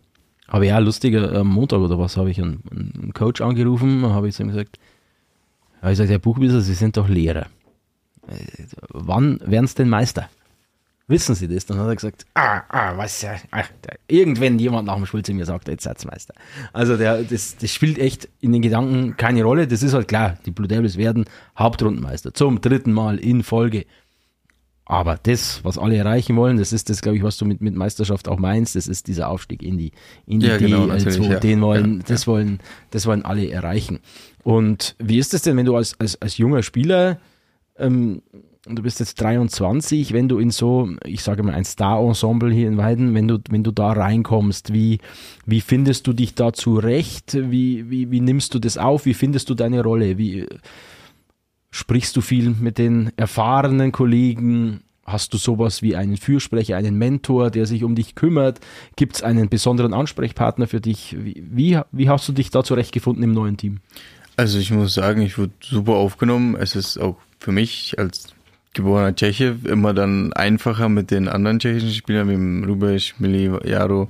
aber 0.49 0.65
ja, 0.65 0.79
lustiger, 0.79 1.33
am 1.35 1.49
Montag 1.49 1.79
oder 1.79 1.99
was 1.99 2.17
habe 2.17 2.31
ich 2.31 2.41
einen, 2.41 2.63
einen 2.71 3.13
Coach 3.15 3.41
angerufen, 3.41 4.03
habe 4.07 4.29
ich 4.29 4.35
zu 4.35 4.43
ihm 4.43 4.49
gesagt, 4.49 4.79
ja, 5.83 5.91
ich 5.91 5.99
sage, 5.99 6.11
Herr 6.11 6.19
Buchwieser, 6.19 6.61
Sie 6.61 6.75
sind 6.75 6.97
doch 6.97 7.09
Lehrer. 7.09 7.47
Äh, 8.27 8.65
Wann 8.89 9.41
werden 9.45 9.67
Sie 9.67 9.77
denn 9.77 9.89
Meister? 9.89 10.29
Wissen 11.07 11.35
Sie 11.35 11.49
das? 11.49 11.65
Dann 11.65 11.79
hat 11.79 11.87
er 11.87 11.95
gesagt, 11.95 12.27
ah, 12.35 12.63
ah, 12.69 12.97
was 12.97 13.23
ja, 13.23 13.37
da, 13.53 13.93
irgendwann 14.09 14.59
jemand 14.59 14.87
nach 14.87 14.97
dem 14.97 15.25
zu 15.25 15.33
mir 15.33 15.47
sagt, 15.47 15.69
jetzt 15.69 15.85
seid 15.85 16.05
Meister. 16.05 16.35
Also 16.73 16.97
der, 16.97 17.23
das, 17.23 17.57
das 17.57 17.73
spielt 17.73 17.99
echt 17.99 18.29
in 18.41 18.53
den 18.53 18.61
Gedanken 18.61 19.17
keine 19.17 19.43
Rolle. 19.43 19.67
Das 19.67 19.83
ist 19.83 19.95
halt 19.95 20.09
klar, 20.09 20.37
die 20.45 20.51
Blue 20.51 20.69
Devils 20.69 20.99
werden 20.99 21.25
Hauptrundenmeister 21.59 22.35
zum 22.35 22.61
dritten 22.61 22.93
Mal 22.93 23.19
in 23.19 23.43
Folge. 23.43 23.87
Aber 24.91 25.19
das, 25.23 25.63
was 25.65 25.77
alle 25.77 25.97
erreichen 25.97 26.35
wollen, 26.37 26.57
das 26.57 26.73
ist 26.73 26.89
das, 26.89 27.03
glaube 27.03 27.19
ich, 27.19 27.23
was 27.23 27.37
du 27.37 27.45
mit, 27.45 27.61
mit 27.61 27.75
Meisterschaft 27.75 28.27
auch 28.27 28.39
meinst, 28.39 28.75
das 28.75 28.89
ist 28.89 29.07
dieser 29.07 29.29
Aufstieg 29.29 29.63
in 29.63 29.77
die, 29.77 29.93
in 30.27 30.41
die 30.41 30.47
Ja, 30.47 30.57
genau, 30.57 30.85
DL2. 30.85 30.87
natürlich, 30.87 31.29
ja. 31.29 31.41
Den 31.41 31.61
wollen, 31.61 31.97
Ja, 31.99 32.05
das 32.09 32.27
wollen, 32.27 32.59
das 32.91 33.05
wollen 33.07 33.23
alle 33.23 33.51
erreichen. 33.51 33.99
Und 34.45 34.97
wie 34.99 35.19
ist 35.19 35.35
es 35.35 35.43
denn, 35.43 35.59
wenn 35.59 35.67
du 35.67 35.77
als, 35.77 36.01
als, 36.01 36.21
als 36.23 36.39
junger 36.39 36.63
Spieler, 36.63 37.19
ähm, 37.77 38.23
du 38.67 38.83
bist 38.83 38.99
jetzt 39.01 39.21
23, 39.21 40.15
wenn 40.15 40.27
du 40.27 40.39
in 40.39 40.51
so, 40.51 40.89
ich 41.05 41.23
sage 41.23 41.43
mal, 41.43 41.55
ein 41.55 41.67
Star-Ensemble 41.67 42.51
hier 42.51 42.67
in 42.69 42.79
Weiden, 42.79 43.15
wenn 43.15 43.29
du, 43.29 43.39
wenn 43.51 43.63
du 43.65 43.73
da 43.73 43.93
reinkommst, 43.93 44.73
wie, 44.73 45.01
wie 45.45 45.61
findest 45.61 46.07
du 46.07 46.15
dich 46.15 46.35
da 46.35 46.55
zurecht? 46.55 47.35
Wie, 47.35 47.91
wie, 47.91 48.11
wie 48.11 48.21
nimmst 48.21 48.55
du 48.55 48.59
das 48.59 48.79
auf? 48.79 49.05
Wie 49.05 49.15
findest 49.15 49.51
du 49.51 49.55
deine 49.55 49.83
Rolle? 49.83 50.17
Wie 50.17 50.47
sprichst 51.71 52.17
du 52.17 52.21
viel 52.21 52.51
mit 52.51 52.79
den 52.79 53.13
erfahrenen 53.17 53.93
Kollegen? 53.93 54.83
Hast 55.05 55.33
du 55.33 55.39
sowas 55.39 55.81
wie 55.81 55.97
einen 55.97 56.19
Fürsprecher, 56.19 56.77
einen 56.77 56.97
Mentor, 56.97 57.51
der 57.51 57.67
sich 57.67 57.83
um 57.83 57.95
dich 57.95 58.15
kümmert? 58.15 58.61
Gibt 58.97 59.17
es 59.17 59.23
einen 59.23 59.49
besonderen 59.49 59.95
Ansprechpartner 59.95 60.67
für 60.67 60.81
dich? 60.81 61.17
Wie, 61.19 61.43
wie, 61.51 61.81
wie 61.93 62.09
hast 62.11 62.29
du 62.29 62.33
dich 62.33 62.51
da 62.51 62.63
zurechtgefunden 62.63 63.25
im 63.25 63.33
neuen 63.33 63.57
Team? 63.57 63.79
Also 64.37 64.59
ich 64.59 64.71
muss 64.71 64.95
sagen, 64.95 65.23
ich 65.23 65.39
wurde 65.39 65.53
super 65.61 65.95
aufgenommen. 65.95 66.57
Es 66.57 66.77
ist 66.77 66.99
auch 66.99 67.17
für 67.41 67.53
mich 67.53 67.99
als 67.99 68.29
geborener 68.75 69.15
Tscheche 69.15 69.57
immer 69.65 69.95
dann 69.95 70.33
einfacher 70.33 70.89
mit 70.89 71.11
den 71.11 71.27
anderen 71.27 71.59
tschechischen 71.59 71.93
Spielern 71.93 72.29
wie 72.29 72.67
Rubesch, 72.67 73.15
Mili, 73.19 73.51
Jaro. 73.65 74.09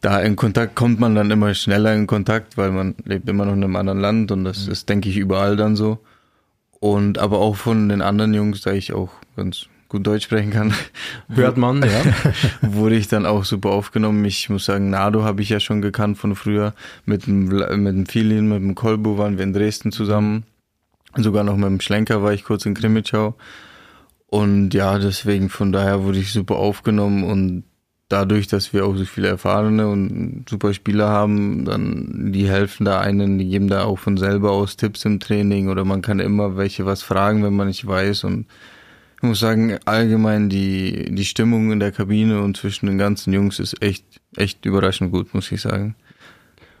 Da 0.00 0.20
in 0.20 0.36
Kontakt 0.36 0.74
kommt 0.74 1.00
man 1.00 1.14
dann 1.14 1.30
immer 1.30 1.54
schneller 1.54 1.94
in 1.94 2.06
Kontakt, 2.06 2.56
weil 2.56 2.70
man 2.70 2.94
lebt 3.04 3.28
immer 3.28 3.46
noch 3.46 3.54
in 3.54 3.64
einem 3.64 3.76
anderen 3.76 4.00
Land 4.00 4.30
und 4.30 4.44
das 4.44 4.68
ist, 4.68 4.88
denke 4.88 5.08
ich, 5.08 5.16
überall 5.16 5.56
dann 5.56 5.76
so. 5.76 5.98
Und 6.80 7.18
aber 7.18 7.38
auch 7.38 7.56
von 7.56 7.88
den 7.88 8.02
anderen 8.02 8.34
Jungs, 8.34 8.62
da 8.62 8.72
ich 8.72 8.92
auch 8.92 9.10
ganz 9.36 9.66
gut 9.88 10.06
Deutsch 10.06 10.24
sprechen 10.24 10.50
kann, 10.50 10.74
Hört 11.28 11.56
man, 11.56 11.82
ja. 11.82 12.02
wurde 12.62 12.96
ich 12.96 13.08
dann 13.08 13.26
auch 13.26 13.44
super 13.44 13.70
aufgenommen. 13.70 14.24
Ich 14.24 14.48
muss 14.48 14.66
sagen, 14.66 14.90
Nado 14.90 15.24
habe 15.24 15.42
ich 15.42 15.48
ja 15.48 15.60
schon 15.60 15.80
gekannt 15.80 16.18
von 16.18 16.36
früher. 16.36 16.74
Mit 17.04 17.26
dem, 17.26 17.46
mit 17.46 17.94
dem 17.94 18.06
Filin, 18.06 18.48
mit 18.48 18.58
dem 18.58 18.74
Kolbu 18.74 19.18
waren 19.18 19.38
wir 19.38 19.44
in 19.44 19.52
Dresden 19.52 19.92
zusammen. 19.92 20.44
Sogar 21.16 21.42
noch 21.42 21.56
mit 21.56 21.66
dem 21.66 21.80
Schlenker 21.80 22.22
war 22.22 22.32
ich 22.32 22.44
kurz 22.44 22.66
in 22.66 22.74
Krimitschau. 22.74 23.34
Und 24.26 24.74
ja, 24.74 24.98
deswegen 24.98 25.48
von 25.48 25.72
daher 25.72 26.04
wurde 26.04 26.18
ich 26.18 26.32
super 26.32 26.56
aufgenommen 26.56 27.24
und 27.24 27.64
dadurch, 28.08 28.46
dass 28.46 28.72
wir 28.72 28.86
auch 28.86 28.96
so 28.96 29.04
viele 29.04 29.28
erfahrene 29.28 29.88
und 29.88 30.46
super 30.48 30.72
Spieler 30.72 31.08
haben, 31.08 31.64
dann 31.64 32.32
die 32.32 32.48
helfen 32.48 32.84
da 32.84 33.00
einen, 33.00 33.38
die 33.38 33.48
geben 33.48 33.68
da 33.68 33.84
auch 33.84 33.98
von 33.98 34.16
selber 34.16 34.52
aus 34.52 34.76
Tipps 34.76 35.04
im 35.04 35.20
Training 35.20 35.68
oder 35.68 35.84
man 35.84 36.02
kann 36.02 36.18
immer 36.18 36.56
welche 36.56 36.86
was 36.86 37.02
fragen, 37.02 37.44
wenn 37.44 37.54
man 37.54 37.68
nicht 37.68 37.86
weiß 37.86 38.24
und 38.24 38.46
ich 39.16 39.22
muss 39.22 39.40
sagen, 39.40 39.78
allgemein 39.84 40.48
die, 40.48 41.12
die 41.12 41.24
Stimmung 41.24 41.72
in 41.72 41.80
der 41.80 41.90
Kabine 41.90 42.40
und 42.40 42.56
zwischen 42.56 42.86
den 42.86 42.98
ganzen 42.98 43.32
Jungs 43.32 43.58
ist 43.58 43.82
echt, 43.82 44.04
echt 44.36 44.64
überraschend 44.64 45.10
gut, 45.10 45.34
muss 45.34 45.50
ich 45.50 45.60
sagen. 45.60 45.96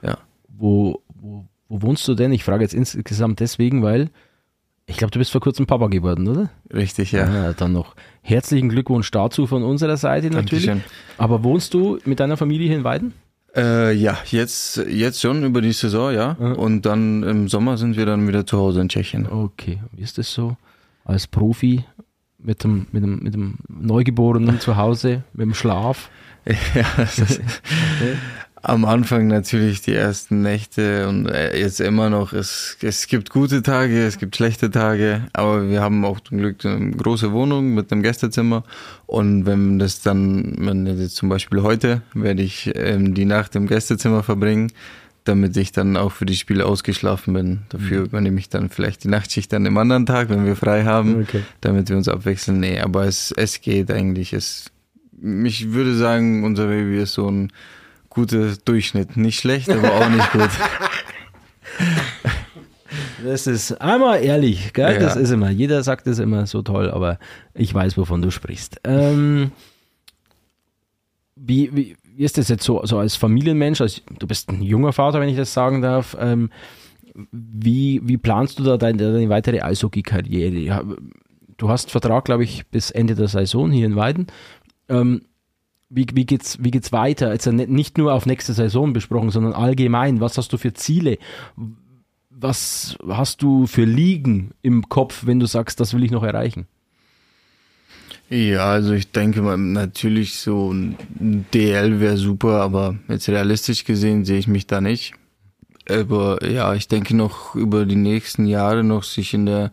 Ja. 0.02 0.18
Wo, 0.46 1.02
wo, 1.20 1.46
wo 1.68 1.82
wohnst 1.82 2.06
du 2.06 2.14
denn? 2.14 2.32
Ich 2.32 2.44
frage 2.44 2.62
jetzt 2.62 2.74
insgesamt 2.74 3.40
deswegen, 3.40 3.82
weil 3.82 4.10
ich 4.88 4.96
glaube, 4.96 5.10
du 5.10 5.18
bist 5.18 5.30
vor 5.30 5.42
kurzem 5.42 5.66
Papa 5.66 5.88
geworden, 5.88 6.26
oder? 6.26 6.50
Richtig, 6.72 7.12
ja. 7.12 7.24
Ah, 7.24 7.54
dann 7.56 7.72
noch 7.72 7.94
herzlichen 8.22 8.70
Glückwunsch 8.70 9.10
dazu 9.10 9.46
von 9.46 9.62
unserer 9.62 9.98
Seite 9.98 10.30
natürlich. 10.30 10.66
Dankeschön. 10.66 10.90
Aber 11.18 11.44
wohnst 11.44 11.74
du 11.74 11.98
mit 12.06 12.20
deiner 12.20 12.38
Familie 12.38 12.68
hier 12.68 12.78
in 12.78 12.84
Weiden? 12.84 13.12
Äh, 13.54 13.92
ja, 13.92 14.16
jetzt, 14.26 14.78
jetzt 14.88 15.20
schon 15.20 15.44
über 15.44 15.60
die 15.60 15.72
Saison, 15.72 16.12
ja. 16.12 16.36
Ja. 16.40 16.52
Und 16.52 16.86
dann 16.86 17.22
im 17.22 17.48
Sommer 17.48 17.76
sind 17.76 17.96
wir 17.96 18.06
dann 18.06 18.26
wieder 18.26 18.46
zu 18.46 18.56
Hause 18.56 18.80
in 18.80 18.88
Tschechien. 18.88 19.26
Okay, 19.30 19.80
wie 19.92 20.02
ist 20.02 20.16
das 20.16 20.32
so 20.32 20.56
als 21.04 21.26
Profi 21.26 21.84
mit 22.38 22.64
dem, 22.64 22.86
mit 22.90 23.02
dem, 23.02 23.18
mit 23.22 23.34
dem 23.34 23.58
Neugeborenen 23.68 24.58
zu 24.58 24.76
Hause, 24.76 25.22
mit 25.34 25.44
dem 25.44 25.54
Schlaf? 25.54 26.10
ja, 26.74 26.86
das 26.96 27.18
ist 27.18 27.42
am 28.62 28.84
Anfang 28.84 29.26
natürlich 29.28 29.80
die 29.82 29.94
ersten 29.94 30.42
Nächte 30.42 31.08
und 31.08 31.26
äh, 31.26 31.58
jetzt 31.58 31.80
immer 31.80 32.10
noch. 32.10 32.32
Es, 32.32 32.76
es 32.82 33.06
gibt 33.06 33.30
gute 33.30 33.62
Tage, 33.62 34.04
es 34.06 34.18
gibt 34.18 34.36
schlechte 34.36 34.70
Tage, 34.70 35.22
aber 35.32 35.68
wir 35.68 35.80
haben 35.80 36.04
auch 36.04 36.20
zum 36.20 36.38
Glück 36.38 36.64
eine 36.64 36.90
große 36.92 37.32
Wohnung 37.32 37.74
mit 37.74 37.92
einem 37.92 38.02
Gästezimmer 38.02 38.64
und 39.06 39.46
wenn 39.46 39.78
das 39.78 40.02
dann, 40.02 40.54
wenn 40.58 40.86
jetzt 40.86 41.16
zum 41.16 41.28
Beispiel 41.28 41.62
heute, 41.62 42.02
werde 42.14 42.42
ich 42.42 42.70
ähm, 42.74 43.14
die 43.14 43.24
Nacht 43.24 43.54
im 43.56 43.66
Gästezimmer 43.66 44.22
verbringen, 44.22 44.72
damit 45.24 45.56
ich 45.56 45.72
dann 45.72 45.96
auch 45.96 46.12
für 46.12 46.24
die 46.26 46.36
Spiele 46.36 46.64
ausgeschlafen 46.64 47.34
bin. 47.34 47.58
Dafür 47.68 48.04
übernehme 48.04 48.40
ich 48.40 48.48
dann 48.48 48.70
vielleicht 48.70 49.04
die 49.04 49.08
Nachtschicht 49.08 49.52
dann 49.52 49.66
im 49.66 49.76
anderen 49.76 50.06
Tag, 50.06 50.30
wenn 50.30 50.46
wir 50.46 50.56
frei 50.56 50.84
haben, 50.84 51.22
Okay. 51.22 51.42
damit 51.60 51.90
wir 51.90 51.96
uns 51.96 52.08
abwechseln. 52.08 52.60
Nee, 52.60 52.80
aber 52.80 53.04
es, 53.04 53.32
es 53.36 53.60
geht 53.60 53.90
eigentlich. 53.90 54.32
Es, 54.32 54.70
ich 55.44 55.72
würde 55.72 55.94
sagen, 55.96 56.44
unser 56.44 56.68
Baby 56.68 56.98
ist 57.02 57.12
so 57.12 57.30
ein 57.30 57.52
guter 58.18 58.56
Durchschnitt. 58.64 59.16
Nicht 59.16 59.38
schlecht, 59.40 59.70
aber 59.70 59.92
auch 59.92 60.08
nicht 60.08 60.32
gut. 60.32 60.50
Das 63.24 63.46
ist 63.46 63.72
einmal 63.80 64.22
ehrlich, 64.22 64.72
gell? 64.72 64.94
Ja. 64.94 65.00
Das 65.00 65.16
ist 65.16 65.30
immer. 65.30 65.50
Jeder 65.50 65.82
sagt 65.82 66.06
das 66.06 66.18
immer 66.18 66.46
so 66.46 66.62
toll, 66.62 66.90
aber 66.90 67.18
ich 67.52 67.74
weiß, 67.74 67.96
wovon 67.98 68.22
du 68.22 68.30
sprichst. 68.30 68.80
Ähm, 68.84 69.50
wie, 71.34 71.74
wie, 71.74 71.96
wie 72.14 72.24
ist 72.24 72.38
das 72.38 72.48
jetzt 72.48 72.64
so, 72.64 72.84
so 72.86 72.98
als 72.98 73.16
Familienmensch? 73.16 73.80
Als, 73.80 74.02
du 74.18 74.26
bist 74.26 74.48
ein 74.48 74.62
junger 74.62 74.92
Vater, 74.92 75.20
wenn 75.20 75.28
ich 75.28 75.36
das 75.36 75.52
sagen 75.52 75.82
darf. 75.82 76.16
Ähm, 76.18 76.50
wie, 77.32 78.00
wie 78.04 78.16
planst 78.16 78.58
du 78.58 78.62
da 78.62 78.76
deine, 78.76 79.12
deine 79.12 79.28
weitere 79.28 79.60
Eishockey-Karriere? 79.60 80.96
Du 81.56 81.68
hast 81.68 81.90
Vertrag, 81.90 82.24
glaube 82.24 82.44
ich, 82.44 82.68
bis 82.68 82.90
Ende 82.92 83.16
der 83.16 83.28
Saison 83.28 83.70
hier 83.72 83.86
in 83.86 83.96
Weiden. 83.96 84.28
Ähm, 84.88 85.22
wie, 85.90 86.06
wie 86.12 86.26
geht's, 86.26 86.58
wie 86.62 86.70
geht's 86.70 86.92
weiter? 86.92 87.28
Also 87.30 87.50
nicht- 87.52 87.98
nur 87.98 88.12
auf 88.12 88.26
nächste 88.26 88.52
Saison 88.52 88.92
besprochen, 88.92 89.30
sondern 89.30 89.52
allgemein. 89.54 90.20
Was 90.20 90.36
hast 90.38 90.52
du 90.52 90.58
für 90.58 90.74
Ziele? 90.74 91.18
Was 92.30 92.96
hast 93.08 93.42
du 93.42 93.66
für 93.66 93.84
Ligen 93.84 94.52
im 94.62 94.88
Kopf, 94.88 95.26
wenn 95.26 95.40
du 95.40 95.46
sagst, 95.46 95.80
das 95.80 95.94
will 95.94 96.04
ich 96.04 96.10
noch 96.10 96.22
erreichen? 96.22 96.66
Ja, 98.30 98.66
also 98.66 98.92
ich 98.92 99.10
denke 99.10 99.40
mal, 99.40 99.56
natürlich 99.56 100.36
so 100.36 100.70
ein 100.72 100.96
DL 101.54 101.98
wäre 101.98 102.18
super, 102.18 102.60
aber 102.60 102.96
jetzt 103.08 103.28
realistisch 103.28 103.84
gesehen 103.84 104.24
sehe 104.26 104.38
ich 104.38 104.46
mich 104.48 104.66
da 104.66 104.80
nicht. 104.82 105.14
Aber 105.88 106.46
ja, 106.46 106.74
ich 106.74 106.88
denke 106.88 107.16
noch 107.16 107.54
über 107.54 107.86
die 107.86 107.96
nächsten 107.96 108.44
Jahre 108.46 108.84
noch 108.84 109.02
sich 109.02 109.32
in 109.32 109.46
der 109.46 109.72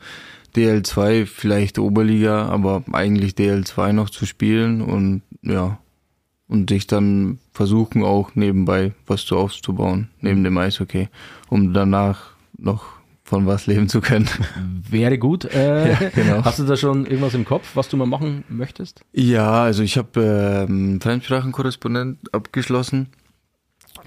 DL2, 0.55 1.25
vielleicht 1.25 1.77
Oberliga, 1.77 2.45
aber 2.45 2.85
eigentlich 2.93 3.33
DL2 3.33 3.91
noch 3.91 4.09
zu 4.09 4.25
spielen 4.25 4.81
und 4.81 5.21
ja, 5.41 5.77
und 6.47 6.69
sich 6.69 6.87
dann 6.87 7.39
versuchen 7.53 8.03
auch 8.03 8.35
nebenbei 8.35 8.93
was 9.07 9.25
zu 9.25 9.37
aufzubauen, 9.37 10.09
neben 10.21 10.43
dem 10.43 10.57
Eishockey, 10.57 11.09
um 11.49 11.73
danach 11.73 12.31
noch 12.57 12.85
von 13.23 13.47
was 13.47 13.65
leben 13.65 13.89
zu 13.89 14.01
können. 14.01 14.29
Wäre 14.89 15.17
gut. 15.17 15.45
Äh, 15.45 15.91
Ja, 15.91 16.09
genau. 16.09 16.45
Hast 16.45 16.59
du 16.59 16.63
da 16.63 16.77
schon 16.77 17.05
irgendwas 17.07 17.33
im 17.33 17.43
Kopf, 17.43 17.75
was 17.75 17.89
du 17.89 17.97
mal 17.97 18.05
machen 18.05 18.43
möchtest? 18.49 19.01
Ja, 19.13 19.63
also 19.63 19.81
ich 19.81 19.97
habe 19.97 20.65
ähm, 20.69 21.01
Fremdsprachenkorrespondent 21.01 22.33
abgeschlossen. 22.33 23.07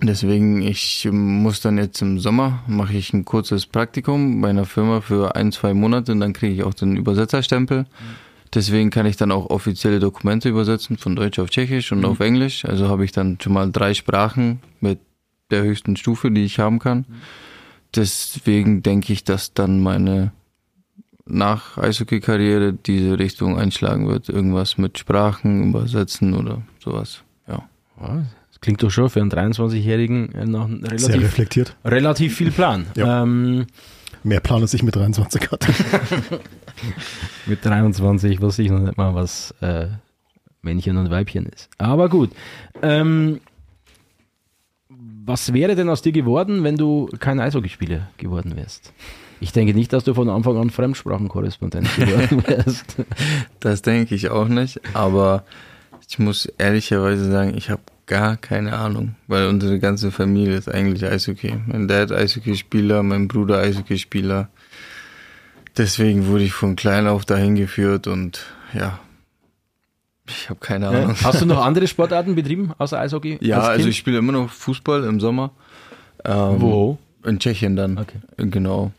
Deswegen, 0.00 0.62
ich 0.62 1.08
muss 1.10 1.60
dann 1.60 1.76
jetzt 1.78 2.00
im 2.02 2.20
Sommer, 2.20 2.62
mache 2.68 2.92
ich 2.96 3.12
ein 3.12 3.24
kurzes 3.24 3.66
Praktikum 3.66 4.40
bei 4.40 4.50
einer 4.50 4.64
Firma 4.64 5.00
für 5.00 5.34
ein, 5.34 5.50
zwei 5.50 5.74
Monate 5.74 6.12
und 6.12 6.20
dann 6.20 6.32
kriege 6.32 6.54
ich 6.54 6.62
auch 6.62 6.74
den 6.74 6.96
Übersetzerstempel. 6.96 7.86
Deswegen 8.54 8.90
kann 8.90 9.06
ich 9.06 9.16
dann 9.16 9.30
auch 9.32 9.50
offizielle 9.50 10.00
Dokumente 10.00 10.48
übersetzen, 10.48 10.96
von 10.96 11.14
Deutsch 11.16 11.38
auf 11.38 11.50
Tschechisch 11.50 11.92
und 11.92 12.04
auf 12.04 12.20
Englisch. 12.20 12.64
Also 12.64 12.88
habe 12.88 13.04
ich 13.04 13.12
dann 13.12 13.38
schon 13.40 13.52
mal 13.52 13.70
drei 13.70 13.94
Sprachen 13.94 14.60
mit 14.80 14.98
der 15.50 15.62
höchsten 15.62 15.96
Stufe, 15.96 16.30
die 16.30 16.44
ich 16.44 16.58
haben 16.58 16.78
kann. 16.78 17.04
deswegen 17.94 18.82
denke 18.82 19.12
ich, 19.12 19.24
dass 19.24 19.54
dann 19.54 19.80
meine 19.80 20.32
nach 21.26 21.76
Eishockey-Karriere 21.76 22.72
diese 22.72 23.18
Richtung 23.18 23.58
einschlagen 23.58 24.08
wird. 24.08 24.28
Irgendwas 24.30 24.78
mit 24.78 24.98
Sprachen 24.98 25.68
übersetzen 25.70 26.34
oder 26.34 26.62
sowas. 26.82 27.22
Ja. 27.46 27.68
Ja, 28.00 28.24
Das 28.50 28.60
klingt 28.60 28.82
doch 28.82 28.90
schon 28.90 29.10
für 29.10 29.20
einen 29.20 29.30
23-Jährigen 29.30 30.32
äh, 30.34 30.46
noch 30.46 30.66
ein 30.68 30.80
Sehr 30.82 30.90
relativ, 31.08 31.22
reflektiert. 31.22 31.76
relativ 31.84 32.34
viel 32.36 32.50
Plan. 32.50 32.86
Ja. 32.96 33.22
Ähm, 33.24 33.66
Mehr 34.28 34.40
Plan 34.40 34.60
als 34.60 34.74
ich 34.74 34.82
mit 34.82 34.94
23 34.94 35.50
hatte. 35.50 35.72
mit 37.46 37.64
23 37.64 38.40
wusste 38.40 38.62
ich 38.62 38.70
noch 38.70 38.80
nicht 38.80 38.98
mal, 38.98 39.14
was 39.14 39.54
äh, 39.62 39.86
Männchen 40.60 40.98
und 40.98 41.10
Weibchen 41.10 41.46
ist. 41.46 41.70
Aber 41.78 42.08
gut. 42.08 42.30
Ähm, 42.82 43.40
was 44.88 45.52
wäre 45.52 45.74
denn 45.76 45.88
aus 45.88 46.02
dir 46.02 46.12
geworden, 46.12 46.62
wenn 46.62 46.76
du 46.76 47.08
kein 47.18 47.40
Eishockeyspieler 47.40 48.08
geworden 48.18 48.54
wärst? 48.56 48.92
Ich 49.40 49.52
denke 49.52 49.72
nicht, 49.72 49.92
dass 49.92 50.04
du 50.04 50.14
von 50.14 50.28
Anfang 50.28 50.56
an 50.58 50.70
Fremdsprachenkorrespondent 50.70 51.88
geworden 51.96 52.42
wärst. 52.46 52.96
Das 53.60 53.82
denke 53.82 54.14
ich 54.14 54.30
auch 54.30 54.48
nicht, 54.48 54.80
aber 54.94 55.44
ich 56.08 56.18
muss 56.18 56.46
ehrlicherweise 56.58 57.30
sagen, 57.30 57.56
ich 57.56 57.70
habe 57.70 57.82
gar 58.08 58.36
keine 58.36 58.76
Ahnung, 58.76 59.14
weil 59.28 59.46
unsere 59.46 59.78
ganze 59.78 60.10
Familie 60.10 60.56
ist 60.56 60.68
eigentlich 60.68 61.04
Eishockey. 61.06 61.54
Mein 61.66 61.86
Dad 61.86 62.10
Eishockeyspieler, 62.10 63.02
mein 63.04 63.28
Bruder 63.28 63.58
Eishockeyspieler. 63.58 64.48
Deswegen 65.76 66.26
wurde 66.26 66.42
ich 66.44 66.52
von 66.52 66.74
klein 66.74 67.06
auf 67.06 67.24
dahin 67.24 67.54
geführt 67.54 68.08
und 68.08 68.44
ja, 68.74 68.98
ich 70.26 70.50
habe 70.50 70.58
keine 70.60 70.88
Ahnung. 70.88 71.14
Hast 71.22 71.40
du 71.40 71.46
noch 71.46 71.64
andere 71.64 71.86
Sportarten 71.86 72.34
betrieben 72.34 72.72
außer 72.78 72.98
Eishockey? 72.98 73.38
Ja, 73.40 73.58
als 73.60 73.68
also 73.68 73.88
ich 73.88 73.96
spiele 73.98 74.18
immer 74.18 74.32
noch 74.32 74.50
Fußball 74.50 75.04
im 75.04 75.20
Sommer. 75.20 75.52
Ähm, 76.24 76.60
Wo? 76.60 76.98
In 77.24 77.38
Tschechien 77.38 77.76
dann. 77.76 77.96
Okay. 77.98 78.18
Genau. 78.36 78.92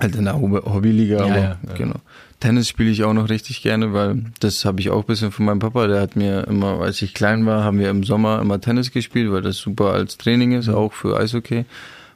Halt 0.00 0.14
in 0.14 0.24
der 0.24 0.34
Hobby- 0.40 0.64
Hobbyliga, 0.64 1.18
Ja, 1.18 1.24
aber 1.24 1.36
ja, 1.36 1.56
ja. 1.66 1.74
genau. 1.74 1.96
Tennis 2.42 2.68
spiele 2.68 2.90
ich 2.90 3.04
auch 3.04 3.12
noch 3.12 3.28
richtig 3.28 3.62
gerne, 3.62 3.92
weil 3.92 4.24
das 4.40 4.64
habe 4.64 4.80
ich 4.80 4.90
auch 4.90 5.02
ein 5.02 5.06
bisschen 5.06 5.30
von 5.30 5.44
meinem 5.44 5.60
Papa. 5.60 5.86
Der 5.86 6.00
hat 6.00 6.16
mir 6.16 6.44
immer, 6.48 6.80
als 6.80 7.00
ich 7.00 7.14
klein 7.14 7.46
war, 7.46 7.62
haben 7.62 7.78
wir 7.78 7.88
im 7.88 8.02
Sommer 8.02 8.40
immer 8.40 8.60
Tennis 8.60 8.90
gespielt, 8.90 9.30
weil 9.30 9.42
das 9.42 9.58
super 9.58 9.92
als 9.92 10.18
Training 10.18 10.50
ist, 10.50 10.68
auch 10.68 10.92
für 10.92 11.16
Eishockey. 11.16 11.66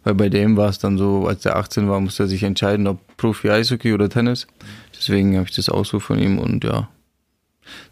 Weil 0.03 0.15
bei 0.15 0.29
dem 0.29 0.57
war 0.57 0.69
es 0.69 0.81
dann 0.81 0.99
so, 0.99 1.29
als 1.29 1.43
der 1.43 1.55
18 1.55 1.89
war, 1.89 2.01
musste 2.01 2.25
er 2.25 2.27
sich 2.27 2.43
entscheiden, 2.43 2.89
ob 2.89 2.99
Profi 3.17 3.51
Eishockey 3.51 3.93
oder 3.93 4.09
Tennis. 4.09 4.49
Deswegen 4.97 5.37
habe 5.37 5.47
ich 5.49 5.55
das 5.55 5.69
auch 5.69 5.85
so 5.85 6.01
von 6.01 6.19
ihm 6.19 6.41
und 6.41 6.65
ja. 6.65 6.89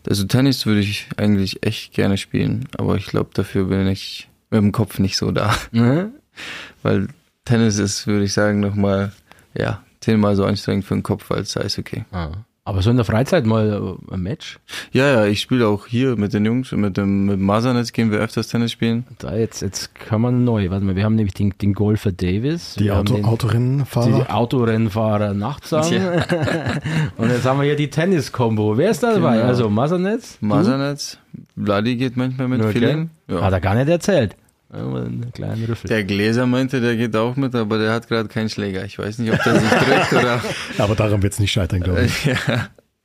Also 0.08 0.24
Tennis 0.24 0.66
würde 0.66 0.80
ich 0.80 1.06
eigentlich 1.16 1.64
echt 1.64 1.94
gerne 1.94 2.16
spielen, 2.16 2.68
aber 2.76 2.96
ich 2.96 3.06
glaube, 3.06 3.30
dafür 3.32 3.66
bin 3.66 3.86
ich 3.86 4.28
mit 4.50 4.60
dem 4.60 4.72
Kopf 4.72 4.98
nicht 4.98 5.16
so 5.16 5.30
da. 5.30 5.54
Mhm. 5.70 6.10
Weil 6.82 7.06
Tennis 7.44 7.78
ist, 7.78 8.08
würde 8.08 8.24
ich 8.24 8.32
sagen, 8.32 8.58
nochmal, 8.58 9.12
ja, 9.56 9.83
zehnmal 10.04 10.36
so 10.36 10.44
anstrengend 10.44 10.84
für 10.84 10.94
den 10.94 11.02
Kopf 11.02 11.30
als 11.30 11.56
Eishockey. 11.56 12.04
Ah. 12.12 12.28
Aber 12.66 12.80
so 12.80 12.88
in 12.88 12.96
der 12.96 13.04
Freizeit 13.04 13.44
mal 13.44 13.96
äh, 14.10 14.14
ein 14.14 14.22
Match? 14.22 14.58
Ja, 14.90 15.06
ja, 15.06 15.26
ich 15.26 15.42
spiele 15.42 15.68
auch 15.68 15.86
hier 15.86 16.16
mit 16.16 16.32
den 16.32 16.46
Jungs, 16.46 16.72
mit 16.72 16.96
dem 16.96 17.26
mit 17.26 17.34
dem 17.36 17.44
Masernetz 17.44 17.92
gehen 17.92 18.10
wir 18.10 18.20
öfters 18.20 18.48
Tennis 18.48 18.72
spielen. 18.72 19.04
Da 19.18 19.36
jetzt, 19.36 19.60
jetzt 19.60 19.94
kann 19.94 20.22
man 20.22 20.44
neu. 20.44 20.70
Warte 20.70 20.82
mal, 20.82 20.96
wir 20.96 21.04
haben 21.04 21.14
nämlich 21.14 21.34
den, 21.34 21.52
den 21.60 21.74
Golfer 21.74 22.10
Davis. 22.10 22.76
Die 22.78 22.90
Auto, 22.90 23.16
den, 23.16 23.22
die 23.22 23.28
Autorennenfahrer. 23.28 24.34
Autorennfahrer 24.34 25.34
Nachtsang. 25.34 25.84
Und 27.18 27.28
jetzt 27.28 27.44
haben 27.44 27.58
wir 27.58 27.64
hier 27.66 27.76
die 27.76 27.90
Tennis-Kombo. 27.90 28.78
Wer 28.78 28.90
ist 28.92 29.02
da 29.02 29.12
dabei? 29.12 29.36
Genau. 29.36 29.46
Also 29.48 29.68
Masernetz? 29.68 30.38
Masernetz, 30.40 31.18
Vladi 31.62 31.96
geht 31.96 32.16
manchmal 32.16 32.48
mit, 32.48 32.62
Okay. 32.62 33.08
Hat 33.28 33.40
Ja. 33.42 33.48
er 33.50 33.60
gar 33.60 33.74
nicht 33.74 33.88
erzählt. 33.90 34.36
Einen 34.74 35.32
kleinen 35.32 35.64
Rüffel. 35.64 35.88
Der 35.88 36.04
Gläser 36.04 36.46
meinte, 36.46 36.80
der 36.80 36.96
geht 36.96 37.14
auch 37.14 37.36
mit, 37.36 37.54
aber 37.54 37.78
der 37.78 37.92
hat 37.92 38.08
gerade 38.08 38.28
keinen 38.28 38.48
Schläger. 38.48 38.84
Ich 38.84 38.98
weiß 38.98 39.18
nicht, 39.18 39.32
ob 39.32 39.42
der 39.42 39.60
sich 39.60 39.70
drückt 39.70 40.12
oder. 40.12 40.42
Aber 40.78 40.94
daran 40.94 41.22
wird 41.22 41.32
es 41.32 41.38
nicht 41.38 41.52
scheitern, 41.52 41.80
glaube 41.80 42.04
ich. 42.06 42.24
ja. 42.24 42.36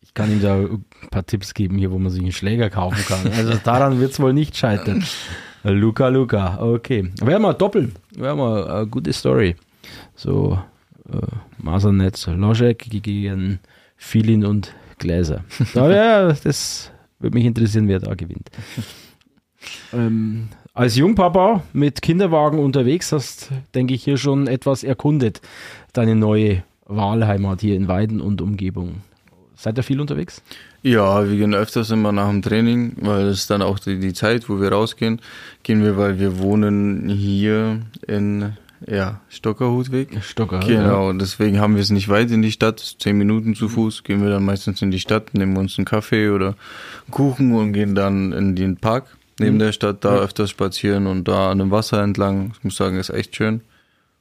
Ich 0.01 0.13
kann 0.15 0.31
ihm 0.31 0.41
da 0.41 0.55
ein 0.55 0.83
paar 1.11 1.25
Tipps 1.25 1.53
geben 1.53 1.77
hier, 1.77 1.91
wo 1.91 1.99
man 1.99 2.11
sich 2.11 2.21
einen 2.21 2.31
Schläger 2.31 2.71
kaufen 2.71 3.03
kann. 3.07 3.31
Also 3.31 3.53
daran 3.63 3.99
wird 3.99 4.11
es 4.11 4.19
wohl 4.19 4.33
nicht 4.33 4.57
scheitern. 4.57 5.03
Luca, 5.63 6.07
Luca, 6.07 6.59
okay. 6.59 7.11
Wäre 7.21 7.39
mal 7.39 7.53
doppelt. 7.53 7.91
Wäre 8.15 8.35
mal 8.35 8.67
eine 8.67 8.87
gute 8.87 9.13
Story. 9.13 9.55
So, 10.15 10.59
äh, 11.11 11.17
Masernetz, 11.57 12.27
Loschek 12.27 12.89
gegen 12.89 13.59
Filin 13.97 14.45
und 14.45 14.73
Gläser. 14.97 15.43
Aber 15.75 15.93
ja, 15.93 16.33
das 16.33 16.91
würde 17.19 17.37
mich 17.37 17.45
interessieren, 17.45 17.87
wer 17.87 17.99
da 17.99 18.15
gewinnt. 18.15 18.49
Ähm, 19.93 20.49
als 20.79 20.95
Jungpapa 20.95 21.63
mit 21.73 22.01
Kinderwagen 22.01 22.57
unterwegs 22.57 23.11
hast, 23.11 23.49
denke 23.75 23.93
ich, 23.93 24.01
hier 24.01 24.15
schon 24.15 24.47
etwas 24.47 24.85
erkundet. 24.85 25.41
Deine 25.91 26.15
neue 26.15 26.63
Wahlheimat 26.85 27.59
hier 27.59 27.75
in 27.75 27.89
Weiden 27.89 28.21
und 28.21 28.39
Umgebung. 28.39 29.01
Seid 29.57 29.77
ihr 29.77 29.83
viel 29.83 29.99
unterwegs? 29.99 30.41
Ja, 30.81 31.29
wir 31.29 31.35
gehen 31.35 31.53
öfters 31.53 31.91
immer 31.91 32.13
nach 32.13 32.29
dem 32.29 32.41
Training, 32.41 32.95
weil 33.01 33.25
es 33.25 33.39
ist 33.39 33.49
dann 33.49 33.61
auch 33.61 33.77
die, 33.77 33.99
die 33.99 34.13
Zeit, 34.13 34.47
wo 34.47 34.61
wir 34.61 34.71
rausgehen. 34.71 35.19
Gehen 35.63 35.83
wir, 35.83 35.97
weil 35.97 36.17
wir 36.17 36.39
wohnen 36.39 37.09
hier 37.09 37.81
in 38.07 38.53
ja, 38.87 39.19
Stockerhutweg. 39.27 40.23
Stocker. 40.23 40.61
Genau, 40.61 41.11
deswegen 41.11 41.59
haben 41.59 41.75
wir 41.75 41.81
es 41.81 41.89
nicht 41.89 42.07
weit 42.07 42.31
in 42.31 42.41
die 42.41 42.53
Stadt, 42.53 42.79
zehn 42.79 43.17
Minuten 43.17 43.53
zu 43.53 43.67
Fuß, 43.67 44.05
gehen 44.05 44.23
wir 44.23 44.29
dann 44.29 44.45
meistens 44.45 44.81
in 44.81 44.91
die 44.91 45.01
Stadt, 45.01 45.33
nehmen 45.33 45.57
uns 45.57 45.77
einen 45.77 45.83
Kaffee 45.83 46.29
oder 46.29 46.55
Kuchen 47.11 47.53
und 47.53 47.73
gehen 47.73 47.95
dann 47.95 48.31
in 48.31 48.55
den 48.55 48.77
Park 48.77 49.18
neben 49.39 49.55
Mhm. 49.55 49.59
der 49.59 49.71
Stadt, 49.71 50.03
da 50.05 50.15
Ja. 50.15 50.21
öfters 50.21 50.49
spazieren 50.49 51.07
und 51.07 51.27
da 51.27 51.51
an 51.51 51.59
dem 51.59 51.71
Wasser 51.71 52.01
entlang. 52.03 52.51
Ich 52.57 52.63
muss 52.63 52.75
sagen, 52.75 52.97
ist 52.97 53.09
echt 53.09 53.35
schön. 53.35 53.61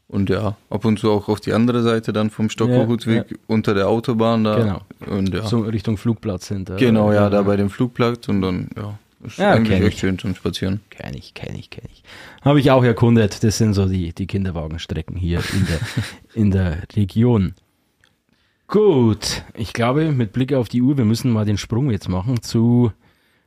Und 0.09 0.31
ja, 0.31 0.57
ab 0.71 0.85
und 0.87 0.99
zu 0.99 1.11
auch 1.11 1.29
auf 1.29 1.41
die 1.41 1.53
andere 1.53 1.83
Seite 1.83 2.15
dann 2.15 2.31
vom 2.31 2.49
Stockerhutweg 2.49 3.31
Ja, 3.31 3.37
unter 3.47 3.75
der 3.75 3.89
Autobahn 3.89 4.43
da. 4.45 4.57
Genau. 4.57 4.81
Und 5.19 5.35
ja. 5.35 5.47
So 5.47 5.61
Richtung 5.61 5.99
Flugplatz 5.99 6.49
hinter. 6.49 6.77
Genau, 6.77 7.13
ja, 7.13 7.29
da 7.29 7.43
bei 7.43 7.57
dem 7.57 7.69
Flugplatz 7.69 8.27
und 8.29 8.41
dann, 8.41 8.71
ja, 8.75 8.99
ist 9.27 9.37
Ja, 9.39 9.51
eigentlich 9.53 9.83
echt 9.83 9.99
schön 9.99 10.19
zum 10.19 10.35
Spazieren. 10.35 10.81
Kenn 10.89 11.13
ich, 11.15 11.35
kenn 11.35 11.55
ich, 11.57 11.69
kenn 11.69 11.85
ich. 11.93 12.03
Habe 12.41 12.59
ich 12.59 12.71
auch 12.71 12.85
erkundet. 12.85 13.45
Das 13.45 13.59
sind 13.59 13.75
so 13.75 13.85
die, 13.87 14.15
die 14.15 14.27
Kinderwagenstrecken 14.27 15.15
hier 15.17 15.41
in 15.53 15.67
der, 15.67 15.79
in 16.35 16.51
der 16.53 16.79
Region. 16.97 17.53
Gut, 18.67 19.43
ich 19.55 19.73
glaube, 19.73 20.11
mit 20.13 20.33
Blick 20.33 20.53
auf 20.53 20.69
die 20.69 20.83
Uhr, 20.83 20.99
wir 20.99 21.05
müssen 21.07 21.31
mal 21.33 21.45
den 21.47 21.57
Sprung 21.59 21.91
jetzt 21.91 22.09
machen 22.09 22.43
zu. 22.43 22.93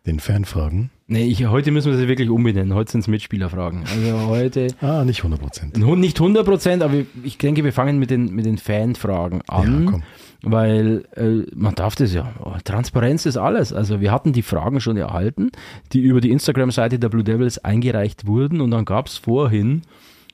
Den 0.05 0.19
Fanfragen. 0.19 0.89
Nee, 1.05 1.25
ich, 1.25 1.45
heute 1.45 1.69
müssen 1.71 1.91
wir 1.91 1.97
sie 1.97 2.07
wirklich 2.07 2.29
umbenennen. 2.29 2.73
Heute 2.73 2.91
sind 2.91 3.01
es 3.01 3.07
Mitspielerfragen. 3.07 3.83
Also 3.85 4.27
heute 4.27 4.67
Ah, 4.81 5.03
nicht 5.03 5.19
100 5.19 5.39
Prozent. 5.39 5.77
nicht 5.77 6.19
100 6.19 6.43
Prozent, 6.43 6.81
aber 6.81 6.95
ich 7.23 7.37
denke, 7.37 7.63
wir 7.63 7.71
fangen 7.71 7.99
mit 7.99 8.09
den, 8.09 8.33
mit 8.33 8.45
den 8.45 8.57
Fanfragen 8.57 9.41
an. 9.47 9.85
Ja, 9.85 9.91
komm. 9.91 10.03
Weil 10.43 11.03
äh, 11.15 11.45
man 11.55 11.75
darf 11.75 11.95
das 11.95 12.13
ja, 12.15 12.33
oh, 12.43 12.55
Transparenz 12.63 13.27
ist 13.27 13.37
alles. 13.37 13.73
Also 13.73 14.01
wir 14.01 14.11
hatten 14.11 14.33
die 14.33 14.41
Fragen 14.41 14.81
schon 14.81 14.97
erhalten, 14.97 15.51
die 15.93 15.99
über 15.99 16.19
die 16.19 16.31
Instagram-Seite 16.31 16.97
der 16.97 17.09
Blue 17.09 17.23
Devils 17.23 17.59
eingereicht 17.59 18.25
wurden 18.25 18.59
und 18.59 18.71
dann 18.71 18.85
gab 18.85 19.05
es 19.05 19.17
vorhin, 19.17 19.83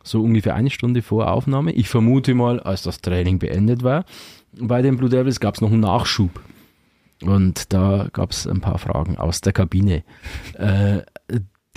so 0.03 0.24
ungefähr 0.24 0.55
eine 0.55 0.70
Stunde 0.70 1.01
vor 1.01 1.30
Aufnahme, 1.30 1.74
ich 1.74 1.89
vermute 1.89 2.34
mal, 2.36 2.61
als 2.61 2.84
das 2.84 3.01
Training 3.01 3.39
beendet 3.39 3.84
war, 3.84 4.05
bei 4.57 4.82
den 4.82 4.95
Blue 4.95 5.09
Devils 5.09 5.41
gab 5.41 5.55
es 5.55 5.61
noch 5.61 5.72
einen 5.72 5.82
Nachschub. 5.82 6.32
Und 7.24 7.74
da 7.74 8.07
gab 8.13 8.32
es 8.32 8.47
ein 8.47 8.61
paar 8.61 8.78
Fragen 8.78 9.18
aus 9.18 9.41
der 9.41 9.53
Kabine. 9.53 10.03
Äh, 10.53 11.03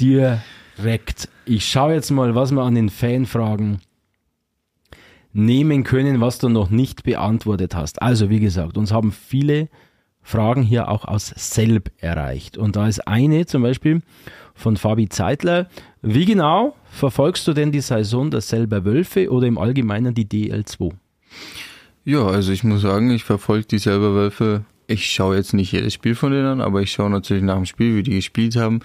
direkt. 0.00 1.28
Ich 1.44 1.68
schaue 1.68 1.92
jetzt 1.92 2.10
mal, 2.10 2.34
was 2.34 2.52
wir 2.52 2.62
an 2.62 2.74
den 2.74 2.88
Fanfragen 2.88 3.80
nehmen 5.32 5.84
können, 5.84 6.20
was 6.20 6.38
du 6.38 6.48
noch 6.48 6.70
nicht 6.70 7.02
beantwortet 7.02 7.74
hast. 7.74 8.00
Also, 8.00 8.30
wie 8.30 8.40
gesagt, 8.40 8.78
uns 8.78 8.92
haben 8.92 9.12
viele 9.12 9.68
Fragen 10.22 10.62
hier 10.62 10.88
auch 10.88 11.04
aus 11.04 11.32
Selb 11.36 11.90
erreicht. 11.98 12.56
Und 12.56 12.76
da 12.76 12.88
ist 12.88 13.06
eine 13.06 13.46
zum 13.46 13.62
Beispiel 13.62 14.02
von 14.54 14.76
Fabi 14.76 15.08
Zeitler. 15.08 15.68
Wie 16.02 16.24
genau 16.24 16.76
verfolgst 16.90 17.46
du 17.46 17.52
denn 17.52 17.72
die 17.72 17.80
Saison 17.80 18.30
der 18.30 18.40
Selber 18.40 18.84
Wölfe 18.84 19.30
oder 19.30 19.46
im 19.46 19.58
Allgemeinen 19.58 20.14
die 20.14 20.26
DL2? 20.26 20.92
Ja, 22.04 22.26
also 22.26 22.52
ich 22.52 22.64
muss 22.64 22.82
sagen, 22.82 23.10
ich 23.10 23.24
verfolge 23.24 23.66
die 23.66 23.78
selber 23.78 24.14
Wölfe. 24.14 24.64
Ich 24.90 25.06
schaue 25.06 25.36
jetzt 25.36 25.54
nicht 25.54 25.70
jedes 25.70 25.94
Spiel 25.94 26.14
von 26.16 26.32
denen 26.32 26.46
an, 26.46 26.60
aber 26.60 26.82
ich 26.82 26.90
schaue 26.90 27.10
natürlich 27.10 27.44
nach 27.44 27.54
dem 27.56 27.66
Spiel, 27.66 27.94
wie 27.96 28.02
die 28.02 28.16
gespielt 28.16 28.56
haben. 28.56 28.80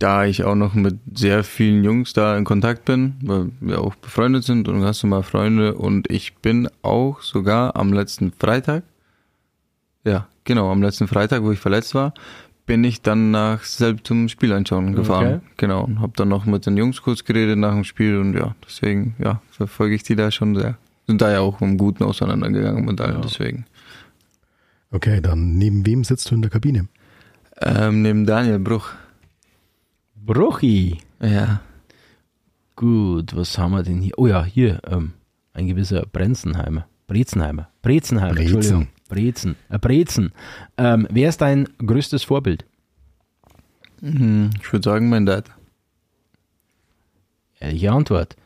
Da 0.00 0.24
ich 0.24 0.42
auch 0.42 0.56
noch 0.56 0.74
mit 0.74 0.96
sehr 1.14 1.44
vielen 1.44 1.84
Jungs 1.84 2.12
da 2.12 2.36
in 2.36 2.42
Kontakt 2.44 2.84
bin, 2.84 3.14
weil 3.22 3.50
wir 3.60 3.80
auch 3.80 3.94
befreundet 3.94 4.42
sind 4.42 4.66
und 4.68 4.82
hast 4.84 5.04
du 5.04 5.06
mal 5.06 5.22
Freunde 5.22 5.74
und 5.74 6.10
ich 6.10 6.34
bin 6.34 6.68
auch 6.82 7.22
sogar 7.22 7.76
am 7.76 7.92
letzten 7.92 8.32
Freitag, 8.32 8.82
ja, 10.04 10.26
genau, 10.42 10.72
am 10.72 10.82
letzten 10.82 11.06
Freitag, 11.06 11.44
wo 11.44 11.52
ich 11.52 11.60
verletzt 11.60 11.94
war, 11.94 12.12
bin 12.66 12.82
ich 12.82 13.02
dann 13.02 13.30
nach 13.30 13.62
selbst 13.62 14.08
zum 14.08 14.28
Spiel 14.28 14.52
anschauen 14.52 14.94
gefahren. 14.96 15.26
Okay. 15.36 15.40
Genau, 15.58 15.84
und 15.84 16.00
habe 16.00 16.12
dann 16.16 16.28
noch 16.28 16.44
mit 16.46 16.66
den 16.66 16.76
Jungs 16.76 17.00
kurz 17.00 17.24
geredet 17.24 17.58
nach 17.58 17.74
dem 17.74 17.84
Spiel 17.84 18.18
und 18.18 18.34
ja, 18.34 18.56
deswegen, 18.66 19.14
ja, 19.22 19.40
verfolge 19.52 19.94
ich 19.94 20.02
die 20.02 20.16
da 20.16 20.32
schon 20.32 20.56
sehr. 20.56 20.76
Sind 21.06 21.20
da 21.22 21.30
ja 21.30 21.40
auch 21.40 21.60
im 21.60 21.78
Guten 21.78 22.02
auseinandergegangen 22.02 22.84
mit 22.84 23.00
allen, 23.00 23.16
Ja. 23.16 23.20
deswegen. 23.20 23.66
Okay, 24.94 25.20
dann 25.20 25.58
neben 25.58 25.84
wem 25.86 26.04
sitzt 26.04 26.30
du 26.30 26.36
in 26.36 26.42
der 26.42 26.52
Kabine? 26.52 26.86
Ähm, 27.60 28.02
neben 28.02 28.26
Daniel 28.26 28.60
Bruch. 28.60 28.90
Bruchi. 30.14 30.98
Ja. 31.20 31.60
Gut, 32.76 33.34
was 33.34 33.58
haben 33.58 33.72
wir 33.72 33.82
denn 33.82 34.00
hier? 34.00 34.12
Oh 34.16 34.28
ja, 34.28 34.44
hier. 34.44 34.80
Ähm, 34.86 35.14
ein 35.52 35.66
gewisser 35.66 36.06
Brenzenheimer. 36.06 36.86
Brezenheimer. 37.08 37.68
Brezenheimer, 37.82 38.34
Brezen. 38.34 38.54
Entschuldigung. 38.54 38.88
Brezen. 39.08 39.56
Äh, 39.68 39.78
Brezen. 39.80 40.32
Ähm, 40.76 41.08
wer 41.10 41.28
ist 41.28 41.40
dein 41.40 41.68
größtes 41.84 42.22
Vorbild? 42.22 42.64
Hm, 44.00 44.50
Ich 44.62 44.72
würde 44.72 44.88
sagen, 44.88 45.08
mein 45.08 45.26
Dad. 45.26 45.50
Ehrliche 47.58 47.90
Antwort. 47.90 48.36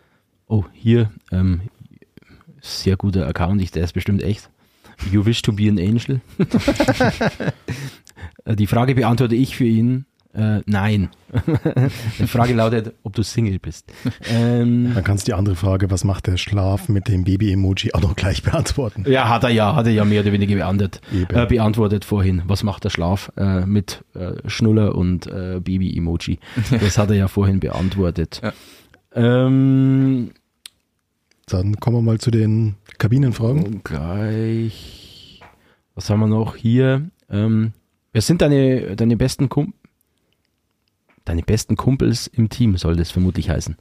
Oh, 0.47 0.65
hier, 0.73 1.11
ähm, 1.31 1.61
sehr 2.63 2.97
guter 2.97 3.27
Account, 3.27 3.61
ich, 3.61 3.71
der 3.71 3.85
ist 3.85 3.93
bestimmt 3.93 4.23
echt. 4.23 4.49
You 5.13 5.25
wish 5.25 5.43
to 5.43 5.53
be 5.53 5.69
an 5.69 5.79
angel? 5.79 6.21
Äh, 8.45 8.57
Die 8.57 8.67
Frage 8.67 8.95
beantworte 8.95 9.35
ich 9.35 9.57
für 9.57 9.65
ihn. 9.65 10.05
Äh, 10.35 10.61
nein. 10.67 11.09
Die 12.19 12.27
Frage 12.27 12.53
lautet, 12.55 12.95
ob 13.03 13.15
du 13.15 13.23
Single 13.23 13.59
bist. 13.59 13.91
Ähm, 14.31 14.93
Dann 14.95 15.05
kannst 15.05 15.27
du 15.27 15.31
die 15.31 15.35
andere 15.35 15.57
Frage, 15.57 15.91
was 15.91 16.05
macht 16.05 16.27
der 16.27 16.37
Schlaf 16.37 16.89
mit 16.89 17.09
dem 17.09 17.25
Baby-Emoji, 17.25 17.93
auch 17.95 18.01
noch 18.03 18.15
gleich 18.17 18.43
beantworten. 18.43 19.05
ja, 19.09 19.29
hat 19.29 19.45
er 19.45 19.51
ja, 19.51 19.75
hat 19.75 19.87
er 19.87 19.93
ja 19.93 20.05
mehr 20.05 20.21
oder 20.23 20.33
weniger 20.33 20.55
beantwortet, 20.57 21.01
äh, 21.31 21.47
beantwortet 21.47 22.05
vorhin. 22.05 22.43
Was 22.47 22.63
macht 22.63 22.85
der 22.85 22.91
Schlaf 22.91 23.33
äh, 23.37 23.65
mit 23.67 24.05
äh, 24.15 24.33
Schnuller 24.49 24.95
und 24.95 25.27
äh, 25.27 25.61
Baby-Emoji? 25.63 26.39
Das 26.81 26.99
hat 26.99 27.11
er 27.11 27.17
ja 27.17 27.29
vorhin 27.29 27.61
beantwortet. 27.61 28.41
Ja. 28.43 28.53
Ähm, 29.15 30.31
Dann 31.49 31.77
kommen 31.77 31.97
wir 31.97 32.03
mal 32.03 32.19
zu 32.19 32.31
den 32.31 32.75
Kabinenfragen. 32.99 33.65
Und 33.65 33.85
gleich. 33.85 35.41
Was 35.95 36.11
haben 36.11 36.21
wir 36.21 36.27
noch 36.27 36.57
hier? 36.57 37.09
Ähm, 37.31 37.73
wer 38.13 38.23
sind 38.23 38.43
deine, 38.43 38.97
deine 38.97 39.17
besten 39.17 39.49
Kumpels? 39.49 39.75
Deine 41.25 41.43
besten 41.43 41.77
Kumpels 41.77 42.27
im 42.27 42.49
Team 42.49 42.77
soll 42.79 42.97
das 42.97 43.11
vermutlich 43.11 43.51
heißen. 43.51 43.77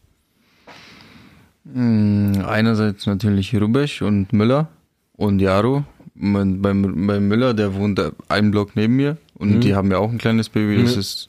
Hm, 1.73 2.43
Einerseits 2.45 3.05
natürlich 3.05 3.55
Rubesch 3.55 4.01
und 4.01 4.33
Müller 4.33 4.69
und 5.15 5.39
Jaro. 5.39 5.83
Mein, 6.13 6.61
beim, 6.61 7.05
beim 7.07 7.27
Müller, 7.27 7.53
der 7.53 7.75
wohnt 7.75 8.01
einen 8.27 8.51
Block 8.51 8.75
neben 8.75 8.95
mir 8.95 9.17
und 9.35 9.55
Mhm. 9.55 9.61
die 9.61 9.75
haben 9.75 9.91
ja 9.91 9.97
auch 9.99 10.09
ein 10.11 10.17
kleines 10.17 10.49
Baby, 10.49 10.81
das 10.81 10.93
Mhm. 10.95 10.99
ist 10.99 11.27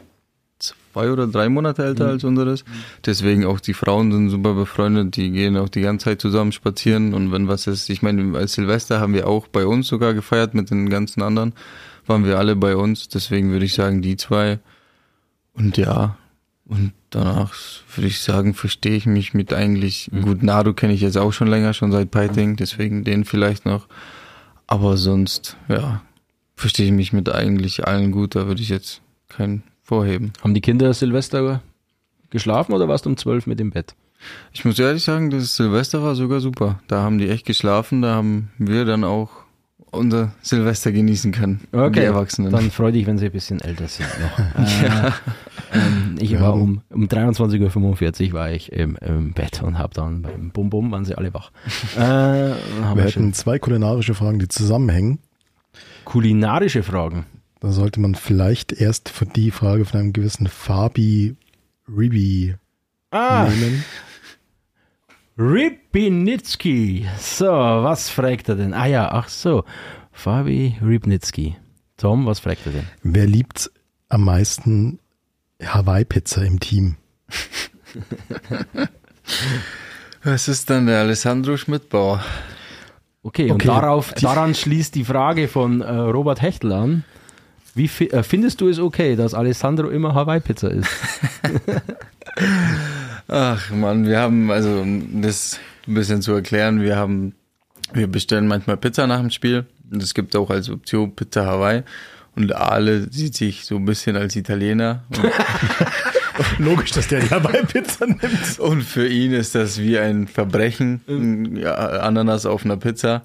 zwei 0.93 1.11
oder 1.11 1.27
drei 1.27 1.49
Monate 1.49 1.85
älter 1.85 2.05
Mhm. 2.07 2.11
als 2.11 2.25
unseres. 2.25 2.65
Deswegen 3.05 3.45
auch 3.45 3.61
die 3.61 3.75
Frauen 3.75 4.11
sind 4.13 4.31
super 4.31 4.55
befreundet, 4.55 5.17
die 5.17 5.31
gehen 5.31 5.57
auch 5.57 5.69
die 5.69 5.81
ganze 5.83 6.05
Zeit 6.07 6.21
zusammen 6.21 6.53
spazieren 6.53 7.15
und 7.15 7.31
wenn 7.33 7.49
was 7.49 7.67
ist, 7.67 7.89
ich 7.91 8.03
meine, 8.03 8.37
als 8.39 8.55
Silvester 8.55 9.01
haben 9.01 9.15
wir 9.15 9.27
auch 9.29 9.49
bei 9.49 9.67
uns 9.67 9.89
sogar 9.89 10.15
gefeiert 10.15 10.55
mit 10.55 10.71
den 10.71 10.89
ganzen 10.91 11.23
anderen, 11.23 11.53
waren 12.07 12.25
wir 12.25 12.39
alle 12.39 12.57
bei 12.57 12.75
uns, 12.77 13.09
deswegen 13.09 13.51
würde 13.53 13.65
ich 13.67 13.75
sagen, 13.75 14.03
die 14.03 14.17
zwei 14.17 14.59
und 15.55 15.77
ja, 15.77 16.17
und 16.67 16.93
danach 17.11 17.55
würde 17.95 18.09
ich 18.09 18.21
sagen, 18.21 18.55
verstehe 18.55 18.95
ich 18.97 19.07
mich 19.07 19.35
mit 19.35 19.53
eigentlich, 19.53 20.11
Mhm. 20.13 20.23
gut, 20.23 20.43
Nado 20.43 20.75
kenne 20.75 20.93
ich 20.93 21.01
jetzt 21.01 21.17
auch 21.17 21.33
schon 21.33 21.49
länger, 21.49 21.73
schon 21.75 21.93
seit 21.93 22.11
Piting, 22.11 22.57
deswegen 22.57 23.05
den 23.05 23.25
vielleicht 23.25 23.65
noch. 23.67 23.89
Aber 24.67 24.97
sonst, 24.99 25.57
ja, 25.69 26.03
verstehe 26.57 26.87
ich 26.87 26.93
mich 26.93 27.13
mit 27.15 27.31
eigentlich 27.31 27.87
allen 27.87 28.13
gut, 28.13 28.35
da 28.35 28.47
würde 28.47 28.61
ich 28.61 28.69
jetzt 28.69 29.01
keinen 29.29 29.63
vorheben. 29.89 30.33
Haben 30.43 30.53
die 30.55 30.61
Kinder 30.61 30.93
Silvester 30.93 31.63
geschlafen 32.31 32.75
oder 32.75 32.89
warst 32.89 33.07
du 33.07 33.11
um 33.11 33.17
12 33.17 33.47
mit 33.47 33.59
im 33.61 33.71
Bett? 33.71 33.95
Ich 34.53 34.65
muss 34.65 34.79
ehrlich 34.79 35.03
sagen, 35.03 35.31
das 35.31 35.57
Silvester 35.57 36.03
war 36.03 36.15
sogar 36.15 36.41
super. 36.41 36.81
Da 36.89 37.03
haben 37.03 37.19
die 37.19 37.29
echt 37.31 37.47
geschlafen, 37.47 38.03
da 38.03 38.15
haben 38.17 38.51
wir 38.59 38.85
dann 38.85 39.03
auch 39.05 39.31
unser 39.91 40.33
Silvester 40.43 40.93
genießen 40.93 41.33
können. 41.33 41.61
Die 41.73 42.01
Erwachsenen. 42.01 42.53
Dann 42.53 42.71
freu 42.71 42.93
dich, 42.93 43.07
wenn 43.07 43.17
sie 43.17 43.27
ein 43.27 43.33
bisschen 43.33 43.61
älter 43.63 43.89
sind 43.89 44.07
noch. 44.21 44.39
äh, 44.83 45.11
ähm, 45.73 46.17
ich 46.19 46.39
war 46.39 46.53
um, 46.53 46.83
um 46.91 47.05
23.45 47.07 48.27
Uhr 48.29 48.33
war 48.35 48.51
ich 48.51 48.71
im, 48.73 48.97
im 48.97 49.33
Bett 49.33 49.63
und 49.63 49.79
habe 49.79 49.95
dann 49.95 50.21
beim 50.21 50.51
Bum 50.51 50.69
Bum 50.69 50.91
waren 50.93 51.07
sie 51.07 51.17
alle 51.17 51.33
wach. 51.33 51.51
Äh, 51.97 52.01
Wir 52.01 52.57
wir 52.97 53.09
schon 53.09 53.23
hätten 53.23 53.33
zwei 53.33 53.59
kulinarische 53.59 54.13
Fragen, 54.15 54.39
die 54.39 54.49
zusammenhängen. 54.49 55.21
kulinarische 56.05 56.83
Fragen. 56.83 57.25
Da 57.61 57.73
sollte 57.73 58.01
man 58.01 58.15
vielleicht 58.15 58.73
erst 58.73 59.09
für 59.09 59.27
die 59.27 59.51
Frage 59.51 59.85
von 59.85 59.99
einem 60.01 60.13
gewissen 60.13 60.47
Fabi 60.47 61.37
Ribi 61.89 62.55
Ah, 63.11 63.49
nehmen. 63.49 63.85
Ribinitsky. 65.39 67.07
So, 67.19 67.47
was 67.47 68.11
fragt 68.11 68.49
er 68.49 68.57
denn? 68.57 68.75
Ah 68.75 68.87
ja, 68.87 69.11
ach 69.13 69.29
so. 69.29 69.65
Fabi 70.13 70.77
Ribnitsky. 70.83 71.57
Tom, 71.97 72.27
was 72.27 72.41
fragt 72.41 72.67
er 72.67 72.73
denn? 72.73 72.85
Wer 73.03 73.27
liebt 73.27 73.71
am 74.09 74.25
meisten 74.25 74.99
Hawaii-Pizza 75.63 76.43
im 76.45 76.61
Team? 76.61 76.97
Was 80.23 80.49
ist 80.49 80.69
dann 80.71 80.87
der 80.87 81.01
Alessandro 81.01 81.57
Schmidtbauer? 81.57 82.23
Okay, 83.23 83.45
und 83.51 83.57
Okay. 83.57 83.67
darauf, 83.69 84.13
daran 84.15 84.55
schließt 84.55 84.95
die 84.95 85.05
Frage 85.05 85.49
von 85.49 85.81
äh, 85.81 85.91
Robert 85.91 86.41
Hechtel 86.43 86.73
an. 86.73 87.05
Wie 87.79 87.87
fi 87.87 88.09
äh, 88.09 88.25
findest 88.25 88.61
du 88.61 88.69
es 88.69 88.81
okay, 88.81 89.15
dass 89.15 89.35
Alessandro 89.35 89.89
immer 89.89 90.13
Hawaii-Pizza 90.13 90.69
isst? 90.73 90.91
Ach 93.29 93.71
man, 93.71 94.05
wir 94.05 94.19
haben, 94.19 94.51
also 94.51 94.81
um 94.81 95.23
das 95.23 95.61
ein 95.87 95.95
bisschen 95.95 96.21
zu 96.21 96.33
erklären, 96.33 96.81
wir 96.81 96.97
haben, 96.97 97.37
wir 97.93 98.09
bestellen 98.09 98.49
manchmal 98.49 98.79
Pizza 98.79 99.07
nach 99.07 99.21
dem 99.21 99.31
Spiel 99.31 99.65
und 99.93 100.03
es 100.03 100.13
gibt 100.13 100.35
auch 100.35 100.51
als 100.51 100.69
Option 100.69 101.15
Pizza 101.15 101.47
Hawaii 101.47 101.85
und 102.35 102.53
Ale 102.53 103.07
sieht 103.13 103.37
sich 103.37 103.65
so 103.65 103.77
ein 103.77 103.85
bisschen 103.85 104.17
als 104.17 104.35
Italiener 104.35 105.05
Logisch, 106.59 106.91
dass 106.91 107.07
der 107.07 107.21
die 107.21 107.31
Hawaii-Pizza 107.31 108.07
nimmt. 108.07 108.59
und 108.59 108.83
für 108.83 109.07
ihn 109.07 109.33
ist 109.33 109.55
das 109.55 109.79
wie 109.79 109.99
ein 109.99 110.27
Verbrechen, 110.27 111.01
Ananas 111.65 112.45
auf 112.45 112.65
einer 112.65 112.77
Pizza. 112.77 113.23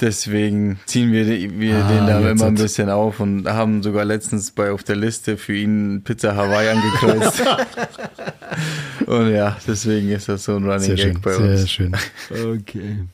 Deswegen 0.00 0.78
ziehen 0.86 1.12
wir, 1.12 1.24
die- 1.24 1.60
wir 1.60 1.84
Ah, 1.84 1.88
den 1.88 2.06
da 2.06 2.30
immer 2.30 2.46
ein 2.46 2.54
bisschen 2.54 2.88
auf 2.88 3.20
und 3.20 3.46
haben 3.46 3.82
sogar 3.82 4.04
letztens 4.04 4.50
bei 4.50 4.70
auf 4.70 4.82
der 4.82 4.96
Liste 4.96 5.36
für 5.36 5.54
ihn 5.54 6.02
Pizza 6.04 6.34
Hawaii 6.36 6.68
angekreuzt. 6.70 7.42
und 9.06 9.30
ja, 9.30 9.56
deswegen 9.66 10.08
ist 10.10 10.28
das 10.28 10.44
so 10.44 10.56
ein 10.56 10.64
Running 10.64 10.80
Sehr 10.80 10.96
Gag 10.96 11.04
schön, 11.12 11.20
bei 11.20 11.32
sehr 11.34 11.50
uns. 11.50 11.70
schön. 11.70 11.96
Okay. 12.30 13.04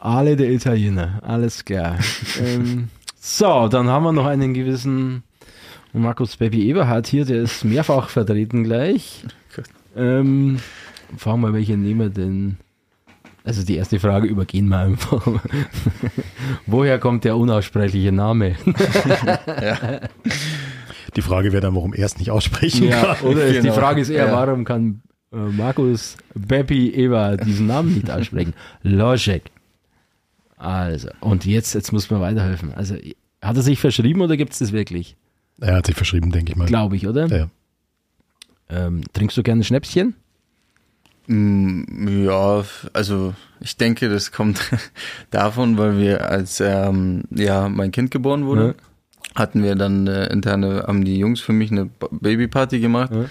Alle 0.00 0.36
der 0.36 0.50
Italiener, 0.50 1.20
alles 1.22 1.64
klar. 1.64 1.98
ähm, 2.40 2.88
so, 3.20 3.68
dann 3.68 3.88
haben 3.88 4.02
wir 4.04 4.12
noch 4.12 4.26
einen 4.26 4.52
gewissen 4.52 5.22
Markus 5.92 6.36
Baby 6.36 6.68
Eberhard 6.68 7.06
hier, 7.06 7.24
der 7.24 7.42
ist 7.42 7.64
mehrfach 7.64 8.08
vertreten 8.08 8.64
gleich. 8.64 9.24
Ähm, 9.96 10.58
fragen 11.16 11.40
wir, 11.42 11.52
welche 11.52 11.76
nehmen 11.76 12.00
wir 12.00 12.08
denn? 12.10 12.56
Also 13.44 13.64
die 13.64 13.74
erste 13.76 13.98
Frage 13.98 14.28
übergehen 14.28 14.68
wir 14.68 14.78
einfach. 14.78 15.26
Woher 16.66 16.98
kommt 16.98 17.24
der 17.24 17.36
unaussprechliche 17.36 18.12
Name? 18.12 18.54
Die 21.16 21.22
Frage 21.22 21.52
wäre 21.52 21.60
dann, 21.60 21.74
warum 21.74 21.92
er 21.92 22.06
es 22.06 22.18
nicht 22.18 22.30
aussprechen 22.30 22.88
Ja, 22.88 23.14
kann. 23.16 23.26
oder 23.28 23.44
ist, 23.44 23.56
die 23.56 23.60
Genau. 23.62 23.74
Frage 23.74 24.00
ist 24.00 24.08
eher, 24.08 24.26
Ja. 24.26 24.32
warum 24.32 24.64
kann 24.64 25.02
äh, 25.32 25.36
Markus 25.36 26.16
Beppi 26.34 26.90
Eber 26.94 27.36
diesen 27.36 27.66
Namen 27.66 27.94
nicht 27.94 28.10
aussprechen? 28.10 28.54
Logic. 28.82 29.42
Also, 30.56 31.08
und 31.20 31.44
jetzt, 31.44 31.74
jetzt 31.74 31.92
muss 31.92 32.08
man 32.10 32.20
weiterhelfen. 32.20 32.72
Also, 32.74 32.94
hat 33.42 33.56
er 33.56 33.62
sich 33.62 33.78
verschrieben 33.80 34.20
oder 34.22 34.36
gibt 34.36 34.52
es 34.52 34.60
das 34.60 34.72
wirklich? 34.72 35.16
Er 35.60 35.74
hat 35.76 35.86
sich 35.86 35.96
verschrieben, 35.96 36.30
denke 36.32 36.52
ich 36.52 36.56
mal. 36.56 36.66
Glaube 36.66 36.96
ich, 36.96 37.06
oder? 37.06 37.26
Ja. 37.26 37.48
Ähm, 38.70 39.02
trinkst 39.12 39.36
du 39.36 39.42
gerne 39.42 39.64
Schnäpschen? 39.64 40.14
Mm, 41.32 42.24
Ja, 42.24 42.64
also 42.92 43.34
ich 43.60 43.76
denke, 43.76 44.08
das 44.08 44.32
kommt 44.32 44.60
davon, 45.30 45.78
weil 45.78 45.98
wir 45.98 46.28
als 46.30 46.60
ähm, 46.60 47.22
ja 47.30 47.68
mein 47.68 47.90
Kind 47.92 48.10
geboren 48.10 48.44
wurde, 48.46 48.74
Ja. 48.78 49.40
hatten 49.40 49.62
wir 49.62 49.74
dann 49.76 50.06
äh, 50.06 50.26
interne, 50.32 50.84
haben 50.86 51.04
die 51.04 51.18
Jungs 51.18 51.40
für 51.40 51.52
mich 51.52 51.70
eine 51.70 51.86
Ba- 51.86 52.08
Babyparty 52.10 52.80
gemacht. 52.80 53.10
Ja. 53.12 53.24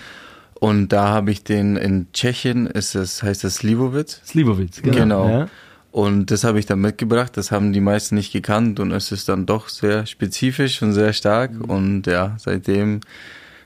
Und 0.55 0.89
da 0.89 1.07
habe 1.09 1.31
ich 1.31 1.43
den 1.43 1.75
in 1.75 2.07
Tschechien, 2.13 2.67
ist 2.67 2.93
es, 2.95 3.23
heißt 3.23 3.43
das 3.43 3.55
Slivovitz. 3.55 4.21
Slivovitz, 4.25 4.81
Genau. 4.81 5.27
Ja. 5.27 5.47
Und 5.91 6.31
das 6.31 6.43
habe 6.45 6.57
ich 6.59 6.65
dann 6.65 6.79
mitgebracht. 6.79 7.35
Das 7.35 7.51
haben 7.51 7.73
die 7.73 7.81
meisten 7.81 8.15
nicht 8.15 8.31
gekannt 8.31 8.79
und 8.79 8.91
es 8.93 9.11
ist 9.11 9.27
dann 9.27 9.45
doch 9.45 9.67
sehr 9.67 10.05
spezifisch 10.05 10.81
und 10.81 10.93
sehr 10.93 11.11
stark. 11.13 11.51
Mhm. 11.51 11.61
Und 11.65 12.07
ja, 12.07 12.35
seitdem, 12.37 13.01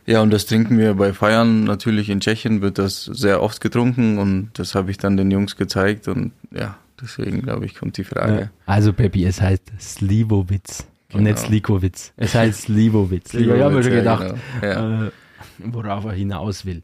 ja, 0.06 0.22
und 0.22 0.32
das 0.32 0.45
trinken 0.45 0.78
wir 0.78 0.93
bei 0.93 1.14
Feiern 1.14 1.64
natürlich 1.64 2.10
in 2.10 2.20
Tschechien, 2.20 2.62
wird 2.62 2.78
das 2.78 3.06
sehr 3.06 3.41
oft 3.41 3.62
getrunken 3.62 4.18
und 4.20 4.49
das 4.53 4.76
habe 4.76 4.91
ich 4.91 4.97
dann 4.97 5.18
den 5.18 5.32
Jungs 5.32 5.56
gezeigt 5.56 6.08
und 6.08 6.32
ja, 6.51 6.78
deswegen 7.01 7.41
glaube 7.41 7.66
ich, 7.66 7.76
kommt 7.76 7.97
die 7.97 8.03
Frage. 8.03 8.39
Ja. 8.39 8.49
Also, 8.66 8.93
Peppi, 8.93 9.26
es 9.26 9.41
heißt 9.41 9.72
Slivovitz. 9.80 10.86
Und 11.14 11.24
nicht 11.24 11.36
Genau. 11.38 11.47
Slikowitz. 11.47 12.12
Es 12.18 12.36
heißt 12.36 12.64
Slivovitz. 12.64 13.34
Ich 13.36 13.47
habe 13.49 13.74
mir 13.74 13.84
schon 13.84 13.93
Ja, 13.93 13.99
gedacht, 13.99 14.36
genau. 14.62 14.74
Ja. 14.74 15.06
äh, 15.08 15.12
worauf 15.60 16.06
er 16.06 16.12
hinaus 16.14 16.66
will. 16.66 16.82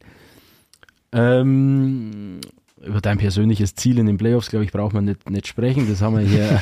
Ähm, 1.12 2.40
über 2.84 3.02
dein 3.02 3.18
persönliches 3.18 3.76
Ziel 3.76 4.00
in 4.00 4.08
den 4.08 4.18
Playoffs, 4.18 4.50
glaube 4.50 4.66
ich, 4.66 4.72
braucht 4.72 4.94
man 4.94 5.06
nicht, 5.06 5.30
nicht 5.30 5.48
sprechen. 5.48 5.88
Das 5.88 6.02
haben 6.02 6.18
wir 6.18 6.26
hier. 6.26 6.62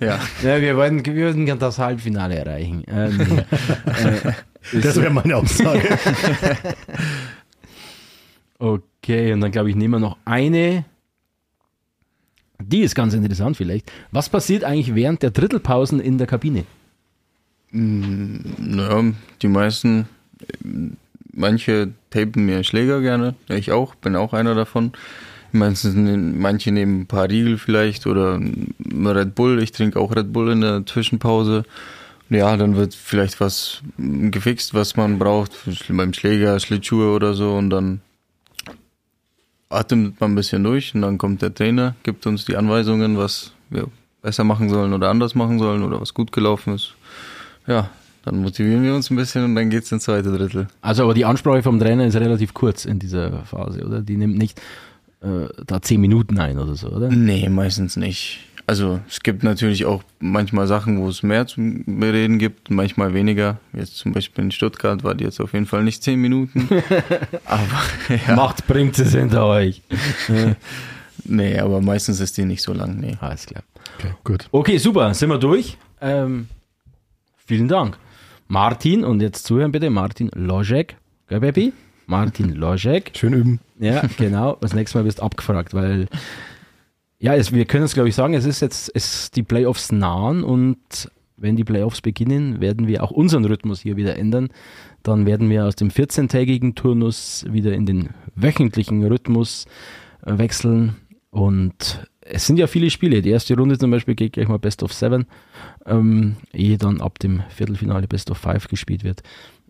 ja. 0.00 0.20
ja, 0.42 0.60
wir 0.60 0.76
wollten, 0.76 1.04
wir 1.04 1.14
würden 1.14 1.46
gerne 1.46 1.60
das 1.60 1.78
Halbfinale 1.78 2.36
erreichen. 2.36 2.84
Ähm, 2.88 3.20
äh, 4.72 4.80
Das 4.80 4.96
wäre 4.96 5.10
meine 5.10 5.36
Aussage. 5.36 5.82
okay, 8.58 9.32
und 9.32 9.40
dann 9.40 9.50
glaube 9.50 9.70
ich, 9.70 9.76
nehmen 9.76 9.94
wir 9.94 10.00
noch 10.00 10.16
eine. 10.24 10.84
Die 12.58 12.80
ist 12.80 12.94
ganz 12.94 13.12
interessant 13.12 13.56
vielleicht. 13.56 13.92
Was 14.12 14.30
passiert 14.30 14.64
eigentlich 14.64 14.94
während 14.94 15.22
der 15.22 15.30
Drittelpausen 15.30 16.00
in 16.00 16.16
der 16.16 16.26
Kabine? 16.26 16.64
Naja, 17.70 19.12
die 19.42 19.48
meisten, 19.48 20.08
manche 21.36 21.92
tapen 22.10 22.44
mir 22.44 22.64
Schläger 22.64 23.00
gerne, 23.00 23.34
ich 23.48 23.70
auch, 23.70 23.94
bin 23.94 24.16
auch 24.16 24.32
einer 24.32 24.54
davon. 24.54 24.92
Manche 25.52 25.88
nehmen 25.88 27.00
ein 27.00 27.06
paar 27.06 27.28
Riegel 27.30 27.56
vielleicht 27.56 28.06
oder 28.06 28.38
Red 28.38 29.34
Bull, 29.34 29.62
ich 29.62 29.72
trinke 29.72 29.98
auch 30.00 30.14
Red 30.14 30.32
Bull 30.32 30.50
in 30.50 30.60
der 30.60 30.84
Zwischenpause. 30.84 31.64
Ja, 32.28 32.56
dann 32.56 32.74
wird 32.76 32.94
vielleicht 32.94 33.40
was 33.40 33.82
gefixt, 33.98 34.74
was 34.74 34.96
man 34.96 35.18
braucht, 35.18 35.52
beim 35.88 36.12
Schläger, 36.12 36.58
Schlittschuhe 36.58 37.14
oder 37.14 37.34
so 37.34 37.54
und 37.54 37.70
dann 37.70 38.00
atmet 39.68 40.20
man 40.20 40.32
ein 40.32 40.34
bisschen 40.34 40.64
durch 40.64 40.94
und 40.94 41.02
dann 41.02 41.18
kommt 41.18 41.42
der 41.42 41.54
Trainer, 41.54 41.94
gibt 42.02 42.26
uns 42.26 42.44
die 42.44 42.56
Anweisungen, 42.56 43.16
was 43.16 43.52
wir 43.70 43.86
besser 44.22 44.44
machen 44.44 44.68
sollen 44.68 44.92
oder 44.92 45.08
anders 45.08 45.36
machen 45.36 45.58
sollen 45.58 45.84
oder 45.84 46.00
was 46.00 46.12
gut 46.12 46.32
gelaufen 46.32 46.74
ist. 46.74 46.94
Ja, 47.66 47.90
dann 48.26 48.42
motivieren 48.42 48.82
wir 48.82 48.94
uns 48.94 49.08
ein 49.10 49.16
bisschen 49.16 49.44
und 49.44 49.54
dann 49.54 49.70
geht's 49.70 49.90
ins 49.92 50.04
zweite 50.04 50.36
Drittel. 50.36 50.66
Also 50.82 51.04
aber 51.04 51.14
die 51.14 51.24
Ansprache 51.24 51.62
vom 51.62 51.78
Trainer 51.78 52.04
ist 52.06 52.16
relativ 52.16 52.54
kurz 52.54 52.84
in 52.84 52.98
dieser 52.98 53.44
Phase, 53.44 53.84
oder? 53.86 54.00
Die 54.02 54.16
nimmt 54.16 54.36
nicht 54.36 54.60
äh, 55.22 55.46
da 55.64 55.80
zehn 55.80 56.00
Minuten 56.00 56.38
ein 56.38 56.58
oder 56.58 56.74
so, 56.74 56.88
oder? 56.88 57.08
Nee, 57.08 57.48
meistens 57.48 57.96
nicht. 57.96 58.40
Also 58.66 58.98
es 59.08 59.22
gibt 59.22 59.44
natürlich 59.44 59.84
auch 59.84 60.02
manchmal 60.18 60.66
Sachen, 60.66 61.00
wo 61.00 61.08
es 61.08 61.22
mehr 61.22 61.46
zu 61.46 61.60
bereden 61.86 62.40
gibt, 62.40 62.68
manchmal 62.68 63.14
weniger. 63.14 63.58
Jetzt 63.72 63.96
zum 63.96 64.12
Beispiel 64.12 64.44
in 64.44 64.50
Stuttgart 64.50 65.04
war 65.04 65.14
die 65.14 65.22
jetzt 65.22 65.40
auf 65.40 65.52
jeden 65.52 65.66
Fall 65.66 65.84
nicht 65.84 66.02
zehn 66.02 66.20
Minuten. 66.20 66.68
aber 67.44 68.16
ja. 68.26 68.34
Macht 68.34 68.66
bringt 68.66 68.98
es 68.98 69.14
hinter 69.14 69.46
euch. 69.46 69.82
Nee, 71.28 71.58
aber 71.58 71.80
meistens 71.80 72.20
ist 72.20 72.36
die 72.36 72.44
nicht 72.44 72.62
so 72.62 72.72
lang. 72.72 73.00
Nee. 73.00 73.16
Alles 73.20 73.46
klar. 73.46 73.64
Okay, 73.98 74.14
gut. 74.22 74.48
Okay, 74.52 74.78
super, 74.78 75.12
sind 75.12 75.28
wir 75.28 75.38
durch. 75.38 75.76
Ähm, 76.00 76.46
vielen 77.46 77.66
Dank. 77.66 77.98
Martin, 78.48 79.04
und 79.04 79.20
jetzt 79.20 79.44
zuhören 79.46 79.72
bitte, 79.72 79.90
Martin 79.90 80.30
Loschek, 80.34 80.96
gell, 81.28 81.40
Baby? 81.40 81.72
Martin 82.06 82.52
Loschek. 82.52 83.12
Schön 83.16 83.32
üben. 83.32 83.60
Ja, 83.78 84.02
genau. 84.16 84.56
Das 84.60 84.74
nächste 84.74 84.98
Mal 84.98 85.04
wirst 85.04 85.18
du 85.18 85.22
abgefragt, 85.22 85.74
weil 85.74 86.08
ja, 87.18 87.34
es, 87.34 87.52
wir 87.52 87.64
können 87.64 87.84
es 87.84 87.94
glaube 87.94 88.08
ich 88.08 88.14
sagen, 88.14 88.34
es 88.34 88.44
ist 88.44 88.60
jetzt 88.60 88.90
es 88.94 89.30
die 89.30 89.42
Playoffs 89.42 89.90
nahen 89.90 90.44
und 90.44 91.10
wenn 91.36 91.56
die 91.56 91.64
Playoffs 91.64 92.00
beginnen, 92.00 92.60
werden 92.60 92.86
wir 92.86 93.02
auch 93.02 93.10
unseren 93.10 93.44
Rhythmus 93.44 93.80
hier 93.80 93.96
wieder 93.96 94.16
ändern. 94.16 94.48
Dann 95.02 95.26
werden 95.26 95.50
wir 95.50 95.66
aus 95.66 95.76
dem 95.76 95.90
14-tägigen 95.90 96.74
Turnus 96.74 97.44
wieder 97.48 97.74
in 97.74 97.84
den 97.84 98.10
wöchentlichen 98.34 99.04
Rhythmus 99.04 99.66
äh, 100.24 100.38
wechseln 100.38 100.96
und 101.30 102.06
es 102.28 102.46
sind 102.46 102.58
ja 102.58 102.66
viele 102.66 102.90
Spiele. 102.90 103.22
Die 103.22 103.30
erste 103.30 103.56
Runde 103.56 103.78
zum 103.78 103.90
Beispiel 103.90 104.14
geht 104.14 104.34
gleich 104.34 104.48
mal 104.48 104.58
Best 104.58 104.82
of 104.82 104.92
Seven, 104.92 105.26
ähm, 105.86 106.36
ehe 106.52 106.78
dann 106.78 107.00
ab 107.00 107.18
dem 107.18 107.42
Viertelfinale 107.48 108.08
Best 108.08 108.30
of 108.30 108.38
Five 108.38 108.68
gespielt 108.68 109.04
wird. 109.04 109.22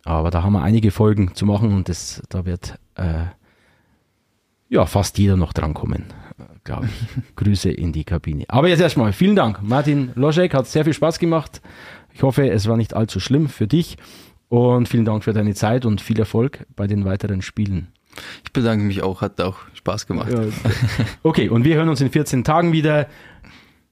Aber 0.05 0.31
da 0.31 0.43
haben 0.43 0.53
wir 0.53 0.63
einige 0.63 0.91
Folgen 0.91 1.35
zu 1.35 1.47
machen 1.47 1.75
und 1.75 1.89
das, 1.89 2.23
da 2.29 2.45
wird 2.47 2.79
äh, 2.95 3.25
ja 4.69 4.87
fast 4.87 5.19
jeder 5.19 5.37
noch 5.37 5.53
drankommen, 5.53 6.05
äh, 6.39 6.43
glaube 6.65 6.87
ich. 6.87 7.35
Grüße 7.37 7.71
in 7.71 7.93
die 7.93 8.05
Kabine. 8.05 8.45
Aber 8.49 8.69
jetzt 8.69 8.81
erstmal 8.81 9.13
vielen 9.13 9.37
Dank. 9.37 9.63
Martin 9.63 10.13
Loschek 10.15 10.55
hat 10.55 10.67
sehr 10.67 10.85
viel 10.85 10.95
Spaß 10.95 11.19
gemacht. 11.19 11.61
Ich 12.15 12.23
hoffe, 12.23 12.49
es 12.49 12.67
war 12.69 12.77
nicht 12.77 12.95
allzu 12.95 13.21
schlimm 13.21 13.49
für 13.49 13.67
dich. 13.67 13.97
Und 14.49 14.89
vielen 14.89 15.05
Dank 15.05 15.25
für 15.25 15.33
deine 15.33 15.55
Zeit 15.55 15.85
und 15.85 16.01
viel 16.01 16.21
Erfolg 16.21 16.67
bei 16.77 16.87
den 16.87 17.05
weiteren 17.05 17.43
Spielen. 17.43 17.89
Ich 18.45 18.53
bedanke 18.53 18.85
mich 18.85 19.03
auch, 19.03 19.21
hat 19.21 19.41
auch 19.41 19.57
Spaß 19.75 20.07
gemacht. 20.07 20.31
Ja. 20.33 20.41
Okay, 21.23 21.49
und 21.49 21.64
wir 21.64 21.77
hören 21.77 21.89
uns 21.89 22.01
in 22.01 22.11
14 22.11 22.45
Tagen 22.45 22.73
wieder. 22.73 23.07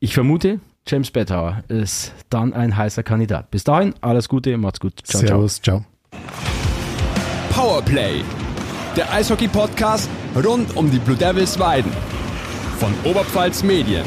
Ich 0.01 0.15
vermute, 0.15 0.61
James 0.87 1.11
Bettauer 1.11 1.65
ist 1.69 2.13
dann 2.31 2.53
ein 2.53 2.77
heißer 2.77 3.03
Kandidat. 3.03 3.51
Bis 3.51 3.65
dahin, 3.65 3.95
alles 4.01 4.29
Gute, 4.29 4.57
macht's 4.59 4.81
gut. 4.81 5.01
Ciao, 5.03 5.21
Servus, 5.21 5.63
ciao. 5.63 5.85
Powerplay, 7.51 8.23
der 8.97 9.13
Eishockey-Podcast 9.13 10.11
rund 10.45 10.77
um 10.77 10.91
die 10.91 10.99
Blue 10.99 11.17
Devils 11.17 11.59
Weiden 11.59 11.93
von 12.79 12.93
Oberpfalz 13.05 13.63
Medien. 13.63 14.05